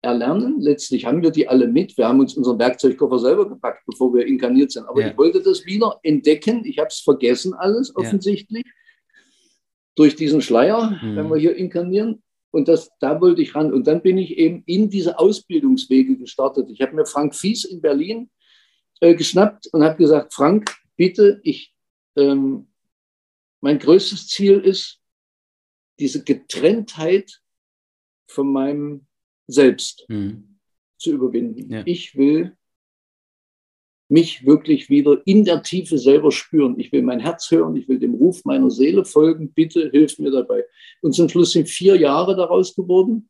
erlernen. 0.02 0.60
Letztlich 0.60 1.06
haben 1.06 1.22
wir 1.22 1.30
die 1.30 1.48
alle 1.48 1.68
mit. 1.68 1.96
Wir 1.98 2.08
haben 2.08 2.20
uns 2.20 2.36
unseren 2.36 2.58
Werkzeugkoffer 2.58 3.20
selber 3.20 3.48
gepackt, 3.48 3.84
bevor 3.86 4.14
wir 4.16 4.26
inkarniert 4.26 4.72
sind. 4.72 4.86
Aber 4.88 5.02
Ja. 5.02 5.10
ich 5.12 5.18
wollte 5.18 5.42
das 5.44 5.64
wieder 5.66 6.00
entdecken. 6.02 6.66
Ich 6.66 6.80
habe 6.80 6.88
es 6.90 7.00
vergessen 7.00 7.54
alles 7.54 7.90
Ja. 7.90 7.96
offensichtlich 8.02 8.64
durch 9.96 10.16
diesen 10.16 10.42
Schleier, 10.42 11.00
Mhm. 11.04 11.16
wenn 11.16 11.30
wir 11.30 11.38
hier 11.38 11.56
inkarnieren. 11.56 12.24
Und 12.52 12.68
das, 12.68 12.90
da 13.00 13.22
wollte 13.22 13.42
ich 13.44 13.54
ran. 13.56 13.72
Und 13.72 13.86
dann 13.86 14.02
bin 14.02 14.18
ich 14.18 14.38
eben 14.38 14.64
in 14.66 14.90
diese 14.90 15.20
Ausbildungswege 15.20 16.18
gestartet. 16.18 16.70
Ich 16.72 16.82
habe 16.82 16.96
mir 16.96 17.06
Frank 17.06 17.36
Fies 17.36 17.64
in 17.64 17.80
Berlin 17.82 18.30
äh, 19.02 19.16
geschnappt 19.16 19.68
und 19.74 19.84
habe 19.84 19.98
gesagt, 19.98 20.34
Frank, 20.34 20.76
bitte, 20.96 21.40
ich, 21.44 21.74
ähm, 22.16 22.68
mein 23.62 23.80
größtes 23.80 24.28
Ziel 24.28 24.60
ist, 24.60 25.00
diese 26.00 26.24
Getrenntheit 26.24 27.42
von 28.28 28.52
meinem 28.52 29.06
Selbst 29.48 30.06
Mhm. 30.10 30.60
zu 30.98 31.12
überwinden. 31.12 31.72
Ja. 31.72 31.84
Ich 31.86 32.16
will 32.16 32.58
mich 34.10 34.46
wirklich 34.46 34.90
wieder 34.90 35.22
in 35.26 35.44
der 35.44 35.64
Tiefe 35.64 35.98
selber 35.98 36.32
spüren. 36.32 36.80
Ich 36.80 36.92
will 36.92 37.02
mein 37.02 37.20
Herz 37.20 37.50
hören, 37.50 37.76
ich 37.76 37.88
will 37.88 38.00
dem 38.00 38.14
Ruf 38.14 38.46
meiner 38.46 38.70
Seele 38.70 39.06
folgen. 39.06 39.52
Bitte 39.54 39.90
hilf 39.90 40.20
mir 40.20 40.32
dabei. 40.32 40.66
Und 41.02 41.14
zum 41.14 41.30
Schluss 41.30 41.52
sind 41.52 41.68
vier 41.68 41.96
Jahre 41.96 42.36
daraus 42.36 42.76
geworden, 42.76 43.30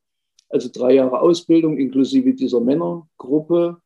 also 0.50 0.70
drei 0.72 0.96
Jahre 0.96 1.20
Ausbildung 1.20 1.78
inklusive 1.78 2.34
dieser 2.34 2.60
Männergruppe. 2.60 3.82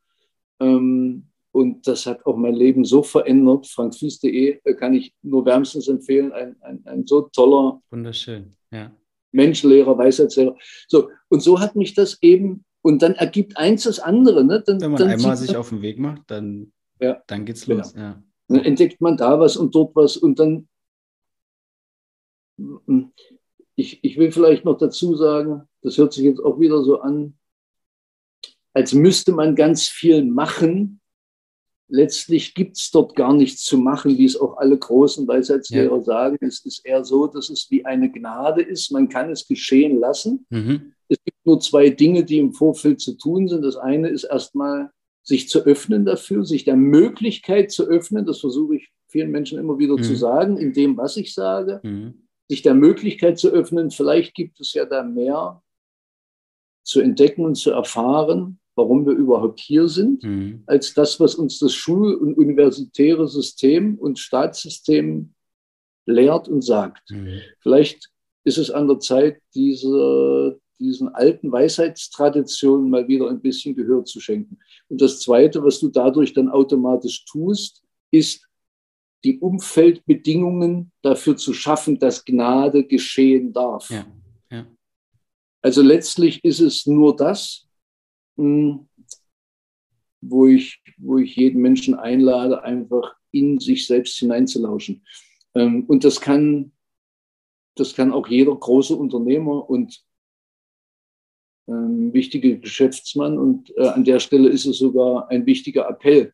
Ähm, 0.59 1.26
und 1.57 1.87
das 1.87 2.05
hat 2.05 2.23
auch 2.27 2.37
mein 2.37 2.53
Leben 2.53 2.85
so 2.85 3.01
verändert. 3.01 3.65
frankfies.de 3.65 4.59
äh, 4.63 4.73
kann 4.75 4.93
ich 4.93 5.15
nur 5.23 5.43
wärmstens 5.43 5.87
empfehlen. 5.87 6.31
Ein, 6.31 6.55
ein, 6.61 6.85
ein 6.85 7.07
so 7.07 7.21
toller 7.21 7.81
Wunderschön, 7.89 8.55
ja. 8.71 8.91
Menschlehrer, 9.31 9.97
Weisheitslehrer. 9.97 10.55
So, 10.87 11.09
und 11.29 11.41
so 11.41 11.59
hat 11.59 11.75
mich 11.75 11.95
das 11.95 12.21
eben, 12.21 12.63
und 12.83 13.01
dann 13.01 13.15
ergibt 13.15 13.57
eins 13.57 13.83
das 13.83 13.99
andere. 13.99 14.43
Ne? 14.43 14.63
Dann, 14.65 14.79
Wenn 14.79 14.91
man 14.91 14.99
dann 14.99 15.09
einmal 15.09 15.35
sich 15.35 15.57
auf 15.57 15.69
den 15.69 15.81
Weg 15.81 15.97
macht, 15.97 16.21
dann, 16.27 16.71
Ja. 17.01 17.23
dann 17.25 17.43
geht's 17.45 17.65
Genau. 17.65 17.79
los. 17.79 17.95
Ja. 17.97 18.21
Dann 18.49 18.63
entdeckt 18.63 19.01
man 19.01 19.17
da 19.17 19.39
was 19.39 19.57
und 19.57 19.73
dort 19.73 19.95
was 19.95 20.15
und 20.15 20.37
dann. 20.39 20.67
Ich, 23.75 24.03
ich 24.03 24.17
will 24.17 24.31
vielleicht 24.31 24.63
noch 24.63 24.77
dazu 24.77 25.15
sagen, 25.15 25.67
das 25.81 25.97
hört 25.97 26.13
sich 26.13 26.23
jetzt 26.23 26.39
auch 26.39 26.59
wieder 26.59 26.83
so 26.83 26.99
an, 27.01 27.35
als 28.73 28.93
müsste 28.93 29.31
man 29.31 29.55
ganz 29.55 29.87
viel 29.87 30.23
machen. 30.23 31.01
Letztlich 31.89 32.53
gibt 32.53 32.77
es 32.77 32.91
dort 32.91 33.15
gar 33.15 33.33
nichts 33.33 33.63
zu 33.63 33.77
machen, 33.77 34.17
wie 34.17 34.25
es 34.25 34.39
auch 34.39 34.57
alle 34.57 34.77
großen 34.77 35.25
Weisheitslehrer 35.27 36.01
sagen. 36.01 36.37
Es 36.41 36.65
ist 36.65 36.85
eher 36.85 37.05
so, 37.05 37.27
dass 37.27 37.49
es 37.49 37.67
wie 37.71 37.85
eine 37.85 38.11
Gnade 38.11 38.61
ist. 38.61 38.91
Man 38.91 39.07
kann 39.07 39.31
es 39.31 39.47
geschehen 39.47 39.99
lassen. 39.99 40.45
Mhm. 40.49 40.93
Es 41.07 41.17
gibt 41.23 41.45
nur 41.45 41.61
zwei 41.61 41.89
Dinge, 41.89 42.25
die 42.25 42.39
im 42.39 42.51
Vorfeld 42.51 42.99
zu 42.99 43.13
tun 43.13 43.47
sind. 43.47 43.63
Das 43.63 43.77
eine 43.77 44.09
ist 44.09 44.25
erstmal, 44.25 44.91
sich 45.23 45.47
zu 45.47 45.59
öffnen 45.65 46.05
dafür, 46.05 46.43
sich 46.45 46.65
der 46.65 46.75
Möglichkeit 46.75 47.71
zu 47.71 47.85
öffnen. 47.85 48.25
Das 48.25 48.41
versuche 48.41 48.75
ich 48.75 48.89
vielen 49.09 49.31
Menschen 49.31 49.57
immer 49.57 49.77
wieder 49.77 49.95
Mhm. 49.95 50.03
zu 50.03 50.15
sagen, 50.15 50.57
in 50.57 50.73
dem, 50.73 50.97
was 50.97 51.15
ich 51.15 51.33
sage. 51.33 51.79
Mhm. 51.83 52.27
Sich 52.49 52.61
der 52.63 52.73
Möglichkeit 52.75 53.39
zu 53.39 53.49
öffnen. 53.49 53.91
Vielleicht 53.91 54.33
gibt 54.33 54.59
es 54.59 54.73
ja 54.73 54.85
da 54.85 55.03
mehr 55.03 55.61
zu 56.83 56.99
entdecken 57.01 57.45
und 57.45 57.55
zu 57.55 57.71
erfahren, 57.71 58.59
warum 58.77 59.05
wir 59.05 59.13
überhaupt 59.13 59.59
hier 59.59 59.87
sind, 59.87 60.23
Mhm. 60.23 60.63
als 60.67 60.93
das, 60.93 61.19
was 61.19 61.35
uns 61.35 61.59
das 61.59 61.73
Schul- 61.73 62.15
und 62.15 62.37
universitäre 62.37 63.27
System 63.27 63.95
und 63.95 64.19
Staatssystem 64.19 65.33
lehrt 66.05 66.47
und 66.47 66.61
sagt. 66.63 67.09
Mhm. 67.11 67.41
Vielleicht 67.59 68.09
ist 68.45 68.57
es 68.57 68.71
an 68.71 68.87
der 68.87 68.99
Zeit, 68.99 69.41
diese, 69.55 70.59
diesen 70.79 71.09
alten 71.09 71.51
Weisheitstraditionen 71.51 72.89
mal 72.89 73.07
wieder 73.07 73.29
ein 73.29 73.41
bisschen 73.41 73.75
Gehör 73.75 74.05
zu 74.05 74.19
schenken. 74.21 74.59
Und 74.87 75.01
das 75.01 75.19
Zweite, 75.19 75.63
was 75.63 75.79
du 75.79 75.89
dadurch 75.89 76.33
dann 76.33 76.47
automatisch 76.49 77.25
tust, 77.25 77.83
ist, 78.11 78.47
die 79.25 79.39
Umfeldbedingungen 79.39 80.91
dafür 81.01 81.35
zu 81.35 81.51
schaffen, 81.53 81.97
dass 81.99 82.23
Gnade 82.23 82.85
geschehen 82.85 83.51
darf. 83.51 83.89
Ja. 83.89 84.05
Ja. 84.51 84.67
Also 85.61 85.81
letztlich 85.81 86.41
ist 86.45 86.61
es 86.61 86.85
nur 86.85 87.15
das, 87.15 87.66
wo 90.21 90.47
ich, 90.47 90.81
wo 90.97 91.17
ich 91.17 91.35
jeden 91.35 91.61
Menschen 91.61 91.95
einlade, 91.95 92.63
einfach 92.63 93.15
in 93.31 93.59
sich 93.59 93.87
selbst 93.87 94.17
hineinzulauschen. 94.17 95.05
Ähm, 95.55 95.85
Und 95.85 96.03
das 96.03 96.21
kann, 96.21 96.71
das 97.75 97.93
kann 97.95 98.11
auch 98.11 98.27
jeder 98.27 98.55
große 98.55 98.95
Unternehmer 98.95 99.69
und 99.69 100.03
ähm, 101.67 102.13
wichtige 102.13 102.59
Geschäftsmann. 102.59 103.37
Und 103.37 103.75
äh, 103.77 103.87
an 103.87 104.03
der 104.03 104.19
Stelle 104.19 104.49
ist 104.49 104.65
es 104.65 104.77
sogar 104.77 105.29
ein 105.29 105.45
wichtiger 105.45 105.87
Appell, 105.87 106.33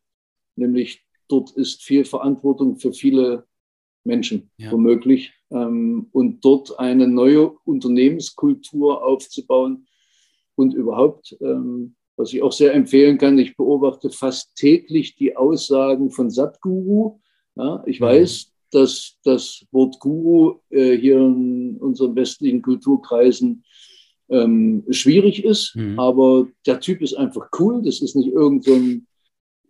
nämlich 0.56 1.06
dort 1.28 1.52
ist 1.52 1.84
viel 1.84 2.06
Verantwortung 2.06 2.78
für 2.78 2.94
viele 2.94 3.48
Menschen 4.06 4.52
Ja. 4.58 4.72
womöglich. 4.72 5.34
Ähm, 5.50 6.08
und 6.12 6.44
dort 6.46 6.80
eine 6.80 7.08
neue 7.08 7.52
Unternehmenskultur 7.66 9.04
aufzubauen 9.04 9.88
und 10.56 10.74
überhaupt, 10.74 11.36
ähm, 11.42 11.96
was 12.16 12.32
ich 12.34 12.42
auch 12.42 12.52
sehr 12.52 12.74
empfehlen 12.74 13.18
kann, 13.18 13.40
ich 13.40 13.58
beobachte 13.58 14.10
fast 14.10 14.56
täglich 14.56 15.16
die 15.16 15.36
Aussagen 15.36 16.12
von 16.12 16.30
Satguru. 16.30 17.20
Ja, 17.56 17.84
ich 17.86 18.00
Mhm. 18.00 18.06
weiß, 18.06 18.52
dass 18.72 19.18
das 19.24 19.66
Wort 19.72 20.00
Guru 20.00 20.60
äh, 20.70 20.98
hier 20.98 21.18
in 21.18 21.78
unseren 21.80 22.16
westlichen 22.16 22.62
Kulturkreisen 22.62 23.64
ähm, 24.30 24.84
schwierig 24.90 25.44
ist. 25.44 25.76
Mhm. 25.76 26.00
Aber 26.00 26.48
der 26.66 26.80
Typ 26.80 27.02
ist 27.02 27.14
einfach 27.14 27.50
cool. 27.60 27.82
Das 27.84 28.02
ist 28.02 28.16
nicht 28.16 28.30
irgend 28.30 28.64
so 28.64 28.80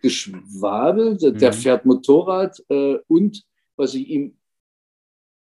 Geschwabel. 0.01 1.17
Der, 1.17 1.33
mhm. 1.33 1.37
der 1.37 1.53
fährt 1.53 1.85
Motorrad 1.85 2.61
äh, 2.69 2.97
und 3.07 3.43
was 3.75 3.93
ich 3.95 4.07
ihm 4.09 4.37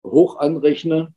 hoch 0.06 0.38
anrechne, 0.38 1.14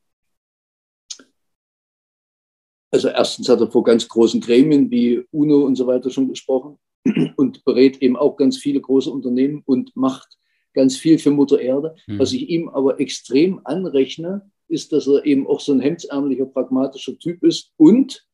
also 2.93 3.09
erstens 3.09 3.49
hat 3.49 3.61
er 3.61 3.71
vor 3.71 3.83
ganz 3.83 4.07
großen 4.07 4.41
Gremien 4.41 4.91
wie 4.91 5.25
UNO 5.31 5.65
und 5.65 5.77
so 5.77 5.87
weiter 5.87 6.11
schon 6.11 6.29
gesprochen 6.29 6.79
und 7.37 7.65
berät 7.65 8.01
eben 8.03 8.17
auch 8.17 8.37
ganz 8.37 8.59
viele 8.59 8.81
große 8.81 9.11
Unternehmen 9.11 9.63
und 9.65 9.97
macht 9.97 10.39
ganz 10.75 10.97
viel 10.97 11.19
für 11.19 11.31
Mutter 11.31 11.61
Erde. 11.61 11.97
Mhm. 12.07 12.19
Was 12.19 12.33
ich 12.33 12.49
ihm 12.49 12.69
aber 12.69 13.01
extrem 13.01 13.61
anrechne, 13.65 14.51
ist, 14.69 14.93
dass 14.93 15.07
er 15.07 15.25
eben 15.27 15.47
auch 15.47 15.61
so 15.61 15.73
ein 15.73 15.81
hemdsärmelicher, 15.81 16.47
pragmatischer 16.47 17.19
Typ 17.19 17.43
ist 17.43 17.73
und 17.77 18.27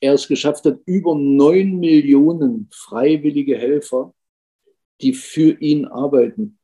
er 0.00 0.14
es 0.14 0.28
geschafft 0.28 0.64
hat, 0.64 0.80
über 0.86 1.14
neun 1.14 1.78
Millionen 1.78 2.68
freiwillige 2.72 3.58
Helfer, 3.58 4.14
die 5.00 5.12
für 5.12 5.60
ihn 5.60 5.86
arbeiten. 5.86 6.58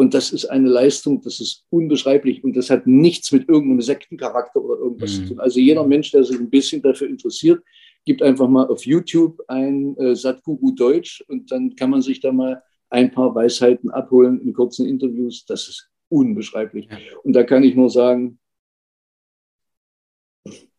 Und 0.00 0.14
das 0.14 0.32
ist 0.32 0.46
eine 0.46 0.66
Leistung, 0.66 1.20
das 1.20 1.40
ist 1.40 1.66
unbeschreiblich 1.68 2.42
und 2.42 2.56
das 2.56 2.70
hat 2.70 2.86
nichts 2.86 3.32
mit 3.32 3.46
irgendeinem 3.50 3.82
Sektencharakter 3.82 4.58
oder 4.58 4.80
irgendwas 4.80 5.10
mhm. 5.10 5.14
zu 5.16 5.28
tun. 5.28 5.40
Also 5.40 5.60
jeder 5.60 5.86
Mensch, 5.86 6.10
der 6.10 6.24
sich 6.24 6.38
ein 6.40 6.48
bisschen 6.48 6.80
dafür 6.80 7.06
interessiert, 7.06 7.62
gibt 8.06 8.22
einfach 8.22 8.48
mal 8.48 8.66
auf 8.68 8.86
YouTube 8.86 9.42
ein 9.48 9.94
äh, 9.98 10.16
Satguru 10.16 10.70
Deutsch 10.70 11.22
und 11.28 11.52
dann 11.52 11.76
kann 11.76 11.90
man 11.90 12.00
sich 12.00 12.18
da 12.18 12.32
mal 12.32 12.62
ein 12.88 13.10
paar 13.10 13.34
Weisheiten 13.34 13.90
abholen 13.90 14.40
in 14.40 14.54
kurzen 14.54 14.86
Interviews. 14.86 15.44
Das 15.44 15.68
ist 15.68 15.90
unbeschreiblich. 16.08 16.88
Ja. 16.90 16.96
Und 17.22 17.34
da 17.34 17.44
kann 17.44 17.62
ich 17.62 17.74
nur 17.74 17.90
sagen, 17.90 18.38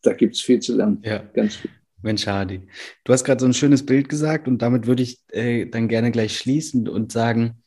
da 0.01 0.13
gibt 0.13 0.34
es 0.34 0.41
viel 0.41 0.61
zu 0.61 0.76
lernen. 0.76 0.99
Ja. 1.05 1.19
Ganz 1.19 1.57
viel. 1.57 1.69
Mensch, 2.01 2.26
Hadi. 2.26 2.61
Du 3.03 3.13
hast 3.13 3.24
gerade 3.24 3.39
so 3.39 3.45
ein 3.45 3.53
schönes 3.53 3.86
Bild 3.86 4.09
gesagt 4.09 4.47
und 4.47 4.63
damit 4.63 4.88
würde 4.88 5.03
ich 5.03 5.19
äh, 5.30 5.67
dann 5.67 5.88
gerne 5.88 6.09
gleich 6.09 6.36
schließen 6.36 6.88
und 6.88 7.11
sagen, 7.11 7.61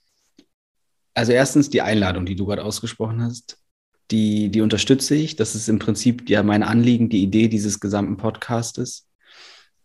also 1.15 1.33
erstens 1.33 1.71
die 1.71 1.83
Einladung, 1.83 2.27
die 2.27 2.35
du 2.35 2.47
gerade 2.47 2.65
ausgesprochen 2.65 3.23
hast, 3.23 3.59
die, 4.11 4.51
die 4.51 4.61
unterstütze 4.61 5.15
ich. 5.15 5.37
Das 5.37 5.55
ist 5.55 5.69
im 5.69 5.79
Prinzip 5.79 6.29
ja 6.29 6.43
mein 6.43 6.63
Anliegen, 6.63 7.09
die 7.09 7.23
Idee 7.23 7.49
dieses 7.49 7.81
gesamten 7.81 8.17
Podcastes. 8.17 9.09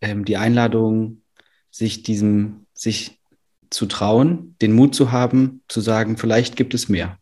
Ähm, 0.01 0.25
die 0.25 0.37
Einladung, 0.37 1.21
sich 1.71 2.03
diesem, 2.03 2.65
sich 2.73 3.19
zu 3.69 3.85
trauen, 3.85 4.55
den 4.61 4.73
Mut 4.73 4.95
zu 4.95 5.11
haben, 5.11 5.61
zu 5.67 5.81
sagen, 5.81 6.17
vielleicht 6.17 6.55
gibt 6.55 6.73
es 6.73 6.89
mehr. 6.89 7.19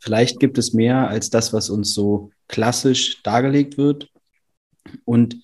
Vielleicht 0.00 0.40
gibt 0.40 0.58
es 0.58 0.72
mehr 0.72 1.08
als 1.08 1.30
das, 1.30 1.52
was 1.52 1.70
uns 1.70 1.94
so 1.94 2.30
klassisch 2.48 3.22
dargelegt 3.22 3.78
wird. 3.78 4.10
Und 5.04 5.36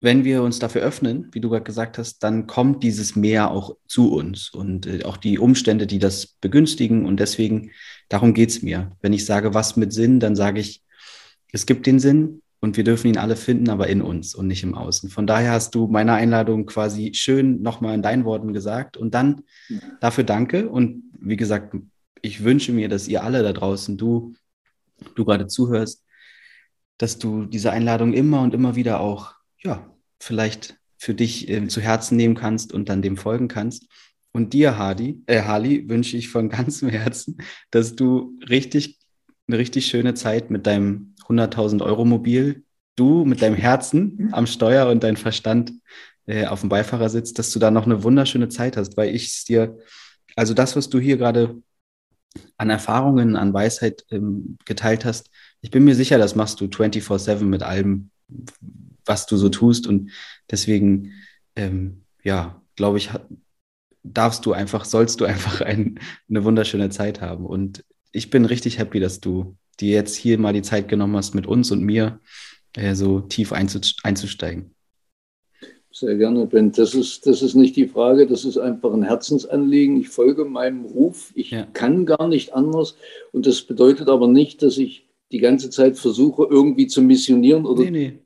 wenn 0.00 0.24
wir 0.24 0.42
uns 0.42 0.58
dafür 0.58 0.82
öffnen, 0.82 1.28
wie 1.32 1.40
du 1.40 1.48
gerade 1.48 1.64
gesagt 1.64 1.98
hast, 1.98 2.20
dann 2.20 2.46
kommt 2.46 2.84
dieses 2.84 3.16
Mehr 3.16 3.50
auch 3.50 3.76
zu 3.88 4.12
uns 4.12 4.50
und 4.50 4.86
äh, 4.86 5.04
auch 5.04 5.16
die 5.16 5.38
Umstände, 5.38 5.86
die 5.86 5.98
das 5.98 6.26
begünstigen. 6.26 7.04
Und 7.04 7.18
deswegen, 7.18 7.72
darum 8.08 8.32
geht 8.32 8.50
es 8.50 8.62
mir. 8.62 8.92
Wenn 9.00 9.12
ich 9.12 9.26
sage, 9.26 9.54
was 9.54 9.76
mit 9.76 9.92
Sinn, 9.92 10.20
dann 10.20 10.36
sage 10.36 10.60
ich, 10.60 10.84
es 11.52 11.66
gibt 11.66 11.86
den 11.86 11.98
Sinn 11.98 12.42
und 12.60 12.76
wir 12.76 12.84
dürfen 12.84 13.08
ihn 13.08 13.18
alle 13.18 13.34
finden, 13.34 13.70
aber 13.70 13.88
in 13.88 14.00
uns 14.00 14.34
und 14.34 14.46
nicht 14.46 14.62
im 14.62 14.74
Außen. 14.74 15.10
Von 15.10 15.26
daher 15.26 15.52
hast 15.52 15.74
du 15.74 15.88
meine 15.88 16.12
Einladung 16.12 16.66
quasi 16.66 17.12
schön 17.14 17.62
nochmal 17.62 17.94
in 17.94 18.02
deinen 18.02 18.24
Worten 18.24 18.52
gesagt. 18.52 18.96
Und 18.96 19.14
dann 19.14 19.42
dafür 20.00 20.24
danke. 20.24 20.68
Und 20.68 21.04
wie 21.18 21.36
gesagt, 21.36 21.74
ich 22.22 22.44
wünsche 22.44 22.72
mir, 22.72 22.88
dass 22.88 23.08
ihr 23.08 23.24
alle 23.24 23.42
da 23.42 23.52
draußen, 23.52 23.96
du, 23.96 24.34
du 25.16 25.24
gerade 25.24 25.48
zuhörst, 25.48 26.04
dass 26.98 27.18
du 27.18 27.46
diese 27.46 27.72
Einladung 27.72 28.12
immer 28.12 28.42
und 28.42 28.54
immer 28.54 28.76
wieder 28.76 29.00
auch 29.00 29.37
ja, 29.62 29.94
vielleicht 30.20 30.78
für 30.98 31.14
dich 31.14 31.48
äh, 31.48 31.66
zu 31.68 31.80
Herzen 31.80 32.16
nehmen 32.16 32.34
kannst 32.34 32.72
und 32.72 32.88
dann 32.88 33.02
dem 33.02 33.16
folgen 33.16 33.48
kannst. 33.48 33.86
Und 34.32 34.52
dir, 34.52 34.76
Hardy, 34.76 35.22
äh, 35.26 35.42
Harley, 35.42 35.88
wünsche 35.88 36.16
ich 36.16 36.28
von 36.28 36.48
ganzem 36.48 36.88
Herzen, 36.88 37.38
dass 37.70 37.94
du 37.96 38.38
richtig, 38.48 38.98
eine 39.46 39.58
richtig 39.58 39.86
schöne 39.86 40.14
Zeit 40.14 40.50
mit 40.50 40.66
deinem 40.66 41.14
100.000 41.26 41.82
Euro 41.82 42.04
Mobil, 42.04 42.64
du 42.96 43.24
mit 43.24 43.42
deinem 43.42 43.54
Herzen 43.54 44.28
am 44.32 44.46
Steuer 44.46 44.88
und 44.90 45.02
dein 45.04 45.16
Verstand 45.16 45.72
äh, 46.26 46.46
auf 46.46 46.60
dem 46.60 46.68
Beifahrersitz, 46.68 47.32
dass 47.32 47.52
du 47.52 47.58
da 47.58 47.70
noch 47.70 47.86
eine 47.86 48.02
wunderschöne 48.02 48.48
Zeit 48.48 48.76
hast, 48.76 48.96
weil 48.96 49.14
ich 49.14 49.28
es 49.28 49.44
dir, 49.44 49.78
also 50.36 50.52
das, 50.52 50.76
was 50.76 50.90
du 50.90 50.98
hier 50.98 51.16
gerade 51.16 51.62
an 52.56 52.70
Erfahrungen, 52.70 53.36
an 53.36 53.54
Weisheit 53.54 54.04
ähm, 54.10 54.58
geteilt 54.64 55.04
hast, 55.04 55.30
ich 55.60 55.70
bin 55.70 55.84
mir 55.84 55.94
sicher, 55.94 56.18
das 56.18 56.34
machst 56.34 56.60
du 56.60 56.66
24-7 56.66 57.44
mit 57.44 57.62
allem, 57.62 58.10
was 59.08 59.26
du 59.26 59.36
so 59.36 59.48
tust. 59.48 59.86
Und 59.86 60.10
deswegen, 60.50 61.12
ähm, 61.56 62.02
ja, 62.22 62.60
glaube 62.76 62.98
ich, 62.98 63.10
darfst 64.02 64.46
du 64.46 64.52
einfach, 64.52 64.84
sollst 64.84 65.20
du 65.20 65.24
einfach 65.24 65.60
ein, 65.60 65.98
eine 66.28 66.44
wunderschöne 66.44 66.90
Zeit 66.90 67.20
haben. 67.20 67.46
Und 67.46 67.84
ich 68.12 68.30
bin 68.30 68.44
richtig 68.44 68.78
happy, 68.78 69.00
dass 69.00 69.20
du 69.20 69.56
dir 69.80 69.92
jetzt 69.92 70.16
hier 70.16 70.38
mal 70.38 70.52
die 70.52 70.62
Zeit 70.62 70.88
genommen 70.88 71.16
hast, 71.16 71.34
mit 71.34 71.46
uns 71.46 71.70
und 71.70 71.82
mir 71.82 72.20
äh, 72.76 72.94
so 72.94 73.20
tief 73.20 73.52
einzusteigen. 73.52 74.74
Sehr 75.90 76.16
gerne, 76.16 76.46
Ben. 76.46 76.70
Das 76.70 76.94
ist, 76.94 77.26
das 77.26 77.42
ist 77.42 77.54
nicht 77.54 77.74
die 77.74 77.88
Frage, 77.88 78.26
das 78.26 78.44
ist 78.44 78.58
einfach 78.58 78.92
ein 78.92 79.02
Herzensanliegen. 79.02 80.00
Ich 80.00 80.08
folge 80.08 80.44
meinem 80.44 80.84
Ruf. 80.84 81.32
Ich 81.34 81.50
ja. 81.50 81.66
kann 81.72 82.06
gar 82.06 82.28
nicht 82.28 82.54
anders. 82.54 82.96
Und 83.32 83.46
das 83.46 83.62
bedeutet 83.62 84.08
aber 84.08 84.28
nicht, 84.28 84.62
dass 84.62 84.78
ich 84.78 85.08
die 85.32 85.38
ganze 85.38 85.70
Zeit 85.70 85.98
versuche, 85.98 86.46
irgendwie 86.48 86.86
zu 86.86 87.02
missionieren 87.02 87.66
oder 87.66 87.82
nee, 87.84 87.90
nee 87.90 88.18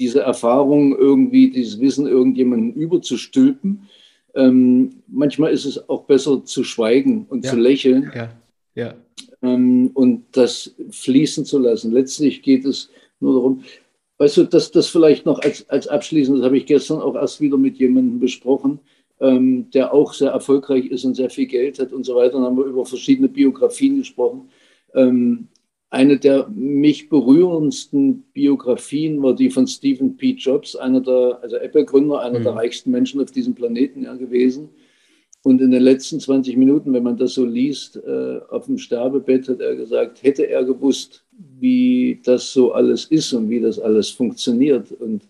diese 0.00 0.20
Erfahrung 0.20 0.96
irgendwie, 0.96 1.50
dieses 1.50 1.78
Wissen 1.78 2.06
irgendjemandem 2.06 2.72
überzustülpen. 2.72 3.82
Ähm, 4.34 4.90
manchmal 5.06 5.52
ist 5.52 5.66
es 5.66 5.88
auch 5.88 6.04
besser 6.04 6.44
zu 6.44 6.64
schweigen 6.64 7.26
und 7.28 7.44
ja. 7.44 7.50
zu 7.50 7.56
lächeln 7.56 8.10
ja. 8.14 8.30
Ja. 8.74 8.94
Ähm, 9.42 9.90
und 9.94 10.24
das 10.32 10.74
fließen 10.90 11.44
zu 11.44 11.58
lassen. 11.58 11.92
Letztlich 11.92 12.42
geht 12.42 12.64
es 12.64 12.90
nur 13.20 13.34
darum, 13.34 13.62
weißt 14.18 14.38
du, 14.38 14.44
dass 14.44 14.70
das 14.70 14.86
vielleicht 14.86 15.26
noch 15.26 15.40
als, 15.40 15.68
als 15.68 15.86
abschließend, 15.86 16.38
das 16.38 16.44
habe 16.46 16.56
ich 16.56 16.66
gestern 16.66 17.00
auch 17.00 17.14
erst 17.14 17.40
wieder 17.40 17.58
mit 17.58 17.76
jemandem 17.76 18.20
besprochen, 18.20 18.80
ähm, 19.20 19.70
der 19.72 19.92
auch 19.92 20.14
sehr 20.14 20.30
erfolgreich 20.30 20.86
ist 20.86 21.04
und 21.04 21.14
sehr 21.14 21.30
viel 21.30 21.46
Geld 21.46 21.78
hat 21.78 21.92
und 21.92 22.04
so 22.04 22.14
weiter. 22.14 22.32
Dann 22.32 22.44
haben 22.44 22.56
wir 22.56 22.64
über 22.64 22.86
verschiedene 22.86 23.28
Biografien 23.28 23.98
gesprochen. 23.98 24.48
Ähm, 24.94 25.48
eine 25.90 26.18
der 26.18 26.48
mich 26.48 27.08
berührendsten 27.08 28.22
Biografien 28.32 29.22
war 29.22 29.34
die 29.34 29.50
von 29.50 29.66
Stephen 29.66 30.16
P. 30.16 30.30
Jobs, 30.30 30.76
einer 30.76 31.00
der, 31.00 31.40
also 31.42 31.56
Apple-Gründer, 31.56 32.20
einer 32.20 32.38
mhm. 32.38 32.44
der 32.44 32.52
reichsten 32.54 32.92
Menschen 32.92 33.20
auf 33.20 33.32
diesem 33.32 33.54
Planeten 33.54 34.04
ja, 34.04 34.14
gewesen. 34.14 34.68
Und 35.42 35.60
in 35.60 35.70
den 35.70 35.82
letzten 35.82 36.20
20 36.20 36.56
Minuten, 36.56 36.92
wenn 36.92 37.02
man 37.02 37.16
das 37.16 37.32
so 37.34 37.44
liest, 37.44 37.96
äh, 37.96 38.40
auf 38.50 38.66
dem 38.66 38.78
Sterbebett 38.78 39.48
hat 39.48 39.60
er 39.60 39.74
gesagt, 39.74 40.22
hätte 40.22 40.46
er 40.46 40.64
gewusst, 40.64 41.24
wie 41.58 42.20
das 42.22 42.52
so 42.52 42.72
alles 42.72 43.06
ist 43.06 43.32
und 43.32 43.48
wie 43.48 43.60
das 43.60 43.78
alles 43.78 44.10
funktioniert 44.10 44.92
und 44.92 45.22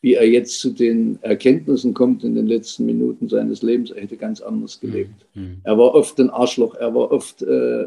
wie 0.00 0.14
er 0.14 0.28
jetzt 0.28 0.58
zu 0.58 0.70
den 0.70 1.18
Erkenntnissen 1.22 1.94
kommt 1.94 2.24
in 2.24 2.34
den 2.34 2.48
letzten 2.48 2.84
Minuten 2.84 3.28
seines 3.28 3.62
Lebens, 3.62 3.92
er 3.92 4.02
hätte 4.02 4.16
ganz 4.16 4.40
anders 4.40 4.80
gelebt. 4.80 5.24
Mhm. 5.34 5.60
Er 5.62 5.78
war 5.78 5.94
oft 5.94 6.18
ein 6.18 6.30
Arschloch, 6.30 6.74
er 6.74 6.92
war 6.94 7.12
oft 7.12 7.42
äh, 7.42 7.86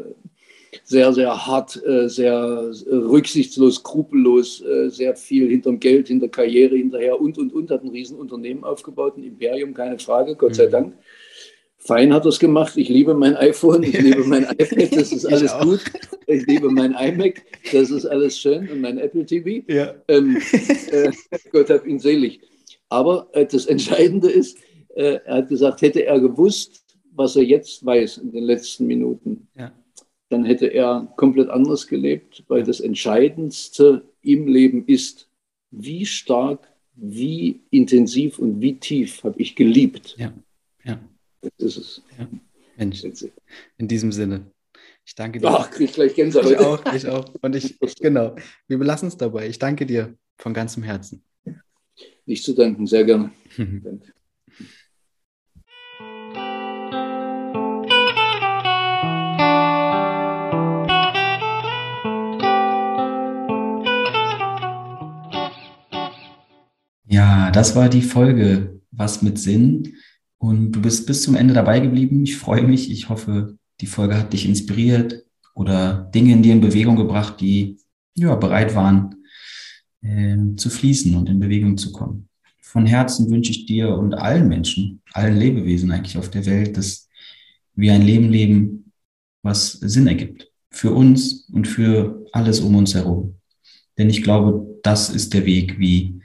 sehr, 0.84 1.12
sehr 1.12 1.46
hart, 1.46 1.82
äh, 1.84 2.08
sehr 2.08 2.70
rücksichtslos, 2.90 3.76
skrupellos, 3.76 4.62
äh, 4.62 4.88
sehr 4.90 5.16
viel 5.16 5.48
hinterm 5.48 5.80
Geld, 5.80 6.08
hinter 6.08 6.28
Karriere 6.28 6.76
hinterher 6.76 7.20
und, 7.20 7.38
und, 7.38 7.52
und, 7.52 7.70
hat 7.70 7.82
ein 7.82 7.90
Riesenunternehmen 7.90 8.64
aufgebaut, 8.64 9.16
ein 9.16 9.24
Imperium, 9.24 9.74
keine 9.74 9.98
Frage, 9.98 10.36
Gott 10.36 10.54
sei 10.54 10.66
mhm. 10.66 10.70
Dank. 10.70 10.94
Fein 11.78 12.12
hat 12.12 12.24
er 12.24 12.30
es 12.30 12.38
gemacht. 12.38 12.76
Ich 12.76 12.88
liebe 12.88 13.14
mein 13.14 13.36
iPhone, 13.36 13.82
ich 13.84 14.00
liebe 14.00 14.24
mein 14.24 14.42
iPad, 14.58 14.96
das 14.96 15.12
ist 15.12 15.24
alles 15.24 15.52
gut. 15.60 15.80
Ich 16.26 16.44
liebe 16.46 16.68
mein 16.70 16.94
iMac, 16.94 17.42
das 17.72 17.90
ist 17.90 18.06
alles 18.06 18.38
schön 18.38 18.68
und 18.68 18.80
mein 18.80 18.98
Apple 18.98 19.24
TV. 19.24 19.64
Ja. 19.72 19.94
Ähm, 20.08 20.36
äh, 20.90 21.12
Gott 21.52 21.70
hab 21.70 21.86
ihn 21.86 22.00
selig. 22.00 22.40
Aber 22.88 23.28
äh, 23.32 23.46
das 23.46 23.66
Entscheidende 23.66 24.30
ist, 24.30 24.58
äh, 24.96 25.20
er 25.24 25.36
hat 25.36 25.48
gesagt, 25.48 25.82
hätte 25.82 26.04
er 26.04 26.18
gewusst, 26.18 26.84
was 27.14 27.36
er 27.36 27.44
jetzt 27.44 27.86
weiß 27.86 28.18
in 28.18 28.32
den 28.32 28.44
letzten 28.44 28.86
Minuten, 28.86 29.46
ja 29.56 29.72
dann 30.28 30.44
hätte 30.44 30.66
er 30.66 31.12
komplett 31.16 31.48
anders 31.48 31.86
gelebt, 31.86 32.44
weil 32.48 32.62
das 32.62 32.80
Entscheidendste 32.80 34.02
im 34.22 34.48
Leben 34.48 34.84
ist, 34.86 35.28
wie 35.70 36.06
stark, 36.06 36.68
wie 36.94 37.60
intensiv 37.70 38.38
und 38.38 38.60
wie 38.60 38.78
tief 38.78 39.22
habe 39.24 39.40
ich 39.40 39.54
geliebt. 39.54 40.16
Ja, 40.18 40.32
ja. 40.84 40.98
Das 41.42 41.52
ist 41.58 41.76
es. 41.76 42.02
Ja. 42.18 42.28
Mensch, 42.76 43.04
in 43.78 43.88
diesem 43.88 44.12
Sinne. 44.12 44.50
Ich 45.04 45.14
danke 45.14 45.38
dir. 45.38 45.48
Ach, 45.48 45.70
krieg 45.70 45.92
gleich 45.92 46.14
Gänsehaut. 46.14 46.50
Ich 46.50 46.58
auch, 46.58 46.92
ich 46.92 47.06
auch. 47.06 47.34
Und 47.40 47.54
ich, 47.54 47.78
genau, 48.00 48.34
wir 48.66 48.78
belassen 48.78 49.08
es 49.08 49.16
dabei. 49.16 49.48
Ich 49.48 49.58
danke 49.58 49.86
dir 49.86 50.16
von 50.36 50.52
ganzem 50.52 50.82
Herzen. 50.82 51.22
Nicht 52.26 52.42
zu 52.42 52.54
danken, 52.54 52.86
sehr 52.86 53.04
gerne. 53.04 53.30
danke. 53.56 54.12
Ja, 67.16 67.50
das 67.50 67.74
war 67.74 67.88
die 67.88 68.02
Folge 68.02 68.78
Was 68.90 69.22
mit 69.22 69.38
Sinn. 69.38 69.94
Und 70.36 70.72
du 70.72 70.82
bist 70.82 71.06
bis 71.06 71.22
zum 71.22 71.34
Ende 71.34 71.54
dabei 71.54 71.80
geblieben. 71.80 72.22
Ich 72.24 72.36
freue 72.36 72.62
mich. 72.62 72.90
Ich 72.90 73.08
hoffe, 73.08 73.56
die 73.80 73.86
Folge 73.86 74.18
hat 74.18 74.34
dich 74.34 74.46
inspiriert 74.46 75.24
oder 75.54 76.10
Dinge 76.14 76.34
in 76.34 76.42
dir 76.42 76.52
in 76.52 76.60
Bewegung 76.60 76.96
gebracht, 76.96 77.40
die 77.40 77.78
ja, 78.16 78.34
bereit 78.34 78.74
waren 78.74 79.14
äh, 80.02 80.36
zu 80.56 80.68
fließen 80.68 81.14
und 81.14 81.30
in 81.30 81.40
Bewegung 81.40 81.78
zu 81.78 81.90
kommen. 81.90 82.28
Von 82.60 82.84
Herzen 82.84 83.30
wünsche 83.30 83.52
ich 83.52 83.64
dir 83.64 83.96
und 83.96 84.12
allen 84.12 84.46
Menschen, 84.46 85.00
allen 85.14 85.38
Lebewesen 85.38 85.90
eigentlich 85.92 86.18
auf 86.18 86.28
der 86.28 86.44
Welt, 86.44 86.76
dass 86.76 87.08
wir 87.76 87.94
ein 87.94 88.02
Leben 88.02 88.28
leben, 88.28 88.92
was 89.42 89.72
Sinn 89.72 90.06
ergibt. 90.06 90.52
Für 90.70 90.92
uns 90.92 91.48
und 91.50 91.66
für 91.66 92.26
alles 92.32 92.60
um 92.60 92.74
uns 92.74 92.94
herum. 92.94 93.36
Denn 93.96 94.10
ich 94.10 94.22
glaube, 94.22 94.66
das 94.82 95.08
ist 95.08 95.32
der 95.32 95.46
Weg, 95.46 95.78
wie, 95.78 96.20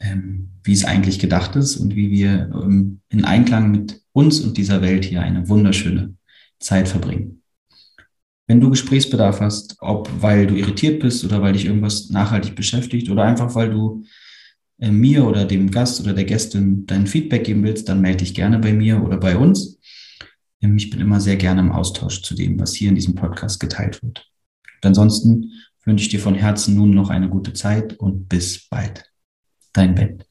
ähm, 0.00 0.50
wie 0.62 0.72
es 0.72 0.84
eigentlich 0.84 1.18
gedacht 1.18 1.56
ist 1.56 1.76
und 1.76 1.96
wie 1.96 2.10
wir 2.10 2.50
ähm, 2.54 3.00
in 3.08 3.24
Einklang 3.24 3.70
mit 3.70 4.02
uns 4.12 4.40
und 4.40 4.56
dieser 4.56 4.82
Welt 4.82 5.04
hier 5.04 5.22
eine 5.22 5.48
wunderschöne 5.48 6.14
Zeit 6.58 6.88
verbringen. 6.88 7.42
Wenn 8.46 8.60
du 8.60 8.70
Gesprächsbedarf 8.70 9.40
hast, 9.40 9.76
ob 9.80 10.10
weil 10.20 10.46
du 10.46 10.54
irritiert 10.54 11.00
bist 11.00 11.24
oder 11.24 11.42
weil 11.42 11.52
dich 11.52 11.66
irgendwas 11.66 12.10
nachhaltig 12.10 12.54
beschäftigt 12.54 13.10
oder 13.10 13.24
einfach 13.24 13.54
weil 13.54 13.70
du 13.70 14.04
äh, 14.78 14.90
mir 14.90 15.26
oder 15.26 15.44
dem 15.44 15.70
Gast 15.70 16.00
oder 16.00 16.14
der 16.14 16.24
Gästin 16.24 16.86
dein 16.86 17.06
Feedback 17.06 17.44
geben 17.44 17.62
willst, 17.64 17.88
dann 17.88 18.00
melde 18.00 18.18
dich 18.18 18.34
gerne 18.34 18.58
bei 18.58 18.72
mir 18.72 19.02
oder 19.02 19.18
bei 19.18 19.36
uns. 19.36 19.78
Ähm, 20.62 20.76
ich 20.76 20.90
bin 20.90 21.00
immer 21.00 21.20
sehr 21.20 21.36
gerne 21.36 21.60
im 21.60 21.72
Austausch 21.72 22.22
zu 22.22 22.34
dem, 22.34 22.58
was 22.58 22.74
hier 22.74 22.88
in 22.88 22.94
diesem 22.94 23.14
Podcast 23.14 23.60
geteilt 23.60 24.02
wird. 24.02 24.26
Und 24.76 24.86
ansonsten 24.86 25.52
wünsche 25.84 26.04
ich 26.04 26.10
dir 26.10 26.20
von 26.20 26.34
Herzen 26.34 26.74
nun 26.74 26.92
noch 26.92 27.10
eine 27.10 27.28
gute 27.28 27.52
Zeit 27.52 27.94
und 27.98 28.28
bis 28.28 28.68
bald 28.68 29.07
dein 29.72 29.94
Bett. 29.94 30.26